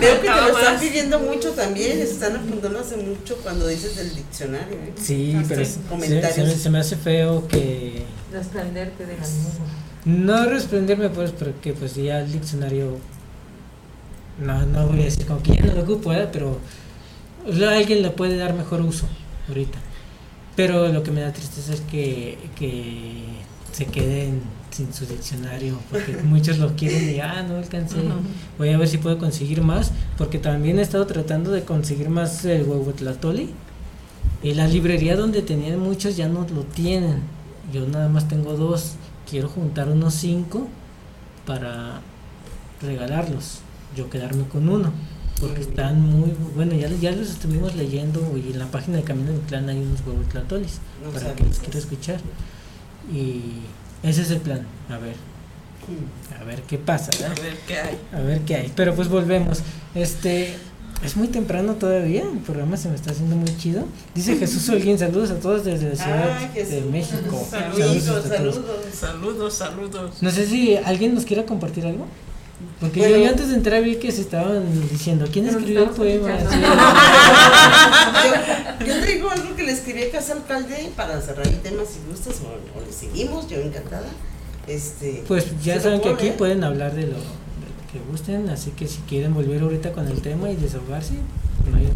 Veo 0.00 0.20
que 0.20 0.28
te 0.28 0.40
lo 0.40 0.58
están 0.58 0.80
pidiendo 0.80 1.18
mucho 1.20 1.52
también, 1.52 2.00
están 2.00 2.36
apuntando 2.36 2.80
hace 2.80 2.96
mucho 2.96 3.36
cuando 3.36 3.66
dices 3.66 3.96
del 3.96 4.14
diccionario. 4.14 4.76
¿eh? 4.76 4.92
Sí, 5.00 5.40
pero 5.48 5.64
se, 5.64 6.32
se, 6.32 6.58
se, 6.58 6.70
me 6.70 6.78
hace 6.78 6.96
feo 6.96 7.46
que... 7.48 8.04
Desprenderte 8.32 9.06
de 9.06 9.16
la 9.16 9.22
No 10.04 10.46
resplenderme 10.46 11.10
pues 11.10 11.32
porque 11.32 11.72
pues 11.72 11.94
ya 11.94 12.20
el 12.20 12.32
diccionario... 12.32 12.98
No, 14.38 14.64
no 14.66 14.88
voy 14.88 15.02
a 15.02 15.04
decir 15.04 15.26
como 15.26 15.42
que 15.42 15.54
ya 15.54 15.62
no 15.62 15.74
lo 15.74 15.82
ocupo, 15.82 16.12
¿eh? 16.12 16.28
pero 16.32 16.58
alguien 17.46 18.02
le 18.02 18.10
puede 18.10 18.36
dar 18.36 18.54
mejor 18.54 18.80
uso 18.82 19.06
ahorita. 19.48 19.78
Pero 20.56 20.88
lo 20.88 21.02
que 21.02 21.10
me 21.10 21.20
da 21.20 21.32
tristeza 21.32 21.72
es 21.72 21.80
que, 21.80 22.38
que 22.56 23.24
se 23.72 23.86
queden 23.86 24.42
sin 24.70 24.92
su 24.92 25.06
diccionario, 25.06 25.78
porque 25.90 26.16
muchos 26.24 26.58
lo 26.58 26.76
quieren 26.76 27.14
y 27.14 27.20
ah, 27.20 27.42
no 27.42 27.56
alcancé. 27.56 27.96
Voy 28.58 28.70
a 28.70 28.78
ver 28.78 28.88
si 28.88 28.98
puedo 28.98 29.18
conseguir 29.18 29.62
más, 29.62 29.92
porque 30.18 30.38
también 30.38 30.78
he 30.78 30.82
estado 30.82 31.06
tratando 31.06 31.50
de 31.50 31.64
conseguir 31.64 32.10
más 32.10 32.44
el 32.44 32.64
huehuetlatoli. 32.64 33.50
Y 34.42 34.54
la 34.54 34.66
librería 34.66 35.16
donde 35.16 35.42
tenían 35.42 35.78
muchos 35.78 36.16
ya 36.16 36.28
no 36.28 36.46
lo 36.54 36.62
tienen. 36.62 37.20
Yo 37.72 37.86
nada 37.86 38.08
más 38.08 38.28
tengo 38.28 38.54
dos. 38.54 38.94
Quiero 39.28 39.48
juntar 39.48 39.88
unos 39.88 40.14
cinco 40.14 40.66
para 41.46 42.00
regalarlos. 42.80 43.60
Yo 43.96 44.08
quedarme 44.08 44.44
con 44.44 44.68
uno 44.68 44.92
porque 45.40 45.62
están 45.62 46.00
muy 46.00 46.32
bueno 46.54 46.74
ya, 46.74 46.88
ya 47.00 47.12
los 47.12 47.30
estuvimos 47.30 47.74
leyendo 47.74 48.20
y 48.36 48.52
en 48.52 48.58
la 48.58 48.66
página 48.66 48.98
de 48.98 49.02
Camino 49.02 49.32
del 49.32 49.40
Clan 49.40 49.68
hay 49.68 49.78
unos 49.78 50.00
huevos 50.06 50.28
tlatolis 50.28 50.78
para 51.12 51.34
que 51.34 51.44
los 51.44 51.58
quiera 51.58 51.78
escuchar. 51.78 52.20
Y 53.12 53.62
ese 54.02 54.22
es 54.22 54.30
el 54.30 54.40
plan 54.40 54.66
a 54.88 54.98
ver. 54.98 55.16
A 56.38 56.44
ver 56.44 56.62
qué 56.62 56.78
pasa 56.78 57.10
a 57.24 57.40
ver 57.40 57.56
qué 57.66 57.78
hay. 57.78 57.98
A 58.12 58.20
ver 58.20 58.40
qué 58.42 58.56
hay. 58.56 58.72
Pero 58.76 58.94
pues 58.94 59.08
volvemos. 59.08 59.62
Este 59.94 60.54
es 61.02 61.16
muy 61.16 61.28
temprano 61.28 61.74
todavía, 61.74 62.22
el 62.22 62.38
programa 62.40 62.76
se 62.76 62.90
me 62.90 62.94
está 62.94 63.12
haciendo 63.12 63.34
muy 63.34 63.56
chido. 63.56 63.86
Dice 64.14 64.36
Jesús 64.36 64.68
Holguín, 64.68 64.98
saludos 64.98 65.30
a 65.30 65.40
todos 65.40 65.64
desde 65.64 65.88
la 65.88 65.96
Ciudad 65.96 66.50
de 66.50 66.82
México. 66.82 67.46
Saludos, 67.50 68.02
saludos, 68.02 68.64
saludos, 68.92 69.54
saludos. 69.54 70.22
No 70.22 70.30
sé 70.30 70.46
si 70.46 70.76
alguien 70.76 71.14
nos 71.14 71.24
quiera 71.24 71.46
compartir 71.46 71.86
algo. 71.86 72.06
Porque 72.80 73.00
yo, 73.00 73.28
antes 73.28 73.48
de 73.48 73.56
entrar 73.56 73.82
vi 73.82 73.96
que 73.96 74.10
se 74.10 74.22
estaban 74.22 74.64
diciendo, 74.88 75.26
¿quién 75.30 75.46
escribió 75.46 75.84
el 75.84 75.90
poema? 75.90 76.38
yo, 78.80 78.86
yo, 78.86 79.00
digo 79.04 79.28
algo 79.30 79.54
que 79.54 79.64
le 79.64 79.72
escribí 79.72 80.04
a 80.04 80.10
Casa 80.10 80.32
Alcalde 80.32 80.90
para 80.96 81.20
cerrar 81.20 81.46
el 81.46 81.60
tema 81.60 81.82
si 81.84 81.98
gustas 82.08 82.40
o, 82.40 82.80
le 82.80 82.90
seguimos, 82.90 83.48
yo 83.48 83.58
encantada. 83.58 84.08
Este, 84.66 85.24
pues 85.28 85.46
ya 85.62 85.78
saben 85.78 86.00
que 86.00 86.08
aquí 86.08 86.30
pueden 86.30 86.64
hablar 86.64 86.94
de 86.94 87.08
lo, 87.08 87.18
que 87.92 87.98
gusten, 88.10 88.48
así 88.48 88.70
que 88.70 88.88
si 88.88 89.00
quieren 89.00 89.34
volver 89.34 89.60
ahorita 89.60 89.92
con 89.92 90.08
el 90.08 90.22
tema 90.22 90.50
y 90.50 90.56
desahogarse, 90.56 91.14
no 91.70 91.76
hay 91.76 91.88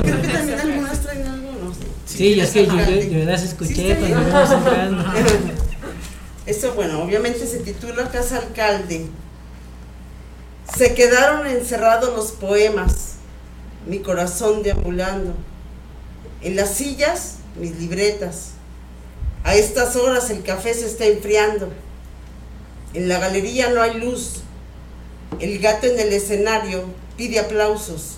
Creo 0.00 0.22
que 0.22 0.28
también 0.28 0.58
algunas 0.58 1.00
traen 1.02 1.26
algo, 1.26 1.52
no 1.62 1.72
sé. 1.72 1.80
sí, 2.06 2.40
es 2.40 2.50
que 2.50 2.66
yo, 2.66 3.18
yo, 3.18 3.24
las 3.24 3.44
escuché 3.44 3.96
cuando 3.96 4.28
íbamos 4.28 4.50
entrando. 4.50 5.04
Esto, 6.46 6.74
bueno, 6.74 7.00
obviamente 7.02 7.46
se 7.46 7.60
titula 7.60 8.08
Casa 8.10 8.38
Alcalde 8.38 9.06
se 10.76 10.94
quedaron 10.94 11.46
encerrados 11.46 12.14
los 12.14 12.32
poemas, 12.32 13.14
mi 13.86 13.98
corazón 13.98 14.62
deambulando. 14.62 15.34
En 16.40 16.56
las 16.56 16.74
sillas, 16.74 17.36
mis 17.56 17.76
libretas. 17.78 18.52
A 19.44 19.54
estas 19.54 19.96
horas 19.96 20.30
el 20.30 20.42
café 20.42 20.72
se 20.74 20.86
está 20.86 21.04
enfriando. 21.06 21.68
En 22.94 23.08
la 23.08 23.18
galería 23.18 23.70
no 23.70 23.82
hay 23.82 23.94
luz. 23.98 24.42
El 25.40 25.58
gato 25.58 25.86
en 25.86 25.98
el 25.98 26.12
escenario 26.12 26.84
pide 27.16 27.38
aplausos. 27.38 28.16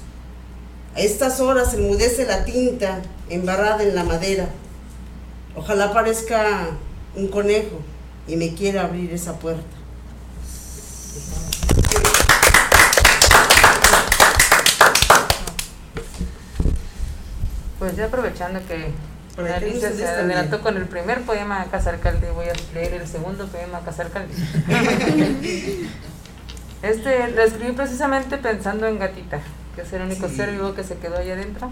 A 0.95 1.01
estas 1.01 1.41
horas 1.41 1.75
enmudece 1.75 2.27
la 2.27 2.45
tinta 2.45 3.03
embarrada 3.31 3.83
en 3.83 3.95
la 3.95 4.05
madera. 4.05 4.49
Ojalá 5.57 5.93
parezca 5.93 6.69
un 7.17 7.29
conejo 7.29 7.81
y 8.27 8.37
me 8.37 8.55
quiera 8.55 8.85
abrir 8.85 9.13
esa 9.13 9.39
puerta. 9.39 9.63
Pues 17.85 17.97
ya 17.97 18.07
aprovechando 18.07 18.61
que 18.67 18.93
Alicia 19.53 19.93
se 19.93 20.07
adelantó 20.07 20.63
con 20.63 20.79
el 20.79 20.87
primer 20.87 21.21
poema 21.21 21.67
Casa 21.71 21.91
Alcalde, 21.91 22.31
voy 22.31 22.47
a 22.47 22.55
leer 22.73 22.95
el 22.95 23.07
segundo 23.07 23.47
poema 23.47 23.81
Casa 23.81 24.05
Alcalde. 24.05 24.33
este 26.83 27.29
lo 27.29 27.43
escribí 27.43 27.73
precisamente 27.73 28.39
pensando 28.39 28.87
en 28.87 28.99
Gatita, 28.99 29.41
que 29.77 29.83
es 29.83 29.93
el 29.93 30.01
único 30.01 30.31
ser 30.31 30.53
vivo 30.53 30.73
que 30.73 30.83
se 30.83 30.97
quedó 30.97 31.19
ahí 31.19 31.31
adentro. 31.31 31.71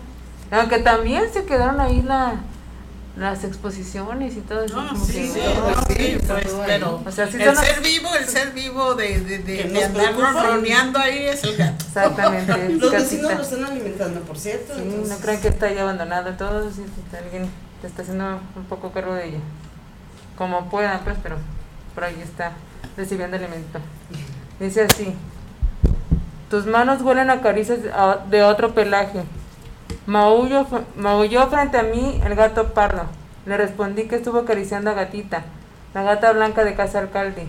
Aunque 0.51 0.81
también 0.81 1.33
se 1.33 1.47
quedaron 1.47 1.81
ahí 1.81 2.03
la, 2.03 2.35
las 3.17 3.45
exposiciones 3.45 4.37
y 4.37 4.41
todo 4.41 4.63
eso. 4.63 4.83
No, 4.83 4.97
sí, 4.97 5.13
sí, 5.13 5.33
sí, 5.33 6.19
pues, 6.27 6.55
pero 6.67 7.03
el 7.07 7.13
ser 7.57 7.81
vivo, 7.83 8.09
el 8.19 8.27
ser 8.27 8.53
vivo 8.53 8.95
de, 8.95 9.21
de, 9.21 9.39
de, 9.41 9.65
de 9.65 9.85
andar 9.85 10.15
roneando 10.15 10.99
ahí 10.99 11.27
es 11.27 11.45
el 11.45 11.57
gato. 11.57 11.85
Exactamente. 11.85 12.71
Los 12.71 12.91
vecinos 12.91 13.35
lo 13.35 13.43
están 13.43 13.65
alimentando, 13.65 14.21
por 14.21 14.39
cierto. 14.39 14.75
Sí, 14.75 15.05
no 15.09 15.17
crean 15.19 15.41
que 15.41 15.49
está 15.49 15.67
ahí 15.67 15.79
abandonado 15.79 16.33
todo, 16.33 16.71
si 16.71 16.83
alguien 17.17 17.51
te 17.83 17.87
está 17.87 18.03
haciendo 18.03 18.41
un 18.57 18.65
poco 18.65 18.93
cargo 18.93 19.15
de 19.15 19.29
ella. 19.29 19.39
Como 20.37 20.71
pueda, 20.71 21.01
pues, 21.05 21.17
pero 21.23 21.37
por 21.95 22.05
ahí 22.05 22.19
está 22.23 22.53
recibiendo 22.97 23.37
alimento. 23.37 23.79
Dice 24.59 24.87
así, 24.91 25.15
tus 26.49 26.65
manos 26.67 27.03
huelen 27.03 27.29
a 27.29 27.43
caricias 27.43 27.81
de 28.31 28.43
otro 28.43 28.75
pelaje 28.75 29.23
Maulló, 30.07 30.67
maulló 30.97 31.47
frente 31.47 31.79
a 31.79 31.85
mí 31.85 32.21
el 32.25 32.35
gato 32.35 32.75
pardo. 32.75 33.05
Le 33.47 33.57
respondí 33.57 34.05
que 34.05 34.17
estuvo 34.17 34.39
acariciando 34.39 34.91
a 34.91 34.95
Gatita, 34.95 35.45
la 35.95 36.03
gata 36.03 36.33
blanca 36.33 36.65
de 36.65 36.75
casa 36.75 36.99
alcalde, 36.99 37.47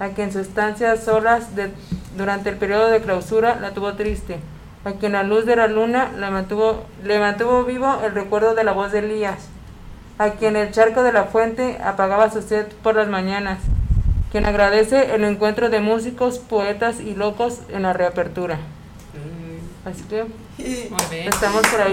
a 0.00 0.08
quien 0.08 0.32
su 0.32 0.40
estancia 0.40 0.96
solas 0.96 1.54
de, 1.54 1.70
durante 2.16 2.48
el 2.48 2.56
periodo 2.56 2.88
de 2.88 3.00
clausura 3.00 3.58
la 3.60 3.72
tuvo 3.72 3.94
triste, 3.94 4.38
a 4.84 4.92
quien 4.92 5.12
la 5.12 5.22
luz 5.22 5.46
de 5.46 5.56
la 5.56 5.68
luna 5.68 6.10
le 6.18 6.30
mantuvo, 6.30 6.84
le 7.04 7.20
mantuvo 7.20 7.64
vivo 7.64 8.00
el 8.04 8.14
recuerdo 8.14 8.54
de 8.54 8.64
la 8.64 8.72
voz 8.72 8.90
de 8.90 9.00
Elías, 9.00 9.48
a 10.18 10.30
quien 10.30 10.56
el 10.56 10.72
charco 10.72 11.02
de 11.02 11.12
la 11.12 11.24
fuente 11.24 11.78
apagaba 11.84 12.30
su 12.30 12.42
sed 12.42 12.66
por 12.82 12.96
las 12.96 13.08
mañanas, 13.08 13.58
quien 14.32 14.46
agradece 14.46 15.14
el 15.14 15.22
encuentro 15.24 15.70
de 15.70 15.80
músicos, 15.80 16.38
poetas 16.38 17.00
y 17.00 17.14
locos 17.14 17.60
en 17.68 17.82
la 17.82 17.92
reapertura. 17.92 18.56
Mm. 18.56 19.88
Así 19.88 20.02
que 20.04 20.24
estamos 20.64 21.66
por 21.66 21.80
ahí. 21.80 21.92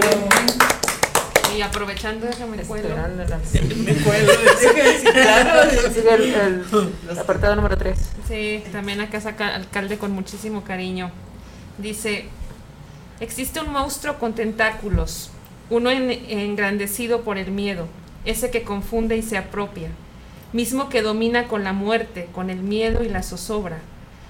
Y 1.56 1.62
aprovechando 1.62 2.28
eso 2.28 2.46
me 2.46 2.58
cuelo. 2.62 2.88
Me 3.76 3.94
cuelo. 3.94 4.32
Sigue 5.92 6.14
el, 6.14 6.64
el 7.10 7.18
apartado 7.18 7.56
número 7.56 7.76
3. 7.76 7.98
Sí, 8.28 8.62
también 8.70 9.00
acá 9.00 9.20
saca 9.20 9.54
alcalde 9.56 9.98
con 9.98 10.12
muchísimo 10.12 10.62
cariño. 10.62 11.10
Dice, 11.78 12.26
existe 13.20 13.60
un 13.60 13.72
monstruo 13.72 14.18
con 14.18 14.34
tentáculos, 14.34 15.30
uno 15.70 15.90
engrandecido 15.90 17.22
por 17.22 17.38
el 17.38 17.50
miedo, 17.50 17.88
ese 18.24 18.50
que 18.50 18.62
confunde 18.62 19.16
y 19.16 19.22
se 19.22 19.38
apropia, 19.38 19.88
mismo 20.52 20.88
que 20.88 21.02
domina 21.02 21.48
con 21.48 21.64
la 21.64 21.72
muerte, 21.72 22.28
con 22.32 22.50
el 22.50 22.58
miedo 22.58 23.02
y 23.02 23.08
la 23.08 23.22
zozobra. 23.22 23.78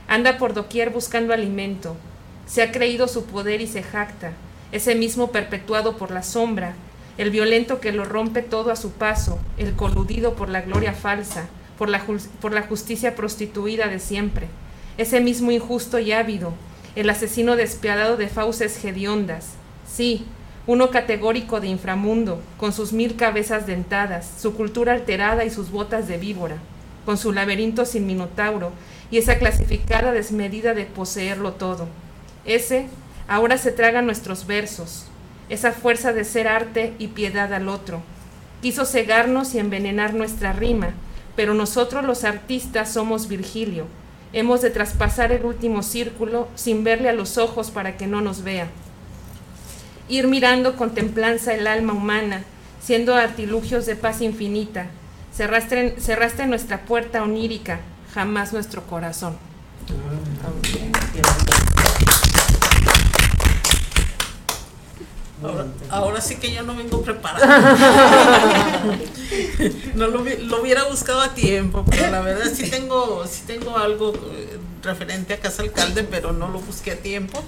Anda 0.08 0.38
por 0.38 0.54
doquier 0.54 0.90
buscando 0.90 1.34
alimento, 1.34 1.96
se 2.50 2.62
ha 2.62 2.72
creído 2.72 3.06
su 3.06 3.26
poder 3.26 3.60
y 3.60 3.68
se 3.68 3.84
jacta, 3.84 4.32
ese 4.72 4.96
mismo 4.96 5.30
perpetuado 5.30 5.96
por 5.96 6.10
la 6.10 6.24
sombra, 6.24 6.74
el 7.16 7.30
violento 7.30 7.80
que 7.80 7.92
lo 7.92 8.04
rompe 8.04 8.42
todo 8.42 8.72
a 8.72 8.76
su 8.76 8.90
paso, 8.90 9.38
el 9.56 9.74
coludido 9.74 10.34
por 10.34 10.48
la 10.48 10.62
gloria 10.62 10.92
falsa, 10.92 11.48
por 11.78 11.88
la, 11.88 12.02
por 12.40 12.52
la 12.52 12.62
justicia 12.62 13.14
prostituida 13.14 13.86
de 13.86 14.00
siempre, 14.00 14.48
ese 14.98 15.20
mismo 15.20 15.52
injusto 15.52 16.00
y 16.00 16.10
ávido, 16.10 16.52
el 16.96 17.08
asesino 17.08 17.54
despiadado 17.54 18.16
de 18.16 18.26
fauces 18.26 18.84
hediondas, 18.84 19.50
sí, 19.86 20.26
uno 20.66 20.90
categórico 20.90 21.60
de 21.60 21.68
inframundo, 21.68 22.42
con 22.56 22.72
sus 22.72 22.92
mil 22.92 23.14
cabezas 23.14 23.68
dentadas, 23.68 24.28
su 24.40 24.54
cultura 24.54 24.94
alterada 24.94 25.44
y 25.44 25.50
sus 25.50 25.70
botas 25.70 26.08
de 26.08 26.18
víbora, 26.18 26.56
con 27.04 27.16
su 27.16 27.32
laberinto 27.32 27.84
sin 27.84 28.08
minotauro 28.08 28.72
y 29.08 29.18
esa 29.18 29.38
clasificada 29.38 30.10
desmedida 30.10 30.74
de 30.74 30.84
poseerlo 30.84 31.52
todo. 31.52 31.86
Ese 32.44 32.86
ahora 33.28 33.58
se 33.58 33.72
traga 33.72 34.02
nuestros 34.02 34.46
versos, 34.46 35.06
esa 35.48 35.72
fuerza 35.72 36.12
de 36.12 36.24
ser 36.24 36.48
arte 36.48 36.94
y 36.98 37.08
piedad 37.08 37.52
al 37.52 37.68
otro. 37.68 38.02
Quiso 38.62 38.84
cegarnos 38.84 39.54
y 39.54 39.58
envenenar 39.58 40.14
nuestra 40.14 40.52
rima, 40.52 40.90
pero 41.36 41.54
nosotros 41.54 42.04
los 42.04 42.24
artistas 42.24 42.92
somos 42.92 43.28
Virgilio. 43.28 43.86
Hemos 44.32 44.62
de 44.62 44.70
traspasar 44.70 45.32
el 45.32 45.44
último 45.44 45.82
círculo 45.82 46.48
sin 46.54 46.84
verle 46.84 47.08
a 47.08 47.14
los 47.14 47.38
ojos 47.38 47.70
para 47.70 47.96
que 47.96 48.06
no 48.06 48.20
nos 48.20 48.42
vea 48.42 48.68
ir 50.10 50.26
mirando 50.26 50.76
con 50.76 50.90
templanza 50.90 51.54
el 51.54 51.66
alma 51.66 51.92
humana, 51.92 52.42
siendo 52.82 53.14
artilugios 53.14 53.86
de 53.86 53.96
paz 53.96 54.20
infinita. 54.20 54.86
Cerraste, 55.32 55.96
cerraste 56.00 56.46
nuestra 56.46 56.84
puerta 56.84 57.22
onírica, 57.22 57.80
jamás 58.12 58.52
nuestro 58.52 58.82
corazón. 58.82 59.36
Ahora, 65.88 66.20
sí 66.20 66.36
que 66.36 66.52
yo 66.52 66.62
no 66.62 66.76
vengo 66.76 67.00
preparada. 67.02 68.94
no 69.94 70.06
lo, 70.08 70.20
hubiera 70.60 70.84
buscado 70.84 71.20
a 71.20 71.34
tiempo, 71.34 71.84
pero 71.88 72.10
la 72.10 72.20
verdad 72.20 72.50
sí 72.54 72.68
tengo, 72.68 73.26
sí 73.26 73.42
tengo 73.46 73.76
algo 73.78 74.12
eh, 74.14 74.58
referente 74.82 75.32
a 75.34 75.40
Casa 75.40 75.62
Alcalde, 75.62 76.04
pero 76.04 76.32
no 76.32 76.48
lo 76.48 76.60
busqué 76.60 76.92
a 76.92 76.96
tiempo. 76.96 77.42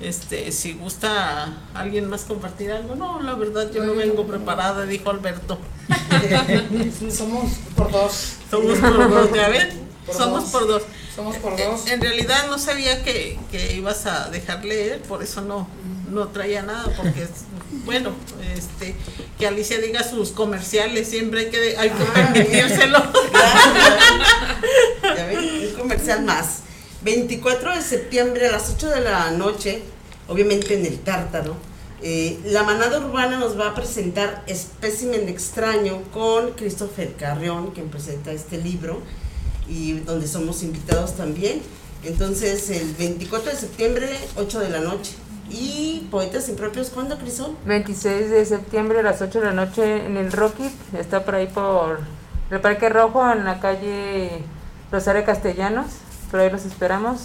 Este, 0.00 0.52
si 0.52 0.74
gusta 0.74 1.52
alguien 1.74 2.08
más 2.08 2.22
compartir 2.22 2.70
algo, 2.70 2.94
no, 2.94 3.20
la 3.20 3.34
verdad 3.34 3.70
yo 3.72 3.84
no 3.84 3.94
vengo 3.94 4.26
preparada, 4.26 4.86
dijo 4.86 5.10
Alberto. 5.10 5.58
Somos 7.10 7.50
por 7.76 7.90
dos. 7.90 8.36
Somos 8.50 8.78
por 8.78 9.10
dos, 9.10 9.32
ya 9.34 9.48
ven, 9.48 9.68
somos 10.10 10.44
por 10.44 10.66
dos. 10.66 10.82
Somos 11.14 11.36
por 11.36 11.56
dos. 11.58 11.88
En 11.88 12.00
realidad 12.00 12.46
no 12.48 12.58
sabía 12.58 13.02
que, 13.02 13.38
que 13.50 13.74
ibas 13.74 14.06
a 14.06 14.30
dejar 14.30 14.64
leer, 14.64 15.02
por 15.02 15.22
eso 15.22 15.42
no, 15.42 15.66
no 16.10 16.28
traía 16.28 16.62
nada, 16.62 16.92
porque 16.96 17.26
bueno, 17.84 18.12
este, 18.54 18.94
que 19.38 19.46
Alicia 19.46 19.78
diga 19.78 20.02
sus 20.02 20.30
comerciales, 20.30 21.08
siempre 21.08 21.40
hay 21.40 21.50
que, 21.50 21.76
hay 21.76 21.90
que 21.90 22.02
ah, 22.02 22.32
permitírselo. 22.32 22.98
ya 25.02 25.26
ven, 25.26 25.68
un 25.68 25.74
comercial 25.78 26.24
más. 26.24 26.62
24 27.02 27.76
de 27.76 27.82
septiembre 27.82 28.48
a 28.48 28.52
las 28.52 28.74
8 28.74 28.88
de 28.88 29.00
la 29.00 29.30
noche, 29.30 29.82
obviamente 30.26 30.74
en 30.74 30.84
el 30.84 30.98
Tártaro, 30.98 31.56
eh, 32.00 32.38
la 32.44 32.62
manada 32.62 32.98
urbana 32.98 33.38
nos 33.38 33.58
va 33.58 33.70
a 33.70 33.74
presentar 33.74 34.44
Espécimen 34.46 35.28
Extraño 35.28 36.02
con 36.12 36.52
Christopher 36.52 37.14
Carrión, 37.16 37.72
quien 37.72 37.88
presenta 37.88 38.30
este 38.30 38.58
libro 38.58 39.02
y 39.68 39.94
donde 40.00 40.28
somos 40.28 40.62
invitados 40.62 41.16
también. 41.16 41.60
Entonces, 42.04 42.70
el 42.70 42.94
24 42.94 43.50
de 43.50 43.56
septiembre, 43.56 44.08
8 44.36 44.60
de 44.60 44.70
la 44.70 44.80
noche. 44.80 45.12
¿Y 45.50 46.08
Poetas 46.10 46.48
Impropios 46.48 46.90
cuándo, 46.90 47.18
Crisol? 47.18 47.56
26 47.64 48.30
de 48.30 48.44
septiembre 48.44 49.00
a 49.00 49.02
las 49.02 49.22
8 49.22 49.40
de 49.40 49.46
la 49.46 49.52
noche 49.52 50.06
en 50.06 50.16
el 50.16 50.32
Rocky. 50.32 50.70
Está 50.96 51.24
por 51.24 51.34
ahí 51.34 51.46
por 51.46 52.00
el 52.50 52.60
Parque 52.60 52.88
Rojo, 52.88 53.30
en 53.30 53.44
la 53.44 53.60
calle 53.60 54.42
Rosario 54.90 55.24
Castellanos 55.24 55.86
pero 56.30 56.42
ahí 56.42 56.50
los 56.50 56.64
esperamos. 56.64 57.20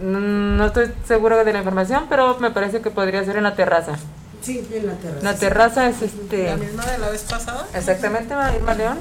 No 0.00 0.66
estoy 0.66 0.92
segura 1.06 1.44
de 1.44 1.52
la 1.52 1.60
información, 1.60 2.06
pero 2.08 2.38
me 2.38 2.50
parece 2.50 2.80
que 2.80 2.90
podría 2.90 3.24
ser 3.24 3.36
en 3.36 3.44
la 3.44 3.54
terraza. 3.54 3.96
Sí, 4.40 4.66
en 4.72 4.86
la 4.86 4.94
terraza. 4.94 5.24
La 5.24 5.34
terraza 5.36 5.88
es 5.88 6.02
este. 6.02 6.46
¿La 6.46 6.56
misma 6.56 6.84
de 6.84 6.98
la 6.98 7.10
vez 7.10 7.22
pasada? 7.22 7.66
Exactamente, 7.74 8.34
Irma 8.56 8.74
León. 8.74 8.98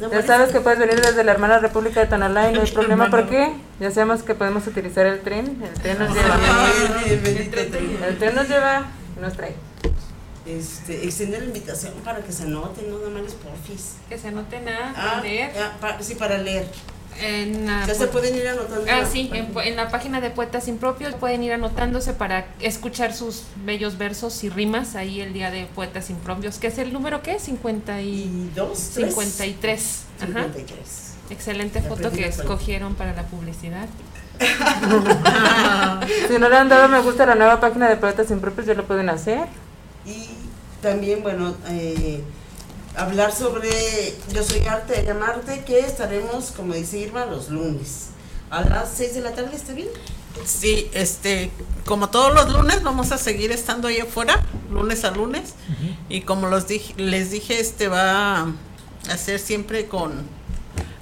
Ya 0.00 0.22
sabes 0.22 0.50
que 0.50 0.60
puedes 0.60 0.78
venir 0.78 1.00
desde 1.00 1.24
la 1.24 1.32
hermana 1.32 1.58
República 1.58 2.00
de 2.00 2.06
Tonalá 2.06 2.50
y 2.50 2.54
no 2.54 2.62
hay 2.62 2.70
problema 2.72 3.10
porque 3.10 3.52
ya 3.80 3.90
sabemos 3.90 4.22
que 4.22 4.34
podemos 4.34 4.66
utilizar 4.66 5.06
el 5.06 5.20
tren. 5.20 5.62
El 5.62 5.80
tren 5.80 5.98
nos 5.98 6.14
lleva. 6.14 6.38
el 8.08 8.18
tren 8.18 8.34
nos 8.34 8.48
lleva 8.48 8.86
y 9.16 9.20
nos 9.20 9.32
trae. 9.34 9.54
Este, 10.46 11.04
extender 11.04 11.42
la 11.42 11.48
invitación 11.48 11.92
para 12.04 12.20
que 12.20 12.32
se 12.32 12.44
anoten, 12.44 12.90
no 12.90 12.98
nada 12.98 13.22
más 13.22 13.34
porfis. 13.34 13.96
Que 14.08 14.16
se 14.16 14.28
anoten 14.28 14.66
a 14.68 14.94
ah, 14.96 15.20
leer. 15.20 15.50
sí, 16.00 16.14
para 16.14 16.38
leer. 16.38 16.66
En 17.20 17.66
ya 17.66 17.94
se 17.94 18.06
pueden 18.06 18.34
ir 18.34 18.48
anotando. 18.48 18.84
Ah, 18.90 19.04
sí, 19.10 19.30
en, 19.32 19.76
la 19.76 19.90
página 19.90 20.20
de 20.20 20.30
Poetas 20.30 20.68
Impropios 20.68 21.14
pueden 21.14 21.42
ir 21.42 21.52
anotándose 21.52 22.12
para 22.12 22.46
escuchar 22.60 23.12
sus 23.12 23.44
bellos 23.64 23.98
versos 23.98 24.44
y 24.44 24.50
rimas 24.50 24.94
ahí 24.94 25.20
el 25.20 25.32
día 25.32 25.50
de 25.50 25.66
Poetas 25.66 26.10
Impropios, 26.10 26.58
que 26.58 26.68
es 26.68 26.78
el 26.78 26.92
número 26.92 27.22
¿qué? 27.22 27.38
52. 27.38 28.78
53. 28.78 30.04
Ajá. 30.20 30.46
Excelente 31.30 31.82
foto 31.82 32.10
que 32.10 32.26
escogieron 32.26 32.94
para 32.94 33.14
la 33.14 33.22
publicidad. 33.24 33.88
si 36.28 36.38
no 36.38 36.48
le 36.48 36.56
han 36.56 36.68
dado 36.68 36.88
me 36.88 37.00
gusta 37.00 37.24
a 37.24 37.26
la 37.26 37.34
nueva 37.34 37.58
página 37.60 37.88
de 37.88 37.96
Poetas 37.96 38.30
Impropios, 38.30 38.66
ya 38.66 38.74
lo 38.74 38.86
pueden 38.86 39.08
hacer. 39.10 39.48
Y 40.06 40.28
también, 40.80 41.22
bueno, 41.22 41.54
eh, 41.68 42.22
hablar 42.98 43.32
sobre 43.32 43.70
Yo 44.32 44.42
Soy 44.42 44.66
Arte 44.66 44.94
de 44.94 45.04
Llamarte, 45.06 45.64
que 45.64 45.78
estaremos, 45.80 46.50
como 46.50 46.74
dice 46.74 46.98
Irma, 46.98 47.26
los 47.26 47.48
lunes. 47.48 48.08
A 48.50 48.62
las 48.62 48.90
6 48.96 49.14
de 49.14 49.20
la 49.20 49.32
tarde, 49.32 49.54
¿está 49.54 49.72
bien? 49.72 49.88
Sí, 50.44 50.90
este, 50.92 51.50
como 51.84 52.10
todos 52.10 52.34
los 52.34 52.52
lunes 52.52 52.82
vamos 52.82 53.12
a 53.12 53.18
seguir 53.18 53.52
estando 53.52 53.88
ahí 53.88 53.98
afuera, 54.00 54.42
lunes 54.70 55.04
a 55.04 55.10
lunes, 55.10 55.54
y 56.08 56.22
como 56.22 56.48
los 56.48 56.66
dije, 56.66 56.94
les 56.96 57.30
dije, 57.30 57.60
este 57.60 57.88
va 57.88 58.40
a 58.40 58.52
hacer 59.10 59.38
siempre 59.38 59.86
con 59.86 60.26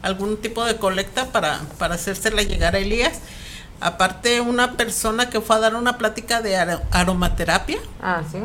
algún 0.02 0.36
tipo 0.36 0.64
de 0.64 0.76
colecta 0.76 1.32
para, 1.32 1.60
para 1.78 1.94
hacérsela 1.94 2.42
llegar 2.42 2.74
a 2.74 2.78
Elías. 2.78 3.20
Aparte, 3.80 4.40
una 4.40 4.72
persona 4.72 5.28
que 5.28 5.40
fue 5.40 5.56
a 5.56 5.58
dar 5.60 5.74
una 5.74 5.98
plática 5.98 6.40
de 6.40 6.56
aromaterapia. 6.90 7.78
Ah, 8.00 8.22
sí 8.30 8.38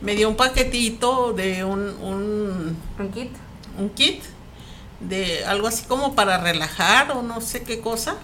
me 0.00 0.14
dio 0.14 0.28
un 0.28 0.36
paquetito 0.36 1.32
de 1.32 1.64
un, 1.64 1.80
un, 2.98 3.10
kit. 3.12 3.30
Un 3.78 3.90
kit 3.90 4.22
de 5.00 5.44
algo 5.44 5.66
así 5.66 5.84
como 5.84 6.14
para 6.14 6.38
relajar 6.38 7.12
o 7.12 7.22
no 7.22 7.40
sé 7.40 7.62
qué 7.62 7.80
cosa. 7.80 8.16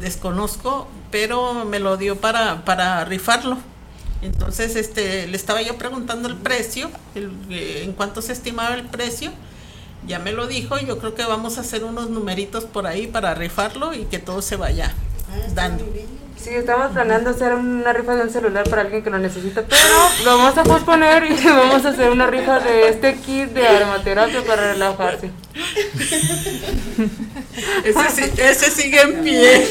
Desconozco, 0.00 0.88
pero 1.10 1.64
me 1.64 1.78
lo 1.78 1.96
dio 1.96 2.20
para, 2.20 2.64
para 2.64 3.04
rifarlo. 3.04 3.58
Entonces, 4.22 4.76
este, 4.76 5.26
le 5.26 5.36
estaba 5.36 5.62
yo 5.62 5.76
preguntando 5.76 6.28
el 6.28 6.36
precio, 6.36 6.90
eh, 7.16 7.82
en 7.84 7.92
cuánto 7.92 8.22
se 8.22 8.32
estimaba 8.32 8.74
el 8.76 8.84
precio. 8.84 9.32
Ya 10.06 10.18
me 10.18 10.32
lo 10.32 10.46
dijo, 10.46 10.78
yo 10.78 10.98
creo 10.98 11.14
que 11.14 11.24
vamos 11.24 11.58
a 11.58 11.62
hacer 11.62 11.84
unos 11.84 12.10
numeritos 12.10 12.64
por 12.64 12.86
ahí 12.86 13.06
para 13.06 13.34
rifarlo 13.34 13.94
y 13.94 14.04
que 14.04 14.18
todo 14.18 14.42
se 14.42 14.56
vaya 14.56 14.94
dando. 15.54 15.84
Sí, 16.42 16.50
estamos 16.50 16.90
planeando 16.90 17.30
hacer 17.30 17.54
una 17.54 17.92
rifa 17.92 18.16
de 18.16 18.22
un 18.22 18.30
celular 18.30 18.68
para 18.68 18.82
alguien 18.82 19.04
que 19.04 19.10
lo 19.10 19.20
necesita, 19.20 19.62
pero 19.62 19.94
lo 20.24 20.38
vamos 20.38 20.58
a 20.58 20.64
posponer 20.64 21.24
y 21.24 21.36
vamos 21.44 21.84
a 21.84 21.90
hacer 21.90 22.10
una 22.10 22.26
rifa 22.26 22.58
de 22.58 22.88
este 22.88 23.14
kit 23.14 23.50
de 23.50 23.64
aromaterapia 23.64 24.42
para 24.42 24.72
relajarse. 24.72 25.30
ese, 27.84 28.10
sí, 28.10 28.32
ese 28.38 28.70
sigue 28.72 29.02
en 29.02 29.22
pie. 29.22 29.68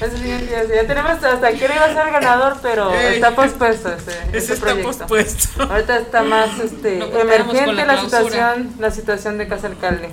ese 0.00 0.16
sigue 0.16 0.34
en 0.34 0.46
pie. 0.46 0.68
Ya 0.74 0.84
tenemos 0.84 1.22
hasta 1.22 1.52
quién 1.52 1.70
iba 1.72 1.84
a 1.84 1.94
ser 1.94 2.10
ganador, 2.10 2.56
pero 2.60 2.92
está 2.92 3.36
pospuesto 3.36 3.92
ese, 3.92 4.52
está 4.52 4.74
pospuesto. 4.74 5.62
Ahorita 5.62 5.98
está 5.98 6.24
más 6.24 6.58
este, 6.58 6.98
emergente 6.98 7.72
la, 7.72 7.84
la 7.84 8.00
situación, 8.00 8.74
la 8.80 8.90
situación 8.90 9.38
de 9.38 9.46
Casa 9.46 9.68
Alcalde. 9.68 10.08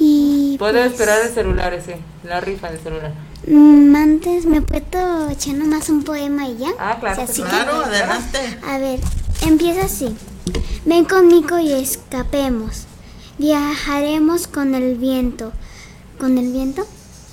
Y 0.00 0.56
Puede 0.58 0.80
pues, 0.80 0.92
esperar 0.92 1.20
el 1.22 1.32
celular 1.32 1.72
ese, 1.72 1.98
la 2.24 2.40
rifa 2.40 2.68
del 2.68 2.80
celular. 2.80 3.12
Mm, 3.46 3.96
antes 3.96 4.46
me 4.46 4.62
puedo 4.62 5.28
echar 5.30 5.56
nomás 5.56 5.88
un 5.88 6.04
poema 6.04 6.48
y 6.48 6.58
ya. 6.58 6.70
Ah, 6.78 6.96
claro. 7.00 7.22
O 7.22 7.26
sea, 7.26 7.44
claro, 7.44 7.80
que, 7.80 7.86
adelante. 7.86 8.38
A 8.64 8.78
ver, 8.78 9.00
empieza 9.46 9.86
así. 9.86 10.14
Ven 10.84 11.04
conmigo 11.04 11.58
y 11.58 11.72
escapemos. 11.72 12.86
Viajaremos 13.38 14.46
con 14.46 14.74
el 14.74 14.96
viento. 14.96 15.52
¿Con 16.18 16.38
el 16.38 16.52
viento? 16.52 16.86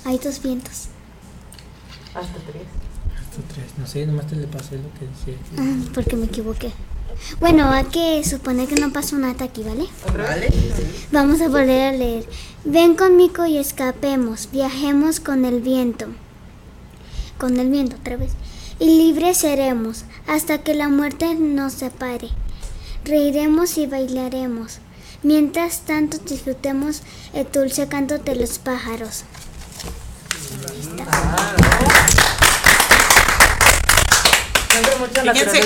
Hay 0.04 0.18
dos 0.18 0.42
vientos. 0.42 0.88
Hasta 2.14 2.38
tres. 2.50 2.64
Hasta 3.14 3.54
tres. 3.54 3.66
No 3.78 3.86
sé, 3.86 4.06
nomás 4.06 4.26
te 4.26 4.34
le 4.36 4.48
pasé 4.48 4.78
lo 4.78 4.92
que 4.98 5.06
decía. 5.06 5.36
Ah, 5.58 5.90
porque 5.94 6.16
me 6.16 6.26
equivoqué. 6.26 6.72
Bueno, 7.38 7.70
hay 7.70 7.84
que 7.84 8.22
suponer 8.24 8.68
que 8.68 8.80
no 8.80 8.92
pasó 8.92 9.16
nada 9.16 9.44
aquí, 9.44 9.62
¿vale? 9.62 9.86
Vale. 10.16 10.48
Vamos 11.12 11.40
a 11.40 11.48
volver 11.48 11.82
a 11.82 11.92
leer. 11.92 12.26
Ven 12.64 12.94
conmigo 12.94 13.46
y 13.46 13.58
escapemos, 13.58 14.48
viajemos 14.52 15.20
con 15.20 15.44
el 15.44 15.60
viento. 15.60 16.06
Con 17.38 17.58
el 17.58 17.70
viento 17.70 17.96
otra 17.96 18.16
vez. 18.16 18.32
Y 18.78 18.86
libres 18.98 19.38
seremos 19.38 20.04
hasta 20.26 20.58
que 20.58 20.74
la 20.74 20.88
muerte 20.88 21.34
nos 21.34 21.72
separe. 21.74 22.28
Reiremos 23.04 23.78
y 23.78 23.86
bailaremos. 23.86 24.78
Mientras 25.22 25.80
tanto 25.80 26.18
disfrutemos 26.18 27.02
el 27.34 27.46
dulce 27.50 27.88
canto 27.88 28.18
de 28.18 28.36
los 28.36 28.58
pájaros. 28.58 29.24
Fíjense, 35.08 35.62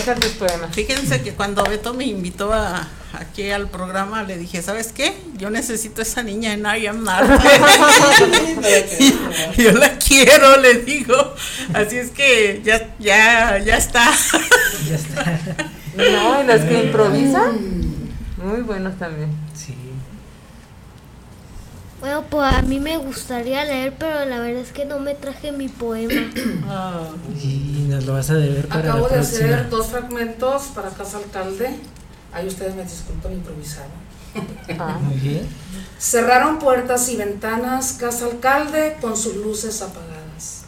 fíjense 0.72 1.22
que 1.22 1.32
cuando 1.32 1.64
Beto 1.64 1.94
me 1.94 2.04
invitó 2.04 2.52
a, 2.52 2.86
aquí 3.12 3.50
al 3.50 3.68
programa, 3.68 4.22
le 4.22 4.38
dije, 4.38 4.62
¿sabes 4.62 4.92
qué? 4.92 5.12
Yo 5.36 5.50
necesito 5.50 6.02
esa 6.02 6.22
niña 6.22 6.52
en 6.52 6.60
I 6.60 6.86
Am 6.86 7.04
Yo 9.56 9.72
la 9.72 9.98
quiero, 9.98 10.56
le 10.58 10.74
digo. 10.80 11.34
Así 11.72 11.98
es 11.98 12.10
que 12.10 12.60
ya, 12.64 12.94
ya, 12.98 13.58
ya 13.58 13.76
está. 13.76 14.10
Ya 14.88 14.96
está. 14.96 15.40
No, 15.96 16.42
y 16.42 16.46
las 16.46 16.62
que 16.62 16.84
improvisan, 16.84 17.56
muy 18.36 18.62
buenos 18.62 18.98
también. 18.98 19.43
Bueno, 22.04 22.22
pues 22.28 22.52
a 22.52 22.60
mí 22.60 22.80
me 22.80 22.98
gustaría 22.98 23.64
leer, 23.64 23.94
pero 23.98 24.26
la 24.26 24.38
verdad 24.38 24.60
es 24.60 24.72
que 24.72 24.84
no 24.84 24.98
me 24.98 25.14
traje 25.14 25.52
mi 25.52 25.68
poema. 25.68 26.12
Ah. 26.68 27.08
Y 27.42 27.86
nos 27.88 28.04
lo 28.04 28.12
vas 28.12 28.28
a 28.28 28.34
deber 28.34 28.68
para 28.68 28.80
Acabo 28.90 29.08
la 29.08 29.16
de 29.16 29.20
próxima. 29.22 29.46
hacer 29.46 29.70
dos 29.70 29.86
fragmentos 29.86 30.64
para 30.74 30.90
Casa 30.90 31.16
Alcalde. 31.16 31.78
Ahí 32.30 32.46
ustedes 32.46 32.74
me 32.74 32.82
disculpan 32.82 33.32
improvisado. 33.32 33.88
Ah. 34.78 34.98
Muy 35.00 35.16
bien. 35.16 35.48
Cerraron 35.98 36.58
puertas 36.58 37.08
y 37.08 37.16
ventanas 37.16 37.94
Casa 37.94 38.26
Alcalde 38.26 38.98
con 39.00 39.16
sus 39.16 39.36
luces 39.36 39.80
apagadas. 39.80 40.64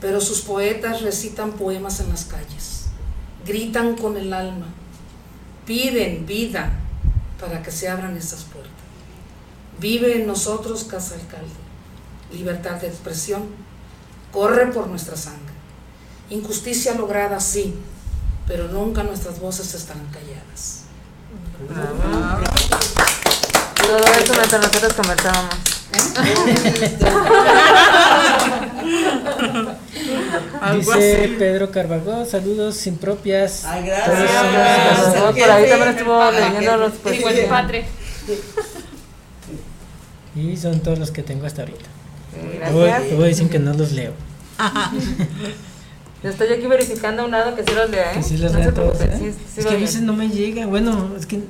Pero 0.00 0.18
sus 0.22 0.40
poetas 0.40 1.02
recitan 1.02 1.52
poemas 1.52 2.00
en 2.00 2.08
las 2.08 2.24
calles. 2.24 2.86
Gritan 3.44 3.96
con 3.96 4.16
el 4.16 4.32
alma. 4.32 4.68
Piden 5.66 6.24
vida 6.24 6.72
para 7.38 7.62
que 7.62 7.70
se 7.70 7.90
abran 7.90 8.16
esas 8.16 8.44
puertas. 8.44 8.81
Vive 9.82 10.16
en 10.16 10.26
nosotros 10.26 10.84
Casa 10.84 11.16
Alcalde. 11.16 11.46
Libertad 12.32 12.80
de 12.80 12.86
expresión. 12.86 13.42
Corre 14.32 14.68
por 14.68 14.86
nuestra 14.86 15.16
sangre. 15.16 15.52
Injusticia 16.30 16.94
lograda, 16.94 17.38
sí, 17.40 17.74
pero 18.46 18.68
nunca 18.68 19.02
nuestras 19.02 19.38
voces 19.40 19.74
estarán 19.74 20.06
calladas. 20.06 20.84
Todo 23.76 23.98
eso 23.98 24.32
mientras 24.34 24.62
nosotros 24.62 24.92
conversábamos. 24.94 25.54
Dice. 30.76 31.34
Pedro 31.38 31.70
Carvajal, 31.70 32.26
saludos 32.26 32.86
impropias. 32.86 33.64
Ay, 33.64 33.90
Todos 34.06 34.18
gracias. 34.18 35.14
somos 35.14 35.16
los- 35.34 35.38
por 35.38 35.50
ahí 35.50 35.68
también 35.68 35.88
estuvo 35.90 36.30
leyendo 36.30 36.76
los 36.78 36.92
Igual 37.14 37.36
de 37.36 37.42
padre. 37.44 37.84
Y 40.34 40.56
son 40.56 40.80
todos 40.80 40.98
los 40.98 41.10
que 41.10 41.22
tengo 41.22 41.46
hasta 41.46 41.62
ahorita. 41.62 41.84
Gracias. 42.58 43.10
Luego, 43.10 43.24
dicen 43.24 43.48
que 43.48 43.58
no 43.58 43.74
los 43.74 43.92
leo. 43.92 44.12
Yo 46.22 46.30
estoy 46.30 46.48
aquí 46.52 46.66
verificando 46.66 47.22
a 47.22 47.24
un 47.24 47.32
lado 47.32 47.54
que 47.56 47.64
sí 47.64 47.72
los 47.74 47.90
lea, 47.90 48.12
¿eh? 48.12 48.16
Que 48.16 48.22
sí 48.22 48.36
los 48.38 48.52
No 48.52 48.62
se 48.62 48.72
todos. 48.72 49.00
¿eh? 49.00 49.10
sí- 49.18 49.32
sí 49.32 49.60
es 49.60 49.64
que 49.66 49.72
a 49.72 49.76
bien. 49.76 49.80
veces 49.82 50.02
no 50.02 50.12
me 50.12 50.28
llega. 50.28 50.66
Bueno, 50.66 51.10
es 51.18 51.26
que 51.26 51.40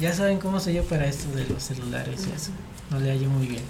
ya 0.00 0.12
saben 0.12 0.38
cómo 0.38 0.58
soy 0.60 0.74
yo 0.74 0.82
para 0.84 1.06
esto 1.06 1.30
de 1.36 1.46
los 1.46 1.62
celulares 1.62 2.26
y 2.28 2.34
eso. 2.36 2.50
No 2.90 2.98
le 2.98 3.10
hallo 3.12 3.28
muy 3.30 3.46
bien. 3.46 3.62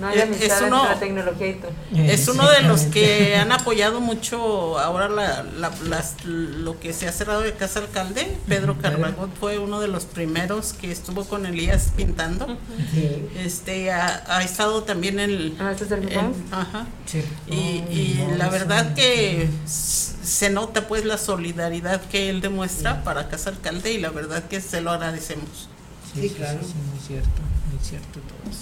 No 0.00 0.08
hay 0.08 0.16
Es- 0.18 0.22
amistad 0.24 0.46
es 0.58 0.62
uno- 0.66 0.76
entre 0.82 0.94
la 0.94 1.00
tecnología 1.00 1.46
y 1.48 1.54
tú. 1.54 1.66
Es 1.96 2.28
uno 2.28 2.50
de 2.50 2.62
los 2.62 2.80
que 2.82 3.36
han 3.36 3.52
apoyado 3.52 4.00
mucho 4.00 4.78
ahora 4.78 5.08
la, 5.08 5.44
la- 5.44 5.72
las- 5.88 6.24
lo 6.24 6.78
que 6.80 6.92
se 6.92 7.06
ha 7.08 7.12
cerrado 7.12 7.40
de 7.42 7.52
Casa 7.54 7.78
Alcalde. 7.78 8.36
Pedro. 8.48 8.76
Carvalho 8.78 9.28
fue 9.38 9.58
uno 9.58 9.80
de 9.80 9.86
los 9.88 10.04
primeros 10.04 10.72
que 10.74 10.90
estuvo 10.90 11.24
con 11.24 11.46
Elías 11.46 11.92
pintando. 11.96 12.58
Sí. 12.92 13.24
Este 13.38 13.92
ha, 13.92 14.24
ha 14.28 14.42
estado 14.42 14.82
también 14.82 15.20
en 15.20 15.30
el, 15.30 15.56
Ah, 15.60 15.70
¿este 15.72 15.84
es 15.84 15.90
el 15.92 16.12
en- 16.12 16.34
ajá. 16.50 16.86
Sí. 17.06 17.22
Y, 17.48 17.54
y 17.54 18.26
No, 18.28 18.36
la 18.36 18.48
verdad 18.50 18.94
que 18.94 19.48
se 19.66 20.50
nota 20.50 20.88
pues 20.88 21.04
la 21.04 21.16
solidaridad 21.18 22.00
que 22.02 22.28
él 22.30 22.40
demuestra 22.40 23.04
para 23.04 23.28
Casa 23.28 23.50
Alcalde 23.50 23.92
y 23.92 23.98
la 24.00 24.10
verdad 24.10 24.42
que 24.44 24.60
se 24.60 24.80
lo 24.80 24.90
agradecemos. 24.90 25.68
Sí, 26.12 26.20
Sí, 26.22 26.28
sí, 26.30 26.34
claro. 26.34 26.58
sí, 26.62 26.74
muy 26.90 26.98
cierto, 27.06 27.28
muy 27.70 27.84
cierto 27.84 28.20
todos. 28.20 28.56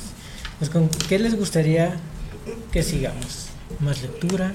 Pues 0.62 0.70
con 0.70 0.88
qué 1.08 1.18
les 1.18 1.36
gustaría 1.36 1.90
que 2.70 2.84
sigamos? 2.84 3.48
¿Más 3.80 4.00
lectura 4.00 4.52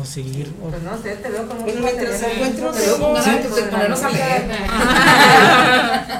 o 0.00 0.06
seguir? 0.06 0.50
o- 0.64 0.70
Pues 0.70 0.82
no 0.82 0.96
sé, 1.02 1.16
te 1.16 1.28
veo 1.28 1.46
como 1.46 1.60
Bueno, 1.60 1.82
mientras 1.82 2.22
encuentro 2.22 2.70
Te 2.70 2.80
veo 2.80 2.98
con 2.98 3.12
ganas 3.12 3.24
Sí. 3.26 3.54
de 3.56 3.62
ponernos 3.64 4.02
a 4.02 4.08
leer. 4.08 4.42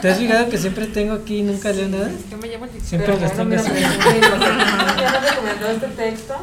¿Te 0.03 0.11
has 0.11 0.19
fijado 0.19 0.51
que 0.51 0.59
siempre 0.59 0.89
tengo 0.89 1.15
aquí 1.15 1.39
y 1.39 1.43
nunca 1.43 1.73
leo 1.73 1.89
nada? 1.89 2.11
Yo 2.31 2.37
me 2.37 2.49
llamo 2.49 2.67
el 2.67 2.81
Siempre 2.83 3.19
las 3.19 3.33
tengo 3.33 3.55
así. 3.57 3.71
Ya 3.81 5.11
nos 5.11 5.31
recomendó 5.31 5.69
este 5.71 5.87
texto. 5.89 6.35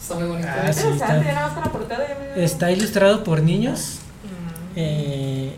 Está 0.00 0.14
muy 0.14 0.28
bonito. 0.28 0.48
Ah, 0.48 0.72
sí, 0.72 0.86
está. 2.44 2.70
ilustrado 2.70 3.24
por 3.24 3.42
niños 3.42 3.98
eh, 4.76 5.56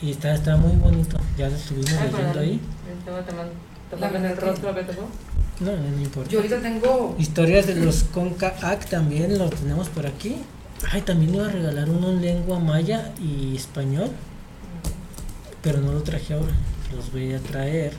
y 0.00 0.10
está, 0.12 0.32
está 0.32 0.56
muy 0.56 0.76
bonito. 0.76 1.18
Ya 1.36 1.50
lo 1.50 1.56
estuvimos 1.56 1.92
Ay, 1.92 2.10
leyendo 2.10 2.40
ahí. 2.40 2.58
En 3.90 4.24
el 4.24 4.36
rostro. 4.36 4.74
No, 5.60 5.72
no, 5.72 5.78
no 5.90 6.02
importa. 6.02 6.30
Yo 6.30 6.38
ahorita 6.38 6.60
tengo 6.60 7.16
Historias 7.18 7.66
de 7.66 7.74
los 7.76 8.04
Conca-Ac 8.04 8.86
también 8.88 9.36
lo 9.38 9.50
tenemos 9.50 9.88
por 9.88 10.06
aquí. 10.06 10.36
Ay, 10.92 11.02
también 11.02 11.34
iba 11.34 11.46
a 11.46 11.50
regalar 11.50 11.90
uno 11.90 12.10
en 12.10 12.20
lengua 12.22 12.60
maya 12.60 13.10
y 13.20 13.56
español. 13.56 14.10
Pero 15.62 15.80
no 15.80 15.92
lo 15.92 16.02
traje 16.02 16.34
ahora. 16.34 16.52
Los 16.94 17.10
voy 17.12 17.34
a 17.34 17.40
traer. 17.40 17.92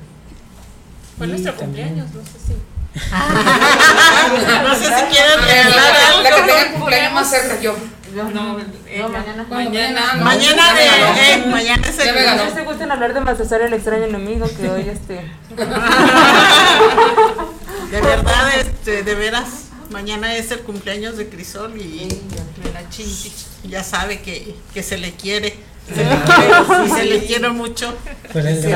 Fue 1.17 1.27
Y 1.27 1.31
nuestro 1.31 1.53
también- 1.53 1.89
cumpleaños, 1.89 2.15
no 2.15 2.21
sé 2.23 2.39
si. 2.47 2.53
No 4.63 4.75
sé 4.75 4.85
si 4.85 5.03
quieren 5.11 5.39
la, 5.41 5.45
regalar 5.45 5.95
algo. 6.07 6.23
la 6.23 6.29
que 6.29 6.41
tenga 6.41 6.61
el 6.61 6.71
cumpleaños 6.73 7.13
más 7.13 7.29
cerca 7.29 7.59
yo. 7.61 7.75
No, 8.15 8.23
No, 8.31 8.57
no, 8.57 8.57
mañana. 8.57 9.45
Mañana. 9.49 10.13
no, 10.15 10.23
Mañana 10.25 10.73
de, 10.73 11.33
eh, 11.33 11.45
mañana 11.45 11.87
ganó. 12.25 12.45
No 12.45 12.55
se 12.55 12.63
gusten 12.63 12.91
hablar 12.91 13.13
de 13.13 13.19
Baltasar 13.19 13.61
el 13.61 13.73
extraño 13.73 14.05
enemigo 14.05 14.47
que 14.59 14.69
hoy 14.69 14.89
este. 14.89 15.21
De 17.91 18.01
verdad, 18.01 18.49
este, 18.59 19.03
de 19.03 19.15
veras, 19.15 19.65
mañana 19.89 20.35
es 20.35 20.51
el 20.51 20.59
cumpleaños 20.59 21.17
de 21.17 21.27
Crisol 21.29 21.79
y 21.79 22.07
De 22.63 22.71
la 22.73 22.87
chinchi. 22.89 23.31
ya 23.67 23.83
sabe 23.83 24.21
que, 24.21 24.55
que 24.73 24.83
se 24.83 24.97
le 24.97 25.11
quiere. 25.13 25.55
Se 25.89 26.03
le 26.03 26.15
quiere, 26.21 26.85
y 26.85 26.89
se 26.91 27.05
le 27.05 27.25
quiere 27.25 27.49
mucho. 27.49 27.91
Pues 28.31 28.45
le, 28.45 28.61
Sí, 28.61 28.67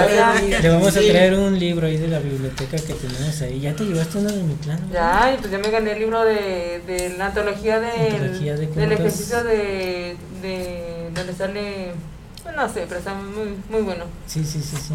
vamos 0.68 0.97
a 0.97 0.99
Sí. 0.99 1.10
traer 1.10 1.36
un 1.36 1.60
libro 1.60 1.86
ahí 1.86 1.97
de 1.97 2.08
la 2.08 2.18
biblioteca 2.18 2.76
que 2.78 2.93
tenemos 2.95 3.39
ahí. 3.43 3.60
¿Ya 3.60 3.76
te 3.76 3.84
llevaste 3.84 4.18
uno 4.18 4.32
de 4.32 4.41
mi 4.41 4.56
plan? 4.56 4.80
Ya, 4.91 5.32
y 5.36 5.38
pues 5.39 5.51
ya 5.51 5.60
me 5.60 5.70
gané 5.70 5.91
el 5.91 5.99
libro 5.99 6.24
de, 6.26 6.82
de 6.88 7.14
la 7.16 7.28
antología, 7.28 7.80
del- 7.80 8.16
Antología 8.16 8.56
de 8.56 8.66
del 8.66 8.91
ejercicio 8.93 9.43
de, 9.43 10.18
de 10.41 11.10
donde 11.14 11.34
sale 11.36 11.91
no 12.52 12.70
sé, 12.70 12.86
pero 12.88 13.00
está 13.00 13.14
muy, 13.14 13.58
muy 13.70 13.82
bueno. 13.82 14.06
Sí, 14.28 14.44
sí, 14.44 14.62
sí, 14.62 14.76
sí. 14.76 14.94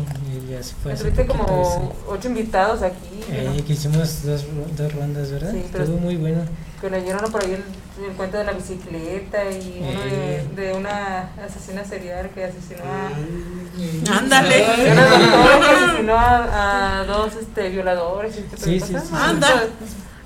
Ya 0.51 0.63
se 0.63 0.75
fue. 0.75 0.95
Tuviste 0.95 1.27
como 1.27 1.95
ocho 2.07 2.29
invitados 2.29 2.83
aquí. 2.83 3.21
Eh, 3.31 3.63
que 3.67 3.73
hicimos 3.73 4.23
dos, 4.25 4.45
dos 4.77 4.95
rondas, 4.95 5.31
¿verdad? 5.31 5.53
Sí, 5.53 5.65
pero 5.73 5.85
Estuvo 5.85 5.99
muy 5.99 6.17
bueno. 6.17 6.43
Que 6.81 6.91
leyeron 6.91 7.31
por 7.33 7.43
ahí 7.43 7.53
el, 7.53 8.05
el, 8.05 8.13
cuento 8.17 8.37
de 8.39 8.45
la 8.45 8.53
bicicleta 8.53 9.51
y 9.51 9.79
uno 9.81 10.01
de, 10.03 10.37
eh. 10.37 10.47
de, 10.55 10.73
una 10.75 11.31
asesina 11.45 11.85
serial 11.85 12.31
que 12.31 12.45
asesinó 12.45 12.85
a. 12.85 14.19
Ándale. 14.19 14.65
que 14.65 14.91
asesinó 14.91 16.15
a, 16.15 17.01
a, 17.01 17.05
dos 17.05 17.35
este, 17.41 17.71
violadores 17.71 18.37
y 18.37 18.41
este 18.41 18.57
sí, 18.57 18.81
sí, 18.81 18.95
sí, 18.95 19.15
Anda. 19.15 19.65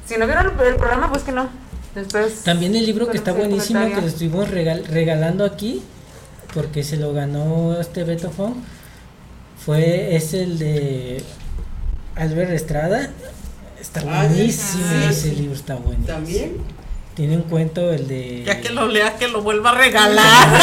Si 0.05 0.17
no 0.17 0.27
vieron 0.27 0.47
el 0.47 0.77
programa, 0.77 1.11
pues 1.11 1.23
que 1.23 1.33
no. 1.33 1.49
Después. 1.95 2.43
También 2.43 2.75
el 2.75 2.85
libro 2.85 3.09
que 3.09 3.17
está 3.17 3.33
buenísimo 3.33 3.87
que 3.87 4.01
lo 4.01 4.07
estuvimos 4.07 4.51
regal, 4.51 4.85
regalando 4.87 5.45
aquí 5.45 5.83
porque 6.55 6.85
se 6.85 6.97
lo 6.97 7.13
ganó 7.13 7.79
este 7.81 8.05
Beto 8.05 8.31
Fong, 8.31 8.55
fue, 9.65 10.17
es 10.17 10.35
el 10.35 10.59
de 10.59 11.23
Albert 12.17 12.51
Estrada. 12.51 13.11
Está 13.81 14.01
ah, 14.01 14.27
buenísimo 14.27 14.85
ese 15.09 15.33
libro, 15.33 15.55
está 15.55 15.75
buenísimo. 15.75 16.07
¿También? 16.07 16.57
Tiene 17.15 17.37
un 17.37 17.43
cuento, 17.43 17.93
el 17.93 18.09
de... 18.09 18.43
Ya 18.45 18.61
que 18.61 18.71
lo 18.71 18.89
lea, 18.89 19.17
que 19.17 19.29
lo 19.29 19.43
vuelva 19.43 19.71
a 19.71 19.75
regalar. 19.75 20.49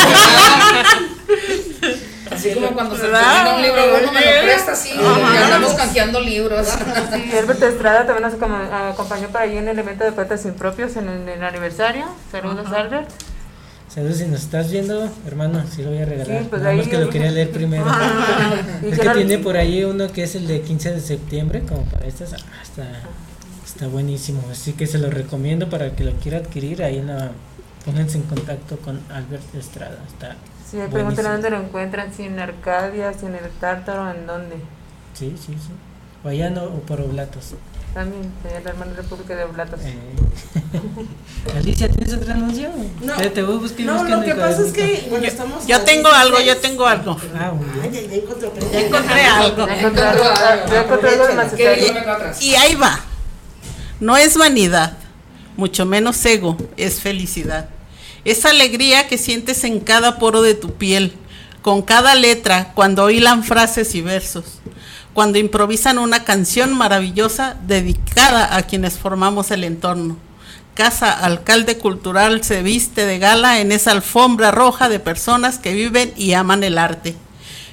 Así 2.31 2.53
como 2.53 2.71
cuando 2.71 2.95
se 2.95 3.01
termina 3.01 3.55
un 3.55 3.61
libro, 3.61 3.81
uno 4.01 4.11
me 4.11 4.19
lo 4.19 4.41
presta 4.43 4.73
así, 4.73 4.91
ya 4.95 5.45
andamos 5.45 5.73
canjeando 5.73 6.19
libros. 6.21 6.67
Sí, 7.13 7.31
Albert 7.35 7.63
Estrada 7.63 8.05
también 8.05 8.29
nos 8.29 8.35
acompañó 8.71 9.29
para 9.29 9.45
allí 9.45 9.57
en 9.57 9.67
el 9.67 9.79
evento 9.79 10.03
de 10.03 10.11
Poetas 10.11 10.45
Impropios 10.45 10.95
en 10.95 11.09
el, 11.27 11.43
aniversario. 11.43 12.05
Saludos, 12.31 12.67
Albert. 12.71 13.09
Saludos, 13.89 14.17
si 14.17 14.27
nos 14.27 14.43
estás 14.43 14.71
viendo, 14.71 15.09
hermano, 15.25 15.63
sí 15.67 15.81
lo 15.81 15.89
voy 15.89 15.97
a 15.97 16.05
regalar. 16.05 16.43
Sí, 16.43 16.47
pues 16.47 16.61
Nada 16.61 16.83
que 16.83 16.97
lo 16.99 17.09
quería 17.09 17.31
leer 17.31 17.49
primero. 17.49 17.85
Ah. 17.87 18.53
es 18.83 18.99
que 18.99 19.09
tiene 19.09 19.39
por 19.39 19.57
ahí 19.57 19.83
uno 19.83 20.11
que 20.11 20.23
es 20.23 20.35
el 20.35 20.45
de 20.47 20.61
15 20.61 20.91
de 20.91 21.01
septiembre, 21.01 21.63
como 21.67 21.85
para 21.85 22.05
estas. 22.05 22.33
Ah, 22.33 22.61
está, 22.61 22.87
está 23.65 23.87
buenísimo. 23.87 24.43
Así 24.51 24.73
que 24.73 24.85
se 24.85 24.99
lo 24.99 25.09
recomiendo 25.09 25.71
para 25.71 25.95
que 25.95 26.03
lo 26.03 26.11
quiera 26.13 26.37
adquirir. 26.37 26.83
Ahí 26.83 27.01
la, 27.01 27.31
pónganse 27.83 28.17
en 28.17 28.25
contacto 28.25 28.77
con 28.77 28.99
Albert 29.09 29.55
Estrada. 29.55 29.97
Está 30.07 30.35
sí, 30.69 30.77
me 30.77 30.87
preguntan 30.87 31.25
dónde 31.25 31.49
lo 31.49 31.59
encuentran, 31.59 32.13
si 32.13 32.23
en 32.23 32.37
Arcadia, 32.37 33.11
si 33.13 33.25
en 33.25 33.35
el 33.35 33.49
Tártaro, 33.59 34.11
en 34.11 34.27
dónde. 34.27 34.57
Sí, 35.15 35.35
sí, 35.35 35.53
sí. 35.53 35.71
O 36.23 36.27
allá 36.27 36.51
no, 36.51 36.65
o 36.65 36.79
por 36.81 37.01
Oblatos. 37.01 37.55
También, 37.93 38.31
en 38.43 38.63
la 38.63 38.69
hermana 38.69 38.93
República 38.95 39.35
de 39.35 39.43
Oblatos. 39.45 39.79
Eh. 39.83 39.97
Alicia, 41.57 41.89
¿tienes 41.89 42.13
otro 42.13 42.31
anuncio? 42.31 42.69
No, 43.01 43.15
te 43.15 43.41
voy 43.41 43.55
a 43.55 43.59
buscar, 43.59 43.85
no 43.85 44.03
lo 44.03 44.21
que 44.21 44.35
pasa 44.35 44.61
es 44.61 44.73
que 44.73 45.07
bueno, 45.09 45.25
estamos... 45.25 45.65
Yo 45.65 45.81
tengo 45.81 46.09
algo, 46.09 46.39
yo 46.39 46.57
tengo 46.57 46.85
algo. 46.85 47.17
Ah, 47.35 47.51
Ay, 47.81 47.91
ya, 47.91 48.01
ya, 48.01 48.15
encontré, 48.15 48.49
ya 48.71 48.79
encontré 48.81 49.21
algo. 49.23 49.67
Ya 49.67 49.79
encontré 49.79 50.03
algo. 50.03 50.23
Ya 50.69 50.81
encontré 50.81 51.09
algo 51.09 52.31
Y 52.41 52.55
ahí 52.55 52.75
va. 52.75 52.99
No 53.99 54.17
es 54.17 54.37
vanidad, 54.37 54.97
mucho 55.57 55.85
menos 55.85 56.23
ego, 56.25 56.57
es 56.77 57.01
felicidad. 57.01 57.69
Es 58.23 58.45
alegría 58.45 59.07
que 59.07 59.17
sientes 59.17 59.63
en 59.63 59.79
cada 59.79 60.19
poro 60.19 60.41
de 60.41 60.53
tu 60.53 60.73
piel, 60.75 61.13
con 61.63 61.81
cada 61.81 62.13
letra, 62.15 62.71
cuando 62.75 63.09
hilan 63.09 63.43
frases 63.43 63.95
y 63.95 64.01
versos 64.01 64.59
cuando 65.13 65.37
improvisan 65.37 65.97
una 65.97 66.23
canción 66.23 66.73
maravillosa 66.73 67.57
dedicada 67.65 68.55
a 68.55 68.63
quienes 68.63 68.97
formamos 68.97 69.51
el 69.51 69.63
entorno. 69.63 70.17
Casa 70.73 71.11
Alcalde 71.11 71.77
Cultural 71.77 72.43
se 72.43 72.63
viste 72.63 73.05
de 73.05 73.19
gala 73.19 73.59
en 73.59 73.71
esa 73.71 73.91
alfombra 73.91 74.51
roja 74.51 74.87
de 74.87 74.99
personas 74.99 75.57
que 75.59 75.73
viven 75.73 76.13
y 76.15 76.33
aman 76.33 76.63
el 76.63 76.77
arte. 76.77 77.15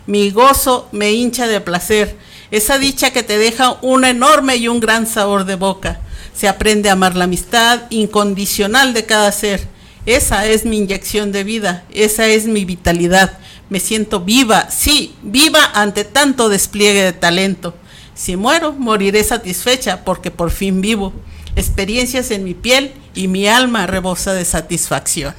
Mi 0.07 0.31
gozo 0.31 0.89
me 0.93 1.13
hincha 1.13 1.47
de 1.47 1.61
placer, 1.61 2.17
esa 2.51 2.79
dicha 2.79 3.13
que 3.13 3.23
te 3.23 3.39
deja 3.39 3.79
un 3.83 4.05
enorme 4.05 4.57
y 4.57 4.69
un 4.69 4.81
gran 4.81 5.07
sabor 5.07 5.45
de 5.45 5.57
boca. 5.57 6.01
Se 6.35 6.49
aprende 6.49 6.89
a 6.89 6.93
amar 6.93 7.17
la 7.17 7.25
amistad 7.25 7.83
incondicional 7.91 8.93
de 8.93 9.05
cada 9.05 9.31
ser. 9.33 9.67
Esa 10.05 10.47
es 10.47 10.65
mi 10.65 10.79
inyección 10.79 11.33
de 11.33 11.45
vida, 11.45 11.85
esa 11.93 12.27
es 12.27 12.47
mi 12.47 12.65
vitalidad, 12.65 13.39
me 13.69 13.81
siento 13.81 14.21
viva, 14.21 14.71
sí, 14.71 15.17
viva 15.23 15.71
ante 15.75 16.05
tanto 16.05 16.49
despliegue 16.49 17.03
de 17.03 17.13
talento. 17.13 17.75
Si 18.15 18.37
muero, 18.37 18.73
moriré 18.73 19.23
satisfecha 19.25 20.05
porque 20.05 20.31
por 20.31 20.51
fin 20.51 20.81
vivo. 20.81 21.13
Experiencias 21.57 22.31
en 22.31 22.45
mi 22.45 22.55
piel 22.55 22.93
y 23.15 23.29
mi 23.29 23.49
alma 23.49 23.87
rebosa 23.87 24.33
de 24.33 24.45
satisfacción. 24.45 25.35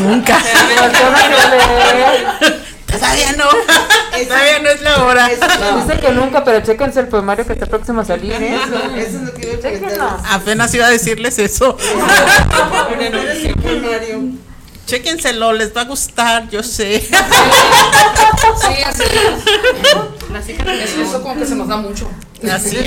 Nunca. 0.00 0.38
Todavía 3.00 3.32
no. 3.32 3.44
Todavía 4.24 4.58
no 4.60 4.68
es 4.68 4.80
la 4.80 5.04
hora. 5.04 5.28
Dice 5.28 6.00
que 6.00 6.12
nunca, 6.12 6.44
pero 6.44 6.60
chéquense 6.60 7.00
el 7.00 7.08
poemario 7.08 7.46
que 7.46 7.52
está 7.52 7.66
próximo 7.66 8.00
a 8.00 8.04
salir. 8.04 8.32
Eso, 8.32 8.74
eso 8.96 9.16
es 9.18 9.22
lo 9.22 9.34
que 9.34 9.58
iba 9.60 10.04
a 10.04 10.34
Apenas 10.34 10.74
iba 10.74 10.86
a 10.86 10.90
decirles 10.90 11.38
eso. 11.38 11.76
Chéquenselo, 14.86 15.52
les 15.52 15.76
va 15.76 15.80
a 15.80 15.84
gustar, 15.84 16.48
yo 16.48 16.62
sé. 16.62 17.00
Sí, 17.00 17.10
así 18.86 19.02
es. 19.02 20.96
Eso 20.96 21.22
como 21.22 21.36
que 21.36 21.44
se 21.46 21.56
nos 21.56 21.66
da 21.66 21.76
mucho. 21.76 22.08
Así 22.50 22.76
es. 22.76 22.86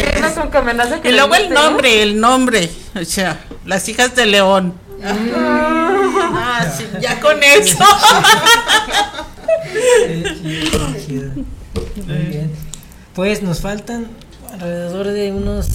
Y 1.03 1.11
luego 1.11 1.35
el 1.35 1.49
nombre, 1.49 2.01
el 2.01 2.19
nombre. 2.19 2.71
O 2.99 3.03
sea, 3.03 3.41
las 3.65 3.89
hijas 3.89 4.15
de 4.15 4.25
León. 4.27 4.73
Ah, 5.03 6.65
sí, 6.75 6.85
ya 6.99 7.19
con 7.19 7.41
eso. 7.43 7.77
Muy 12.05 12.17
bien. 12.29 12.51
Pues 13.13 13.41
nos 13.41 13.61
faltan 13.61 14.07
alrededor 14.51 15.07
de 15.07 15.31
unos 15.31 15.67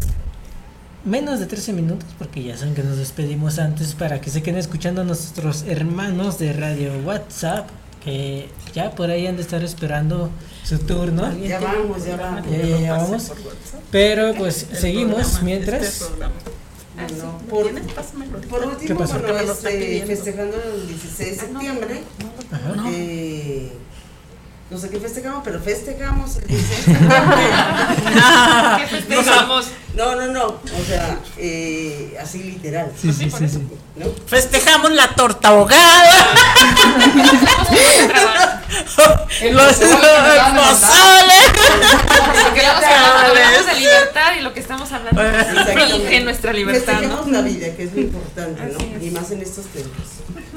menos 1.05 1.39
de 1.39 1.47
13 1.47 1.72
minutos 1.72 2.09
porque 2.18 2.43
ya 2.43 2.57
saben 2.57 2.75
que 2.75 2.83
nos 2.83 2.97
despedimos 2.97 3.59
antes 3.59 3.95
para 3.95 4.20
que 4.20 4.31
se 4.31 4.43
queden 4.43 4.59
escuchando 4.59 5.03
a 5.03 5.05
nuestros 5.05 5.64
hermanos 5.68 6.39
de 6.39 6.53
radio 6.53 6.93
WhatsApp 7.05 7.68
que 8.03 8.49
ya 8.75 8.91
por 8.91 9.11
ahí 9.11 9.27
han 9.27 9.37
de 9.37 9.43
estar 9.43 9.62
esperando 9.62 10.31
su 10.62 10.79
turno. 10.79 11.33
Ya 11.39 11.59
vamos, 11.59 12.05
ya 12.05 12.16
vamos. 12.16 12.51
Ya, 12.51 12.79
ya, 12.79 12.93
vamos. 12.93 13.33
Pero 13.91 14.35
pues 14.35 14.66
seguimos 14.72 15.43
mientras. 15.43 16.11
Por, 17.51 17.72
por, 18.49 18.64
último, 18.66 19.05
bueno, 19.05 19.38
este, 19.38 20.05
festejando 20.07 20.57
el 20.62 20.86
16 20.86 21.30
de 21.30 21.36
septiembre, 21.36 22.03
eh, 22.86 23.72
no 24.70 24.78
sé 24.78 24.88
qué 24.90 25.01
festejamos, 25.01 25.42
pero 25.45 25.61
festejamos 25.61 26.36
el 26.36 26.47
16 26.47 26.86
de 26.86 26.95
¿Qué 28.78 28.86
festejamos? 28.86 29.66
No, 29.97 30.14
no, 30.14 30.28
no, 30.28 30.47
o 30.47 30.84
sea, 30.86 31.18
eh, 31.36 32.16
así 32.20 32.42
literal. 32.42 32.92
Sí, 33.01 33.12
sí, 33.12 33.30
sí, 33.30 33.49
sí. 33.49 33.66
¿No? 33.97 34.07
Festejamos 34.26 34.92
la 34.92 35.14
torta 35.14 35.49
ahogada. 35.49 36.26
los 39.53 39.81
hablamos 43.33 43.66
de 43.66 43.75
libertad 43.75 44.37
y 44.39 44.43
lo 44.43 44.53
que 44.53 44.61
estamos 44.61 44.91
hablando 44.93 45.22
es 45.22 46.25
nuestra 46.25 46.53
libertad. 46.53 46.99
Festejamos 46.99 47.29
la 47.29 47.43
vida, 47.43 47.75
que 47.75 47.85
es 47.85 47.93
muy 47.93 48.03
importante, 48.05 48.62
¿no? 48.62 49.05
Y 49.05 49.11
más 49.11 49.31
en 49.31 49.43
estos 49.43 49.66
tiempos. 49.66 50.05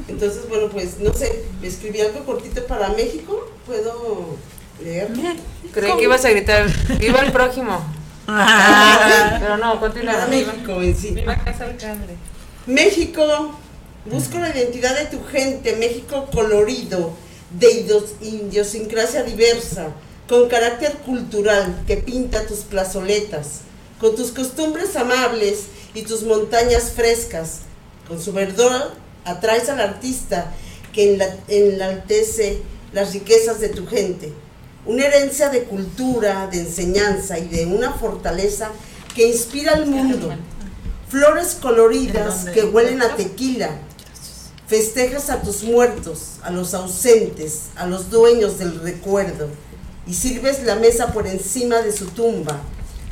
Entonces, 0.08 0.48
bueno, 0.48 0.70
pues 0.70 1.00
no 1.00 1.14
sé, 1.14 1.44
escribí 1.62 2.02
algo 2.02 2.26
cortito 2.26 2.66
para 2.66 2.90
México, 2.90 3.52
puedo 3.66 4.38
leer. 4.84 5.10
Creí 5.74 5.98
que 5.98 6.04
ibas 6.04 6.26
a 6.26 6.30
gritar, 6.30 6.68
viva 7.00 7.22
el 7.22 7.32
prójimo. 7.32 7.86
Ah. 8.30 9.38
Pero 9.40 9.56
no, 9.56 9.80
continúa. 9.80 10.28
México 10.30 10.82
en 10.82 10.98
sí. 10.98 11.12
Viva 11.12 11.38
Casa 11.38 11.66
México, 12.66 13.58
busco 14.04 14.38
la 14.38 14.50
identidad 14.50 14.98
de 14.98 15.06
tu 15.06 15.24
gente, 15.24 15.78
México 15.78 16.28
colorido, 16.34 17.14
de 17.52 17.86
idiosincrasia 18.22 19.24
diversa, 19.24 19.90
con 20.28 20.50
carácter 20.50 20.94
cultural 21.06 21.84
que 21.88 21.98
pinta 21.98 22.46
tus 22.46 22.60
plazoletas, 22.60 23.62
con 24.00 24.16
tus 24.16 24.32
costumbres 24.32 24.96
amables 24.96 25.68
y 25.94 26.02
tus 26.02 26.24
montañas 26.24 26.92
frescas, 26.92 27.60
con 28.08 28.22
su 28.22 28.34
verdor 28.34 28.92
atraes 29.26 29.70
al 29.70 29.80
artista 29.80 30.54
que 30.94 31.20
enaltece 31.48 32.62
las 32.94 33.14
riquezas 33.14 33.60
de 33.60 33.70
tu 33.70 33.88
gente. 33.88 34.34
Una 34.86 35.06
herencia 35.06 35.50
de 35.50 35.64
cultura, 35.64 36.48
de 36.48 36.62
enseñanza 36.62 37.38
y 37.38 37.48
de 37.48 37.66
una 37.66 37.94
fortaleza 37.94 38.72
que 39.16 39.28
inspira 39.28 39.74
al 39.74 39.86
mundo. 39.86 40.34
Flores 41.10 41.58
coloridas 41.62 42.46
que 42.54 42.64
huelen 42.64 43.02
a 43.02 43.16
tequila. 43.16 43.70
Festejas 44.68 45.30
a 45.30 45.42
tus 45.42 45.64
muertos, 45.64 46.40
a 46.44 46.52
los 46.52 46.74
ausentes, 46.74 47.68
a 47.78 47.86
los 47.86 48.10
dueños 48.10 48.60
del 48.60 48.82
recuerdo. 48.82 49.48
Y 50.06 50.14
sirves 50.14 50.64
la 50.64 50.76
mesa 50.76 51.14
por 51.14 51.26
encima 51.26 51.78
de 51.82 51.92
su 51.92 52.08
tumba. 52.08 52.60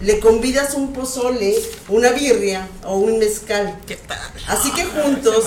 le 0.01 0.20
convidas 0.20 0.74
un 0.74 0.91
pozole, 0.91 1.56
una 1.88 2.10
birria 2.10 2.68
o 2.84 2.97
un 2.97 3.18
mezcal. 3.18 3.80
¿Qué 3.88 3.95
tal? 3.95 4.20
Así 4.47 4.72
que 4.72 4.84
juntos 4.84 5.45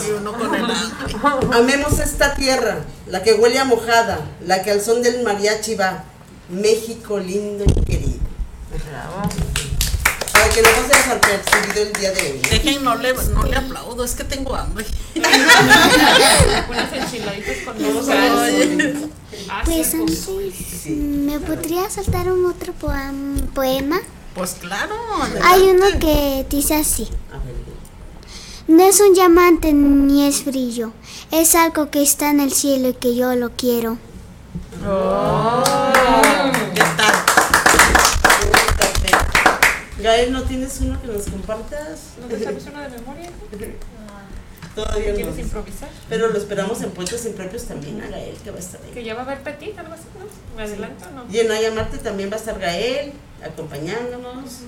amemos 1.52 1.98
esta 1.98 2.34
tierra, 2.34 2.78
la 3.06 3.22
que 3.22 3.34
huele 3.34 3.58
a 3.58 3.64
mojada, 3.64 4.20
la 4.46 4.62
que 4.62 4.70
al 4.70 4.80
son 4.80 5.02
del 5.02 5.22
mariachi 5.22 5.74
va. 5.74 6.04
México 6.48 7.18
lindo 7.18 7.64
y 7.64 7.84
querido. 7.84 8.18
Bravo. 8.70 9.28
Que 10.58 10.64
no 10.64 11.80
el 11.82 11.92
día 11.92 12.10
de 12.10 12.32
hoy. 12.32 12.40
Dejen, 12.50 12.82
no 12.82 12.96
le, 12.96 13.12
no 13.14 13.44
le 13.44 13.56
aplaudo, 13.56 14.02
es 14.02 14.16
que 14.16 14.24
tengo 14.24 14.56
hambre. 14.56 14.84
Unas 15.14 16.92
enchiladitas 16.92 17.58
con 17.64 17.76
Pues 19.64 19.94
¿me 20.88 21.38
podría 21.38 21.88
saltar 21.88 22.32
un 22.32 22.44
otro 22.46 22.72
poem- 22.72 23.46
poema? 23.54 24.00
Pues 24.34 24.56
claro. 24.60 24.96
Hay 25.44 25.62
uno 25.62 25.86
que 26.00 26.44
dice 26.50 26.74
así. 26.74 27.08
No 28.66 28.82
es 28.82 28.98
un 29.00 29.14
diamante 29.14 29.72
ni 29.72 30.26
es 30.26 30.44
brillo, 30.44 30.92
es 31.30 31.54
algo 31.54 31.88
que 31.90 32.02
está 32.02 32.30
en 32.30 32.40
el 32.40 32.52
cielo 32.52 32.88
y 32.88 32.94
que 32.94 33.14
yo 33.14 33.36
lo 33.36 33.50
quiero. 33.50 33.96
¿Qué 36.74 36.82
tal? 36.96 37.27
Gael, 40.02 40.32
¿no 40.32 40.42
tienes 40.44 40.80
uno 40.80 41.00
que 41.00 41.08
nos 41.08 41.24
compartas? 41.26 42.12
¿No 42.20 42.26
te 42.28 42.42
sabes 42.42 42.64
uno 42.66 42.80
de 42.82 42.88
memoria? 42.88 43.30
Todavía 44.74 45.08
no. 45.10 45.14
¿Quieres 45.16 45.38
improvisar? 45.38 45.88
Pero 46.08 46.28
lo 46.28 46.38
esperamos 46.38 46.80
en 46.82 46.90
Puentes 46.90 47.24
Impropios 47.26 47.64
también 47.64 48.00
a 48.00 48.06
Gael, 48.08 48.36
que 48.36 48.50
va 48.52 48.56
a 48.58 48.60
estar 48.60 48.80
ahí. 48.84 48.90
Que 48.92 49.02
ya 49.02 49.14
va 49.14 49.22
a 49.22 49.24
haber 49.24 49.42
petit, 49.42 49.76
algo 49.76 49.92
así, 49.92 50.04
¿no? 50.16 50.56
¿Me 50.56 50.62
adelanto 50.62 51.04
no? 51.10 51.24
Y 51.34 51.38
en 51.40 51.50
Aya 51.50 51.72
Marte 51.72 51.98
también 51.98 52.30
va 52.30 52.34
a 52.34 52.38
estar 52.38 52.58
Gael, 52.60 53.12
acompañándonos. 53.44 54.60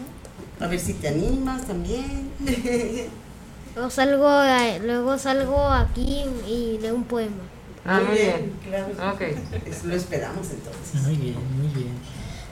A 0.58 0.66
ver 0.66 0.80
si 0.80 0.94
te 0.94 1.08
animas 1.08 1.64
también. 1.66 2.30
Luego 3.76 3.88
salgo, 3.90 4.26
a- 4.28 4.78
luego 4.78 5.16
salgo 5.16 5.68
aquí 5.68 6.24
y 6.48 6.78
leo 6.82 6.96
un 6.96 7.04
poema. 7.04 7.36
Ah, 7.86 8.00
muy 8.04 8.16
bien. 8.18 8.52
Claro. 8.68 9.14
Ok. 9.14 9.20
Es- 9.64 9.84
Lo 9.84 9.94
esperamos 9.94 10.48
entonces. 10.50 11.02
Muy 11.06 11.14
bien, 11.16 11.36
muy 11.56 11.68
bien. 11.72 11.92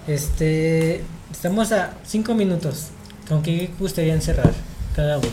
Este, 0.06 1.02
estamos 1.38 1.70
a 1.70 1.92
cinco 2.04 2.34
minutos. 2.34 2.88
¿Con 3.28 3.44
qué 3.44 3.70
gustaría 3.78 4.20
cerrar 4.20 4.50
cada 4.96 5.18
uno? 5.18 5.28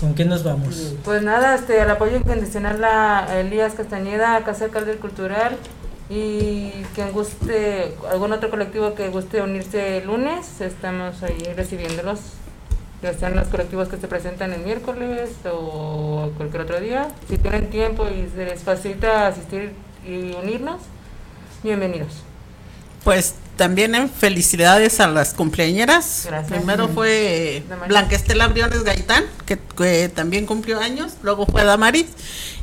¿Con 0.00 0.14
qué 0.14 0.24
nos 0.24 0.44
vamos? 0.44 0.94
Pues 1.04 1.22
nada, 1.22 1.56
este, 1.56 1.78
el 1.78 1.90
apoyo 1.90 2.16
incondicional 2.16 2.82
a 2.82 3.38
Elías 3.38 3.74
Castañeda, 3.74 4.34
a 4.34 4.44
Casa 4.44 4.64
Alcalde 4.64 4.96
Cultural 4.96 5.58
y 6.08 6.70
quien 6.94 7.12
guste, 7.12 7.94
algún 8.10 8.32
otro 8.32 8.48
colectivo 8.48 8.94
que 8.94 9.10
guste 9.10 9.42
unirse 9.42 9.98
el 9.98 10.06
lunes, 10.06 10.62
estamos 10.62 11.22
ahí 11.22 11.52
recibiéndolos, 11.54 12.20
ya 13.02 13.12
sean 13.12 13.36
los 13.36 13.48
colectivos 13.48 13.88
que 13.88 13.98
se 13.98 14.08
presentan 14.08 14.54
el 14.54 14.62
miércoles 14.62 15.32
o 15.52 16.30
cualquier 16.38 16.62
otro 16.62 16.80
día. 16.80 17.08
Si 17.28 17.36
tienen 17.36 17.68
tiempo 17.68 18.06
y 18.08 18.26
se 18.34 18.46
les 18.46 18.62
facilita 18.62 19.26
asistir 19.26 19.72
y 20.06 20.32
unirnos, 20.32 20.80
bienvenidos. 21.62 22.31
Pues 23.04 23.34
también 23.56 23.94
en 23.94 24.08
felicidades 24.08 24.98
a 25.00 25.06
las 25.08 25.34
cumpleañeras. 25.34 26.24
Gracias. 26.26 26.58
Primero 26.58 26.88
fue. 26.88 27.62
Blanca 27.86 28.16
Estela 28.16 28.48
Briones 28.48 28.82
Gaitán, 28.82 29.24
que, 29.46 29.58
que 29.76 30.08
también 30.08 30.46
cumplió 30.46 30.80
años. 30.80 31.12
Luego 31.22 31.46
fue 31.46 31.64
Damaris. 31.64 32.06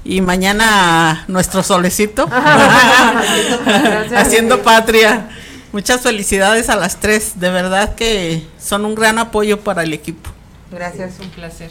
Y 0.04 0.22
mañana 0.22 1.26
nuestro 1.28 1.64
solecito. 1.64 2.28
Haciendo 4.16 4.62
patria. 4.64 5.30
Muchas 5.72 6.02
felicidades 6.02 6.70
a 6.70 6.76
las 6.76 7.00
tres. 7.00 7.40
De 7.40 7.50
verdad 7.50 7.96
que 7.96 8.48
son 8.60 8.86
un 8.86 8.96
gran 8.96 9.20
apoyo 9.20 9.62
para 9.62 9.84
el 9.84 9.94
equipo. 9.94 10.30
Gracias. 10.72 11.20
Un 11.20 11.30
placer. 11.30 11.70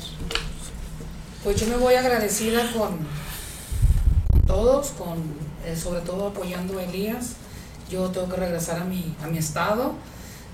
Pues 1.42 1.60
yo 1.60 1.66
me 1.66 1.76
voy 1.76 1.94
agradecida 1.94 2.70
con, 2.72 2.98
con 4.30 4.40
todos, 4.46 4.88
con 4.90 5.18
eh, 5.64 5.76
sobre 5.76 6.00
todo 6.00 6.28
apoyando 6.28 6.78
a 6.78 6.84
Elías. 6.84 7.36
Yo 7.90 8.08
tengo 8.10 8.28
que 8.28 8.36
regresar 8.36 8.80
a 8.80 8.84
mi, 8.84 9.14
a 9.22 9.28
mi 9.28 9.38
estado, 9.38 9.94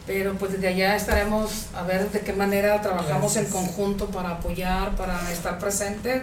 pero 0.06 0.34
pues 0.34 0.52
desde 0.52 0.68
allá 0.68 0.96
estaremos 0.96 1.66
a 1.74 1.82
ver 1.82 2.10
de 2.10 2.20
qué 2.20 2.32
manera 2.32 2.80
trabajamos 2.80 3.36
en 3.36 3.46
conjunto 3.46 4.06
para 4.06 4.30
apoyar, 4.30 4.94
para 4.96 5.30
estar 5.32 5.58
presentes 5.58 6.22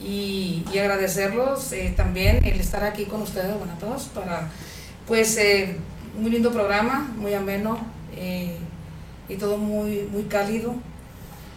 y, 0.00 0.64
y 0.72 0.78
agradecerlos 0.78 1.72
eh, 1.72 1.92
también 1.96 2.44
el 2.44 2.60
estar 2.60 2.84
aquí 2.84 3.04
con 3.04 3.22
ustedes, 3.22 3.56
bueno, 3.58 3.72
a 3.74 3.78
todos, 3.78 4.04
para 4.04 4.48
pues 5.06 5.36
eh, 5.36 5.76
muy 6.18 6.30
lindo 6.30 6.52
programa, 6.52 7.10
muy 7.16 7.34
ameno 7.34 7.78
eh, 8.16 8.56
y 9.28 9.36
todo 9.36 9.58
muy, 9.58 10.08
muy 10.10 10.22
cálido 10.24 10.74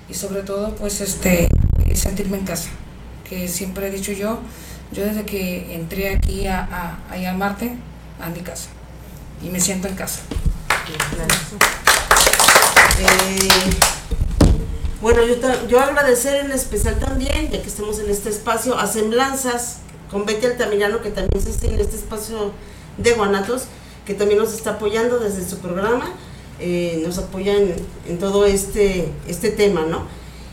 y 0.09 0.13
sobre 0.13 0.41
todo 0.41 0.75
pues 0.75 0.99
este 1.01 1.47
sentirme 1.95 2.37
en 2.37 2.45
casa 2.45 2.69
que 3.29 3.47
siempre 3.47 3.87
he 3.87 3.91
dicho 3.91 4.11
yo 4.11 4.39
yo 4.91 5.05
desde 5.05 5.23
que 5.23 5.75
entré 5.75 6.15
aquí 6.15 6.45
a, 6.47 6.59
a, 6.59 7.13
a 7.13 7.17
llamarte 7.17 7.75
a 8.23 8.29
mi 8.29 8.39
casa. 8.39 8.69
Y 9.41 9.49
me 9.49 9.59
siento 9.59 9.87
en 9.87 9.95
casa. 9.95 10.21
Eh, 12.99 13.49
bueno, 15.01 15.21
yo, 15.25 15.35
yo 15.67 15.79
agradecer 15.81 16.45
en 16.45 16.51
especial 16.51 16.99
también, 16.99 17.51
ya 17.51 17.61
que 17.61 17.67
estamos 17.67 17.99
en 17.99 18.09
este 18.09 18.29
espacio, 18.29 18.77
a 18.77 18.87
Semblanzas 18.87 19.79
con 20.09 20.25
Betty 20.25 20.45
Altamirano, 20.45 21.01
que 21.01 21.09
también 21.09 21.45
está 21.45 21.67
en 21.67 21.79
este 21.79 21.97
espacio 21.97 22.51
de 22.97 23.13
Guanatos, 23.13 23.63
que 24.05 24.13
también 24.13 24.39
nos 24.39 24.53
está 24.53 24.71
apoyando 24.71 25.19
desde 25.19 25.47
su 25.47 25.57
programa, 25.57 26.11
eh, 26.59 27.01
nos 27.05 27.17
apoya 27.17 27.57
en, 27.57 27.75
en 28.07 28.19
todo 28.19 28.45
este, 28.45 29.09
este 29.27 29.49
tema, 29.49 29.85
¿no? 29.85 30.05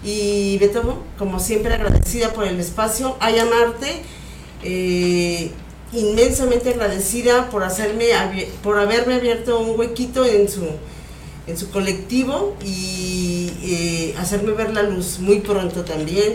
Y 0.03 0.57
Beto, 0.59 1.03
como 1.19 1.39
siempre, 1.39 1.75
agradecida 1.75 2.33
por 2.33 2.47
el 2.47 2.59
espacio, 2.59 3.17
a 3.21 3.31
llamarte, 3.31 4.03
eh, 4.63 5.53
inmensamente 5.93 6.71
agradecida 6.71 7.51
por 7.51 7.63
hacerme, 7.65 8.07
por 8.63 8.79
haberme 8.79 9.15
abierto 9.15 9.59
un 9.61 9.79
huequito 9.79 10.25
en 10.25 10.49
su 10.49 10.67
en 11.47 11.57
su 11.59 11.71
colectivo 11.71 12.55
y 12.65 13.51
eh, 13.63 14.15
hacerme 14.19 14.53
ver 14.53 14.73
la 14.73 14.83
luz 14.85 15.19
muy 15.19 15.41
pronto 15.41 15.85
también. 15.85 16.35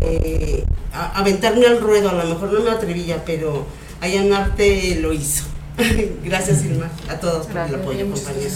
eh, 0.00 0.64
a- 0.92 1.18
aventarme 1.20 1.66
al 1.66 1.80
ruedo, 1.80 2.08
a 2.08 2.14
lo 2.14 2.24
mejor 2.24 2.52
no 2.52 2.60
me 2.60 2.70
atrevía, 2.70 3.24
pero 3.26 3.66
Allanarte 4.00 4.96
lo 5.00 5.12
hizo. 5.12 5.44
Gracias, 6.24 6.64
Irma, 6.64 6.90
a 7.08 7.20
todos 7.20 7.46
por 7.46 7.58
el 7.58 7.74
apoyo, 7.74 8.06
compañeros. 8.10 8.52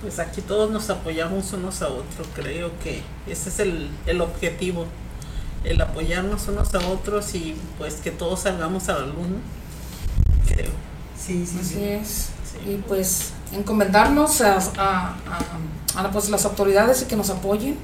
Pues 0.00 0.18
aquí 0.18 0.40
todos 0.40 0.70
nos 0.70 0.88
apoyamos 0.90 1.52
unos 1.52 1.82
a 1.82 1.88
otros. 1.88 2.26
Creo 2.34 2.70
que 2.82 3.02
ese 3.30 3.48
es 3.50 3.58
el, 3.60 3.88
el 4.06 4.20
objetivo. 4.20 4.86
El 5.64 5.80
apoyarnos 5.80 6.46
unos 6.48 6.74
a 6.74 6.78
otros 6.88 7.34
y 7.34 7.56
pues 7.78 7.94
que 7.94 8.10
todos 8.10 8.40
salgamos 8.40 8.88
a 8.88 8.94
la 8.98 9.06
luz. 9.06 9.16
¿no? 9.16 9.36
Creo. 10.46 10.70
Sí, 11.18 11.46
sí, 11.46 11.58
Así 11.60 11.74
sí. 11.74 11.82
es. 11.84 12.28
Y 12.68 12.76
pues 12.86 13.30
encomendarnos 13.52 14.40
a, 14.42 14.56
a- 14.76 15.16
a- 15.96 16.00
a, 16.00 16.10
pues, 16.10 16.28
las 16.28 16.44
autoridades 16.44 17.02
y 17.02 17.04
que 17.06 17.16
nos 17.16 17.30
apoyen 17.30 17.76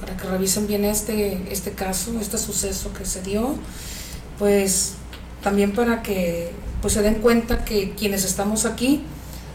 para 0.00 0.16
que 0.16 0.26
revisen 0.28 0.66
bien 0.66 0.84
este, 0.84 1.52
este 1.52 1.72
caso, 1.72 2.18
este 2.20 2.36
suceso 2.38 2.92
que 2.92 3.04
se 3.04 3.22
dio. 3.22 3.54
Pues 4.38 4.94
también 5.42 5.72
para 5.72 6.02
que 6.02 6.52
pues, 6.80 6.94
se 6.94 7.02
den 7.02 7.14
cuenta 7.16 7.64
que 7.64 7.92
quienes 7.94 8.24
estamos 8.24 8.64
aquí 8.66 9.02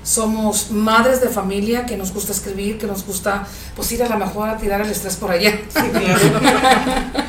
somos 0.08 0.72
madres 0.72 1.20
de 1.20 1.28
familia 1.28 1.86
que 1.86 1.98
nos 1.98 2.14
gusta 2.14 2.32
escribir, 2.32 2.78
que 2.78 2.88
nos 2.88 3.06
gusta 3.06 3.46
pues 3.76 3.92
ir 3.92 4.02
a 4.02 4.08
la 4.08 4.16
mejor 4.16 4.48
a 4.48 4.58
tirar 4.58 4.80
el 4.80 4.90
estrés 4.90 5.18
por 5.18 5.32
allá. 5.32 5.60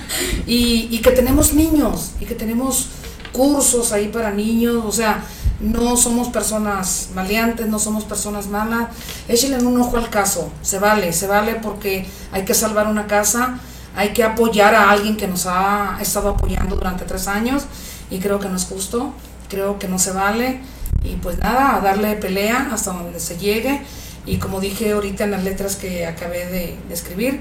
y, 0.46 0.88
y 0.88 0.98
que 1.00 1.10
tenemos 1.10 1.54
niños 1.54 2.12
y 2.20 2.24
que 2.24 2.36
tenemos 2.36 2.86
cursos 3.32 3.90
ahí 3.90 4.08
para 4.08 4.30
niños, 4.30 4.84
o 4.86 4.92
sea, 4.92 5.24
no 5.58 5.96
somos 5.96 6.28
personas 6.28 7.08
maleantes, 7.16 7.66
no 7.66 7.80
somos 7.80 8.04
personas 8.04 8.46
malas. 8.46 8.90
Échenle 9.26 9.58
un 9.58 9.80
ojo 9.80 9.96
al 9.96 10.08
caso, 10.08 10.52
se 10.62 10.78
vale, 10.78 11.12
se 11.12 11.26
vale 11.26 11.56
porque 11.56 12.06
hay 12.30 12.44
que 12.44 12.54
salvar 12.54 12.86
una 12.86 13.08
casa, 13.08 13.58
hay 13.96 14.10
que 14.10 14.22
apoyar 14.22 14.76
a 14.76 14.92
alguien 14.92 15.16
que 15.16 15.26
nos 15.26 15.46
ha 15.46 15.98
estado 16.00 16.28
apoyando 16.28 16.76
durante 16.76 17.04
tres 17.06 17.26
años 17.26 17.64
y 18.08 18.20
creo 18.20 18.38
que 18.38 18.48
no 18.48 18.54
es 18.54 18.66
justo, 18.66 19.12
creo 19.48 19.80
que 19.80 19.88
no 19.88 19.98
se 19.98 20.12
vale 20.12 20.60
y 21.02 21.16
pues 21.16 21.38
nada, 21.38 21.76
a 21.76 21.80
darle 21.80 22.14
pelea 22.16 22.70
hasta 22.72 22.92
donde 22.92 23.20
se 23.20 23.36
llegue 23.38 23.80
y 24.26 24.36
como 24.38 24.60
dije 24.60 24.92
ahorita 24.92 25.24
en 25.24 25.30
las 25.30 25.44
letras 25.44 25.76
que 25.76 26.06
acabé 26.06 26.46
de, 26.46 26.76
de 26.88 26.94
escribir, 26.94 27.40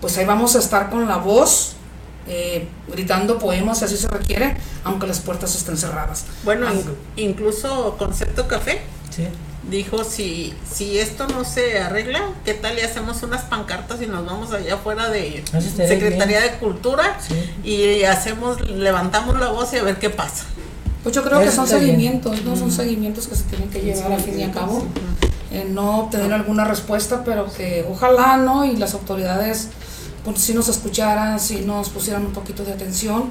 pues 0.00 0.16
ahí 0.18 0.24
vamos 0.24 0.54
a 0.54 0.58
estar 0.58 0.90
con 0.90 1.08
la 1.08 1.16
voz, 1.16 1.72
eh, 2.28 2.68
gritando 2.88 3.38
poemas 3.38 3.78
si 3.80 3.84
así 3.86 3.96
se 3.96 4.08
requiere, 4.08 4.56
aunque 4.84 5.06
las 5.06 5.20
puertas 5.20 5.54
estén 5.54 5.76
cerradas. 5.76 6.24
Bueno, 6.44 6.72
in- 6.72 6.84
incluso 7.16 7.96
Concepto 7.98 8.46
Café 8.48 8.80
Sí. 9.10 9.26
dijo 9.70 10.02
si, 10.04 10.52
si 10.70 10.98
esto 10.98 11.26
no 11.28 11.44
se 11.44 11.78
arregla, 11.78 12.20
¿qué 12.44 12.54
tal 12.54 12.78
y 12.78 12.82
hacemos 12.82 13.22
unas 13.22 13.42
pancartas 13.42 14.02
y 14.02 14.06
nos 14.06 14.24
vamos 14.26 14.52
allá 14.52 14.74
afuera 14.74 15.08
de 15.08 15.42
Secretaría 15.76 16.40
bien. 16.40 16.52
de 16.52 16.58
Cultura 16.58 17.18
Sí. 17.20 17.34
y 17.64 18.04
hacemos, 18.04 18.60
levantamos 18.68 19.38
la 19.38 19.48
voz 19.48 19.72
y 19.72 19.76
a 19.78 19.82
ver 19.82 19.98
qué 19.98 20.10
pasa? 20.10 20.44
Pues 21.04 21.14
yo 21.14 21.22
creo 21.22 21.38
que 21.40 21.52
son 21.52 21.68
seguimientos, 21.68 22.42
no 22.44 22.56
son 22.56 22.72
seguimientos 22.72 23.28
que 23.28 23.36
se 23.36 23.44
tienen 23.44 23.68
que 23.68 23.80
llevar 23.80 24.10
al 24.12 24.20
fin 24.20 24.40
y 24.40 24.42
al 24.42 24.52
cabo. 24.52 24.84
eh, 25.52 25.68
no 25.70 26.00
obtener 26.00 26.32
alguna 26.32 26.64
respuesta, 26.64 27.22
pero 27.24 27.46
que 27.52 27.86
ojalá, 27.88 28.38
¿no? 28.38 28.64
Y 28.64 28.76
las 28.76 28.94
autoridades, 28.94 29.68
pues 30.24 30.38
si 30.40 30.54
nos 30.54 30.68
escucharan, 30.68 31.38
si 31.38 31.60
nos 31.60 31.90
pusieran 31.90 32.24
un 32.24 32.32
poquito 32.32 32.64
de 32.64 32.72
atención, 32.72 33.24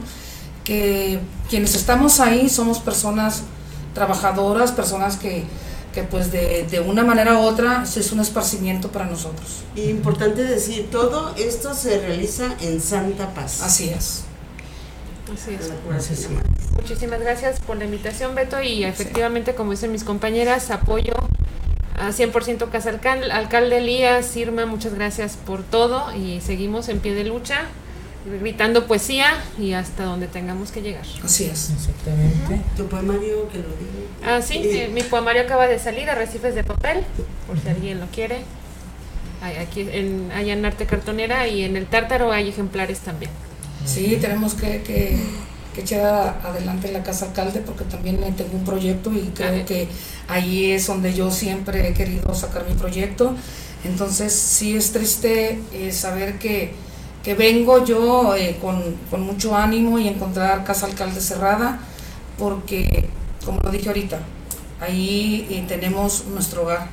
que 0.64 1.20
quienes 1.50 1.76
estamos 1.76 2.20
ahí 2.20 2.48
somos 2.48 2.80
personas 2.80 3.42
trabajadoras, 3.94 4.72
personas 4.72 5.18
que, 5.18 5.44
que 5.94 6.04
pues 6.04 6.32
de, 6.32 6.68
de, 6.70 6.80
una 6.80 7.04
manera 7.04 7.40
u 7.40 7.42
otra 7.42 7.84
es 7.84 8.12
un 8.12 8.20
esparcimiento 8.20 8.90
para 8.90 9.06
nosotros. 9.06 9.64
Importante 9.76 10.44
decir, 10.44 10.90
todo 10.92 11.34
esto 11.38 11.74
se 11.74 12.00
realiza 12.00 12.56
en 12.62 12.80
Santa 12.80 13.34
Paz. 13.34 13.62
Así 13.64 13.90
es. 13.90 14.22
Así 15.34 15.52
es. 15.56 15.72
Muchísimas 16.76 17.22
gracias 17.22 17.60
por 17.60 17.78
la 17.78 17.86
invitación, 17.86 18.36
Beto, 18.36 18.62
y 18.62 18.84
efectivamente, 18.84 19.56
como 19.56 19.72
dicen 19.72 19.92
mis 19.92 20.04
compañeras, 20.04 20.70
apoyo 20.72 21.14
a 21.96 22.10
100% 22.10 22.70
Casa 22.70 22.90
Alcalde, 22.90 23.32
alcalde 23.32 23.78
Elías, 23.78 24.36
Irma, 24.36 24.66
muchas 24.66 24.94
gracias 24.94 25.38
por 25.38 25.64
todo 25.64 26.14
y 26.16 26.42
seguimos 26.42 26.90
en 26.90 27.00
pie 27.00 27.14
de 27.14 27.24
lucha, 27.24 27.66
gritando 28.40 28.88
poesía 28.88 29.42
y 29.60 29.74
hasta 29.74 30.06
donde 30.06 30.28
tengamos 30.28 30.72
que 30.72 30.82
llegar. 30.82 31.06
Así 31.24 31.46
es. 31.46 31.72
Exactamente. 31.72 32.62
Tu 32.76 32.88
poemario 32.88 33.48
que 33.50 33.60
lo 33.60 33.68
digo. 33.68 34.08
Ah, 34.26 34.42
sí, 34.42 34.62
eh, 34.64 34.90
mi 34.94 35.04
poemario 35.04 35.44
acaba 35.44 35.68
de 35.68 35.80
salir, 35.80 36.10
Arrecifes 36.10 36.56
de 36.56 36.64
Papel, 36.64 37.04
por 37.48 37.60
si 37.60 37.70
alguien 37.70 38.00
lo 38.00 38.08
quiere. 38.08 38.42
Hay, 39.42 39.58
aquí 39.58 39.88
en, 39.92 40.32
allá 40.34 40.54
en 40.54 40.66
Arte 40.66 40.86
Cartonera 40.86 41.48
y 41.48 41.64
en 41.64 41.76
el 41.76 41.86
Tártaro 41.86 42.32
hay 42.32 42.50
ejemplares 42.50 43.00
también. 43.00 43.32
Sí, 43.86 44.18
tenemos 44.22 44.54
que, 44.54 44.82
que, 44.84 45.20
que 45.74 45.82
echar 45.82 46.40
adelante 46.44 46.92
la 46.92 47.04
Casa 47.04 47.26
Alcalde 47.26 47.62
porque 47.62 47.84
también 47.86 48.18
tengo 48.36 48.56
un 48.56 48.64
proyecto 48.64 49.12
y 49.12 49.32
creo 49.36 49.66
que 49.66 49.88
ahí 50.28 50.72
es 50.72 50.88
donde 50.88 51.14
yo 51.14 51.32
siempre 51.32 51.90
he 51.90 51.94
querido 51.94 52.34
sacar 52.34 52.66
mi 52.68 52.76
proyecto. 52.76 53.36
Entonces 53.84 54.34
sí 54.34 54.76
es 54.76 54.92
triste 54.94 55.60
eh, 55.74 55.92
saber 55.92 56.40
que, 56.40 56.74
que, 57.24 57.34
vengo 57.34 57.84
yo 57.84 58.36
eh, 58.36 58.58
con, 58.62 58.82
con, 59.10 59.22
mucho 59.22 59.56
ánimo 59.58 60.00
y 60.00 60.08
encontrar 60.08 60.64
Casa 60.64 60.86
Alcalde 60.86 61.20
cerrada 61.20 61.80
porque, 62.38 63.10
como 63.44 63.60
lo 63.62 63.72
dije 63.72 63.90
ahorita, 63.90 64.20
ahí 64.80 65.48
eh, 65.50 65.66
tenemos 65.68 66.26
nuestro 66.28 66.64
hogar, 66.64 66.88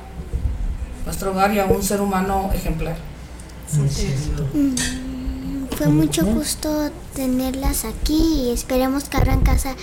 nuestro 1.05 1.31
hogar 1.31 1.53
y 1.53 1.59
a 1.59 1.65
un 1.65 1.81
ser 1.81 2.01
humano 2.01 2.51
ejemplar. 2.53 2.97
Sí, 3.67 4.13
fue 5.81 5.89
mucho 5.89 6.23
gusto 6.23 6.91
tenerlas 7.15 7.85
aquí 7.85 8.43
y 8.43 8.51
esperemos 8.51 9.05
que 9.05 9.17
abran 9.17 9.41
casa 9.41 9.75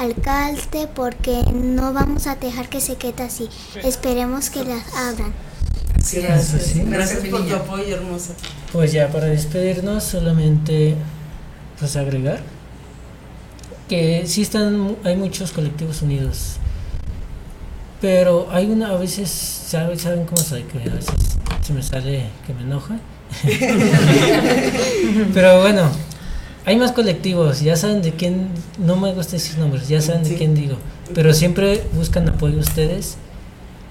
alcalde 0.00 0.88
porque 0.92 1.44
no 1.52 1.92
vamos 1.92 2.26
a 2.26 2.34
dejar 2.34 2.68
que 2.68 2.80
se 2.80 2.96
quede 2.96 3.22
así. 3.22 3.48
Esperemos 3.84 4.50
que 4.50 4.64
las 4.64 4.82
abran. 4.96 5.32
Sí, 6.02 6.22
gracias, 6.22 6.62
sí. 6.62 6.82
gracias 6.84 7.24
por 7.28 7.46
tu 7.46 7.54
apoyo, 7.54 7.94
hermosa. 7.94 8.34
Pues 8.72 8.90
ya 8.90 9.08
para 9.12 9.26
despedirnos, 9.26 10.02
solamente 10.02 10.96
pues 11.78 11.94
agregar 11.94 12.40
que 13.88 14.24
sí 14.26 14.42
están, 14.42 14.96
hay 15.04 15.14
muchos 15.14 15.52
colectivos 15.52 16.02
unidos, 16.02 16.56
pero 18.00 18.48
hay 18.50 18.66
una, 18.66 18.88
a 18.88 18.96
veces, 18.96 19.30
¿saben, 19.30 19.96
saben 20.00 20.24
cómo 20.26 20.42
soy? 20.42 20.64
Que 20.64 20.78
a 20.78 20.94
veces 20.94 21.14
se 21.64 21.72
me 21.72 21.82
sale 21.82 22.26
que 22.46 22.54
me 22.54 22.60
enoja. 22.60 22.98
Pero 25.34 25.62
bueno, 25.62 25.90
hay 26.66 26.76
más 26.76 26.92
colectivos, 26.92 27.60
ya 27.60 27.74
saben 27.76 28.02
de 28.02 28.12
quién, 28.12 28.48
no 28.78 28.96
me 28.96 29.12
gusta 29.12 29.32
decir 29.32 29.58
nombres, 29.58 29.88
ya 29.88 30.00
saben 30.00 30.24
de 30.24 30.34
quién 30.34 30.54
digo, 30.54 30.76
pero 31.14 31.34
siempre 31.34 31.82
buscan 31.94 32.28
apoyo 32.28 32.58
ustedes, 32.58 33.16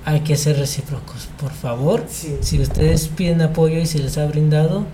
hay 0.05 0.21
que 0.21 0.37
ser 0.37 0.57
recíprocos, 0.57 1.29
por 1.39 1.51
favor, 1.51 2.05
si 2.41 2.59
ustedes 2.59 3.09
piden 3.09 3.41
apoyo 3.41 3.79
y 3.79 3.85
se 3.85 3.99
les 3.99 4.17
ha 4.17 4.25
brindado, 4.25 4.85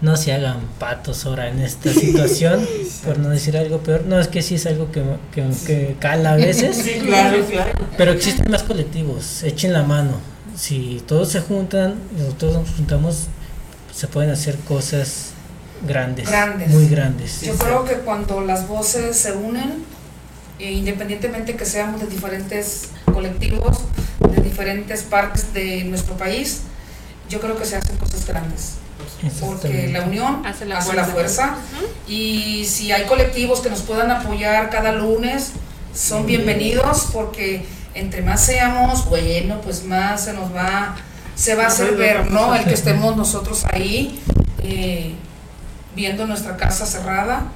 no 0.00 0.16
se 0.16 0.32
hagan 0.32 0.60
patos 0.78 1.24
ahora 1.26 1.48
en 1.48 1.60
esta 1.60 1.92
situación, 1.92 2.66
por 3.04 3.18
no 3.18 3.28
decir 3.28 3.56
algo 3.56 3.78
peor, 3.78 4.04
no 4.06 4.18
es 4.18 4.28
que 4.28 4.42
sí 4.42 4.56
es 4.56 4.66
algo 4.66 4.90
que, 4.90 5.02
que, 5.32 5.48
que 5.66 5.96
cala 5.98 6.32
a 6.32 6.36
veces, 6.36 6.84
pero 7.96 8.12
existen 8.12 8.50
más 8.50 8.62
colectivos, 8.62 9.42
echen 9.42 9.72
la 9.72 9.82
mano, 9.82 10.33
si 10.56 11.02
todos 11.06 11.30
se 11.30 11.40
juntan, 11.40 11.96
todos 12.38 12.54
nos 12.54 12.70
juntamos, 12.76 13.26
se 13.92 14.06
pueden 14.06 14.30
hacer 14.30 14.56
cosas 14.60 15.30
grandes, 15.86 16.28
grandes. 16.28 16.68
muy 16.70 16.88
grandes. 16.88 17.40
Yo 17.42 17.56
creo 17.56 17.84
que 17.84 17.94
cuando 17.94 18.40
las 18.40 18.68
voces 18.68 19.16
se 19.16 19.32
unen, 19.32 19.84
e 20.58 20.72
independientemente 20.72 21.56
que 21.56 21.64
seamos 21.64 22.00
de 22.00 22.06
diferentes 22.06 22.88
colectivos, 23.12 23.78
de 24.30 24.42
diferentes 24.42 25.02
partes 25.02 25.52
de 25.52 25.84
nuestro 25.84 26.16
país, 26.16 26.60
yo 27.28 27.40
creo 27.40 27.56
que 27.56 27.64
se 27.64 27.76
hacen 27.76 27.96
cosas 27.96 28.26
grandes. 28.26 28.74
Porque 29.40 29.88
la 29.88 30.02
unión 30.02 30.44
hace 30.44 30.66
la 30.66 30.78
hace 30.78 30.92
fuerza, 30.92 31.06
la 31.06 31.12
fuerza 31.12 31.46
uh 31.46 31.84
-huh. 31.84 32.10
y 32.10 32.64
si 32.66 32.92
hay 32.92 33.04
colectivos 33.06 33.60
que 33.60 33.70
nos 33.70 33.80
puedan 33.80 34.10
apoyar 34.10 34.70
cada 34.70 34.92
lunes, 34.92 35.52
son 35.94 36.26
bienvenidos 36.26 37.08
porque 37.12 37.64
entre 37.94 38.22
más 38.22 38.44
seamos, 38.44 39.06
bueno, 39.06 39.60
pues 39.62 39.84
más 39.84 40.24
se 40.24 40.32
nos 40.32 40.54
va 40.54 40.96
se 41.34 41.54
va 41.54 41.64
a 41.64 41.66
hacer 41.66 41.96
ver, 41.96 42.30
¿no? 42.30 42.54
El 42.54 42.64
que 42.64 42.74
estemos 42.74 43.16
nosotros 43.16 43.64
ahí 43.72 44.20
eh, 44.62 45.14
viendo 45.96 46.26
nuestra 46.26 46.56
casa 46.56 46.86
cerrada 46.86 47.48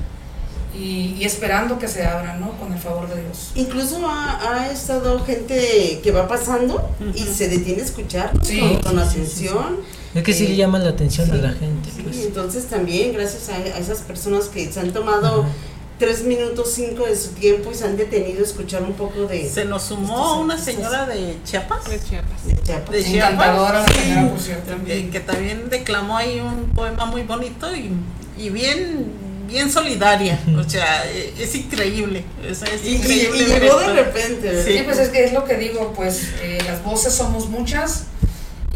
y, 0.77 1.17
y, 1.19 1.25
esperando 1.25 1.79
que 1.79 1.89
se 1.89 2.05
abra, 2.05 2.37
¿no? 2.37 2.53
Con 2.59 2.73
el 2.73 2.79
favor 2.79 3.09
de 3.09 3.23
Dios. 3.23 3.53
Incluso 3.55 4.09
ha, 4.09 4.53
ha 4.53 4.71
estado 4.71 5.25
gente 5.25 6.01
que 6.03 6.11
va 6.13 6.29
pasando 6.29 6.93
uh 7.01 7.05
-huh. 7.05 7.17
y 7.17 7.25
se 7.25 7.49
detiene 7.49 7.83
a 7.83 7.85
escuchar 7.85 8.33
sí, 8.43 8.61
con, 8.61 8.79
con, 8.81 8.99
atención. 8.99 9.77
Es 10.15 10.23
que 10.23 10.33
sí 10.33 10.45
eh, 10.45 10.49
le 10.51 10.57
llama 10.57 10.79
la 10.79 10.91
atención 10.91 11.27
sí, 11.27 11.33
a 11.33 11.37
la 11.37 11.51
gente. 11.51 11.91
Sí, 11.95 12.03
pues. 12.03 12.17
entonces 12.27 12.67
también 12.67 13.13
gracias 13.13 13.49
a, 13.49 13.55
a, 13.55 13.79
esas 13.79 13.99
personas 14.01 14.47
que 14.47 14.71
se 14.73 14.81
han 14.81 14.93
tomado... 14.93 15.43
Uh 15.43 15.45
-huh 15.45 15.78
tres 15.99 16.23
minutos 16.23 16.73
cinco 16.75 17.07
de 17.07 17.17
su 17.17 17.31
tiempo 17.31 17.71
y 17.71 17.75
se 17.75 17.85
han 17.85 17.97
detenido 17.97 18.41
a 18.41 18.47
escuchar 18.47 18.83
un 18.83 18.95
poco 18.95 19.27
de... 19.27 19.49
Se 19.49 19.65
nos 19.65 19.83
sumó 19.85 20.41
una 20.41 20.57
señora 20.57 21.07
de 21.07 21.37
Chiapas. 21.45 21.85
De 21.91 22.01
Chiapas. 22.01 22.47
De 22.47 22.57
Chiapas. 22.63 22.91
De 22.91 23.05
Chiapas. 23.05 23.33
Encantadora 23.35 23.87
sí, 23.87 23.95
señora. 23.95 24.63
También, 24.67 25.11
que 25.11 25.21
también 25.21 25.69
declamó 25.71 26.17
ahí 26.17 26.41
un 26.41 26.71
poema 26.71 27.05
muy 27.07 27.23
bonito 27.23 27.75
y, 27.75 27.91
y 28.39 28.51
bien 28.51 29.29
bien 29.49 29.73
solidaria, 29.73 30.39
o 30.59 30.69
sea, 30.69 31.11
es 31.11 31.55
increíble, 31.55 32.23
sea, 32.53 32.69
es 32.69 32.85
y, 32.85 32.97
increíble. 32.97 33.39
Y, 33.39 33.43
y 33.43 33.47
llegó 33.47 33.79
de 33.79 33.95
repente. 33.95 34.63
Sí, 34.63 34.83
pues 34.85 34.99
es 34.99 35.09
que 35.09 35.25
es 35.25 35.33
lo 35.33 35.45
que 35.45 35.57
digo, 35.57 35.95
pues 35.97 36.29
eh, 36.43 36.59
las 36.67 36.85
voces 36.85 37.15
somos 37.15 37.49
muchas 37.49 38.05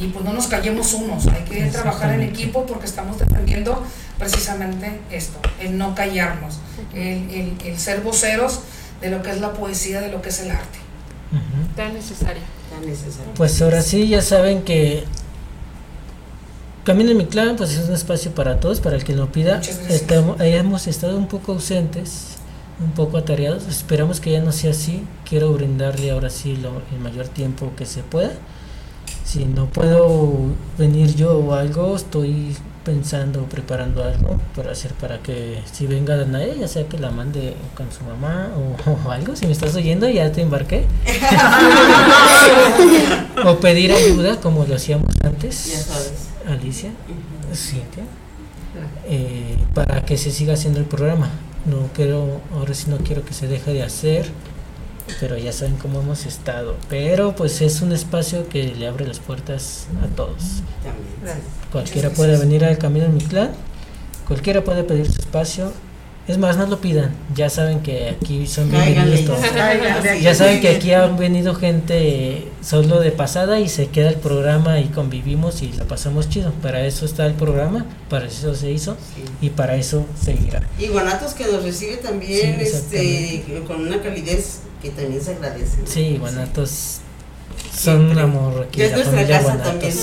y 0.01 0.07
pues 0.07 0.25
no 0.25 0.33
nos 0.33 0.47
callemos 0.47 0.95
unos, 0.95 1.27
hay 1.27 1.45
que 1.45 1.67
trabajar 1.67 2.15
en 2.15 2.23
equipo 2.23 2.65
porque 2.65 2.87
estamos 2.87 3.19
defendiendo 3.19 3.85
precisamente 4.23 5.01
esto, 5.11 5.39
el 5.61 5.77
no 5.77 5.95
callarnos, 5.95 6.61
el, 6.95 7.29
el, 7.31 7.57
el, 7.65 7.79
ser 7.79 8.03
voceros 8.03 8.61
de 9.01 9.11
lo 9.11 9.21
que 9.21 9.33
es 9.33 9.41
la 9.41 9.53
poesía, 9.53 10.01
de 10.01 10.11
lo 10.13 10.23
que 10.23 10.29
es 10.29 10.41
el 10.41 10.53
arte. 10.53 10.79
Uh 11.33 11.37
-huh. 11.37 11.77
Tan 11.77 11.95
necesaria. 11.95 12.43
Tan 12.71 12.87
necesaria. 12.87 13.35
Pues 13.35 13.61
ahora 13.61 13.83
sí, 13.83 14.07
ya 14.07 14.23
saben 14.23 14.63
que 14.63 15.05
Camino 16.85 17.11
en 17.11 17.17
mi 17.17 17.27
clan 17.27 17.57
pues 17.57 17.77
es 17.77 17.89
un 17.89 17.95
espacio 17.95 18.33
para 18.33 18.61
todos, 18.61 18.81
para 18.81 18.97
el 18.97 19.05
que 19.05 19.15
lo 19.15 19.31
pida. 19.31 19.61
Estamos, 19.89 20.41
hemos 20.41 20.87
estado 20.87 21.17
un 21.17 21.27
poco 21.29 21.53
ausentes, 21.53 22.39
un 22.81 22.93
poco 22.93 23.19
atareados, 23.19 23.67
esperamos 23.69 24.21
que 24.21 24.33
ya 24.33 24.41
no 24.41 24.53
sea 24.53 24.73
así, 24.73 25.05
quiero 25.29 25.53
brindarle 25.53 26.11
ahora 26.11 26.29
sí 26.29 26.57
lo, 26.57 26.83
el 26.93 27.01
mayor 27.01 27.29
tiempo 27.29 27.73
que 27.77 27.87
se 27.87 28.03
pueda. 28.03 28.33
Si 29.25 29.45
no 29.45 29.67
puedo 29.67 30.33
venir 30.77 31.15
yo 31.15 31.39
o 31.39 31.55
algo, 31.55 31.97
estoy 31.97 32.57
pensando, 32.85 33.45
preparando 33.45 34.05
algo 34.05 34.41
para 34.55 34.73
hacer 34.73 34.93
para 34.93 35.19
que 35.19 35.61
si 35.71 35.87
venga 35.87 36.17
Danae, 36.17 36.59
ya 36.59 36.69
sea 36.69 36.89
que 36.89 36.99
la 36.99 37.11
mande 37.11 37.55
con 37.75 37.91
su 37.93 38.05
mamá 38.05 38.51
o, 38.57 39.07
o 39.07 39.11
algo, 39.11 39.37
si 39.37 39.47
me 39.47 39.53
estás 39.53 39.75
oyendo 39.75 40.09
ya 40.09 40.33
te 40.33 40.43
embarqué. 40.43 40.87
o 43.45 43.57
pedir 43.57 43.93
ayuda 43.93 44.41
como 44.41 44.65
lo 44.65 44.75
hacíamos 44.75 45.15
antes. 45.25 45.73
Ya 45.73 45.79
sabes. 45.79 46.13
Alicia, 46.47 46.91
uh 46.91 47.53
-huh. 47.53 47.57
Cintia, 47.57 48.05
eh, 49.07 49.57
para 49.75 50.05
que 50.05 50.17
se 50.17 50.31
siga 50.31 50.55
haciendo 50.55 50.81
el 50.81 50.87
programa. 50.87 51.31
No 51.65 51.89
quiero, 51.95 52.41
ahora 52.55 52.75
sí 52.75 52.91
no 52.91 52.97
quiero 52.97 53.25
que 53.25 53.33
se 53.33 53.47
deje 53.47 53.73
de 53.73 53.85
hacer, 53.85 54.29
pero 55.21 55.37
ya 55.37 55.53
saben 55.53 55.77
cómo 55.77 56.01
hemos 56.01 56.27
estado. 56.27 56.77
Pero 56.89 57.35
pues 57.35 57.61
es 57.61 57.83
un 57.83 57.93
espacio 57.93 58.49
que 58.49 58.75
le 58.75 58.87
abre 58.87 59.07
las 59.07 59.19
puertas 59.19 59.87
a 60.03 60.15
todos. 60.15 60.63
También. 60.83 61.43
Cualquiera 61.71 62.11
puede 62.11 62.37
venir 62.37 62.65
al 62.65 62.79
Camino 62.79 63.07
en 63.07 63.15
mi 63.15 63.23
clan, 63.23 63.51
cualquiera 64.27 64.63
puede 64.63 64.85
pedir 64.85 65.11
su 65.11 65.21
espacio. 65.21 65.73
Es 66.29 66.39
más, 66.39 66.57
no 66.57 66.67
lo 66.67 66.81
pidan. 66.81 67.11
Ya 67.35 67.51
saben 67.51 67.81
que 67.81 68.11
aquí 68.11 68.47
son 68.47 68.71
bienvenidos 68.71 69.25
todos. 69.25 69.41
Ya 70.23 70.35
saben 70.37 70.61
que 70.61 70.69
aquí 70.69 70.93
han 70.93 71.17
venido 71.17 71.57
gente 71.57 72.47
solo 72.63 73.01
de 73.01 73.11
pasada 73.11 73.59
y 73.59 73.69
se 73.69 73.89
queda 73.89 74.09
el 74.09 74.17
programa 74.17 74.79
y 74.79 74.85
convivimos 74.85 75.63
y 75.63 75.73
la 75.73 75.85
pasamos 75.85 76.29
chido. 76.29 76.53
Para 76.63 76.87
eso 76.87 77.07
está 77.07 77.27
el 77.27 77.35
programa, 77.35 77.87
para 78.09 78.27
eso 78.27 78.55
se 78.55 78.71
hizo 78.71 78.97
sí. 79.17 79.25
y 79.41 79.51
para 79.51 79.75
eso 79.75 80.07
seguirá. 80.23 80.63
Y 80.79 80.87
Guanatos 80.87 81.35
que 81.35 81.45
nos 81.45 81.65
recibe 81.65 81.97
también 81.97 82.57
sí, 82.61 82.67
este 82.67 83.63
con 83.67 83.81
una 83.81 84.01
calidez 84.01 84.61
que 84.83 84.91
también 84.91 85.23
se 85.23 85.33
agradece. 85.33 85.79
¿no? 85.79 85.87
Sí, 85.87 86.17
Guanatos 86.19 86.99
Son 87.75 88.11
un 88.11 88.19
amor 88.19 88.67
aquí. 88.69 88.83
es 88.83 88.93
nuestra 88.93 89.27
casa 89.27 89.63
también. 89.63 89.95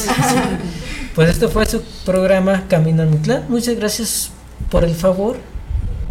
Pues 1.15 1.31
esto 1.31 1.49
fue 1.49 1.65
su 1.65 1.81
programa 2.05 2.65
Camino 2.69 3.03
a 3.03 3.05
mi 3.05 3.17
clan. 3.17 3.43
Muchas 3.49 3.75
gracias 3.75 4.29
por 4.69 4.85
el 4.85 4.95
favor 4.95 5.37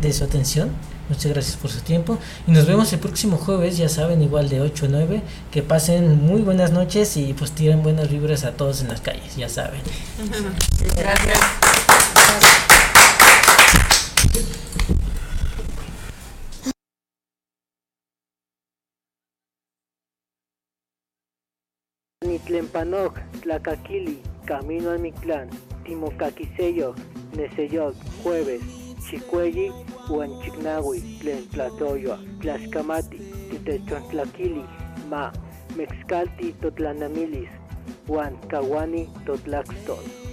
de 0.02 0.12
su 0.12 0.24
atención. 0.24 0.70
Muchas 1.08 1.32
gracias 1.32 1.56
por 1.56 1.70
su 1.70 1.80
tiempo. 1.80 2.18
Y 2.46 2.50
nos 2.50 2.66
vemos 2.66 2.92
el 2.92 2.98
próximo 2.98 3.38
jueves, 3.38 3.78
ya 3.78 3.88
saben, 3.88 4.20
igual 4.20 4.50
de 4.50 4.60
8 4.60 4.84
a 4.84 4.88
9. 4.90 5.22
Que 5.50 5.62
pasen 5.62 6.26
muy 6.26 6.42
buenas 6.42 6.72
noches 6.72 7.16
y 7.16 7.32
pues 7.32 7.52
tiren 7.52 7.82
buenas 7.82 8.10
vibras 8.10 8.44
a 8.44 8.50
todos 8.52 8.82
en 8.82 8.88
las 8.88 9.00
calles, 9.00 9.34
ya 9.36 9.48
saben. 9.48 9.80
Gracias. 10.96 11.38
Nitlempanoc, 22.68 23.18
Tlacaquili, 23.42 24.18
Camino 24.46 24.90
a 24.90 24.98
Mictlán, 24.98 25.48
Timocaquiseyoc, 25.84 26.96
Neseyoc, 27.34 27.94
Jueves, 28.22 28.62
Chicuelli, 29.08 29.72
Huanchignahui, 30.08 31.00
Tlen 31.20 31.48
Tlatoyoa, 31.48 32.18
Tlaxcamati, 32.40 33.18
Titechontlakili, 33.50 34.64
Ma, 35.08 35.32
Mexcalti, 35.76 36.52
Totlanamilis, 36.60 37.48
Huan 38.06 38.36
Kawani, 38.48 39.08
Totlaxtol. 39.24 40.27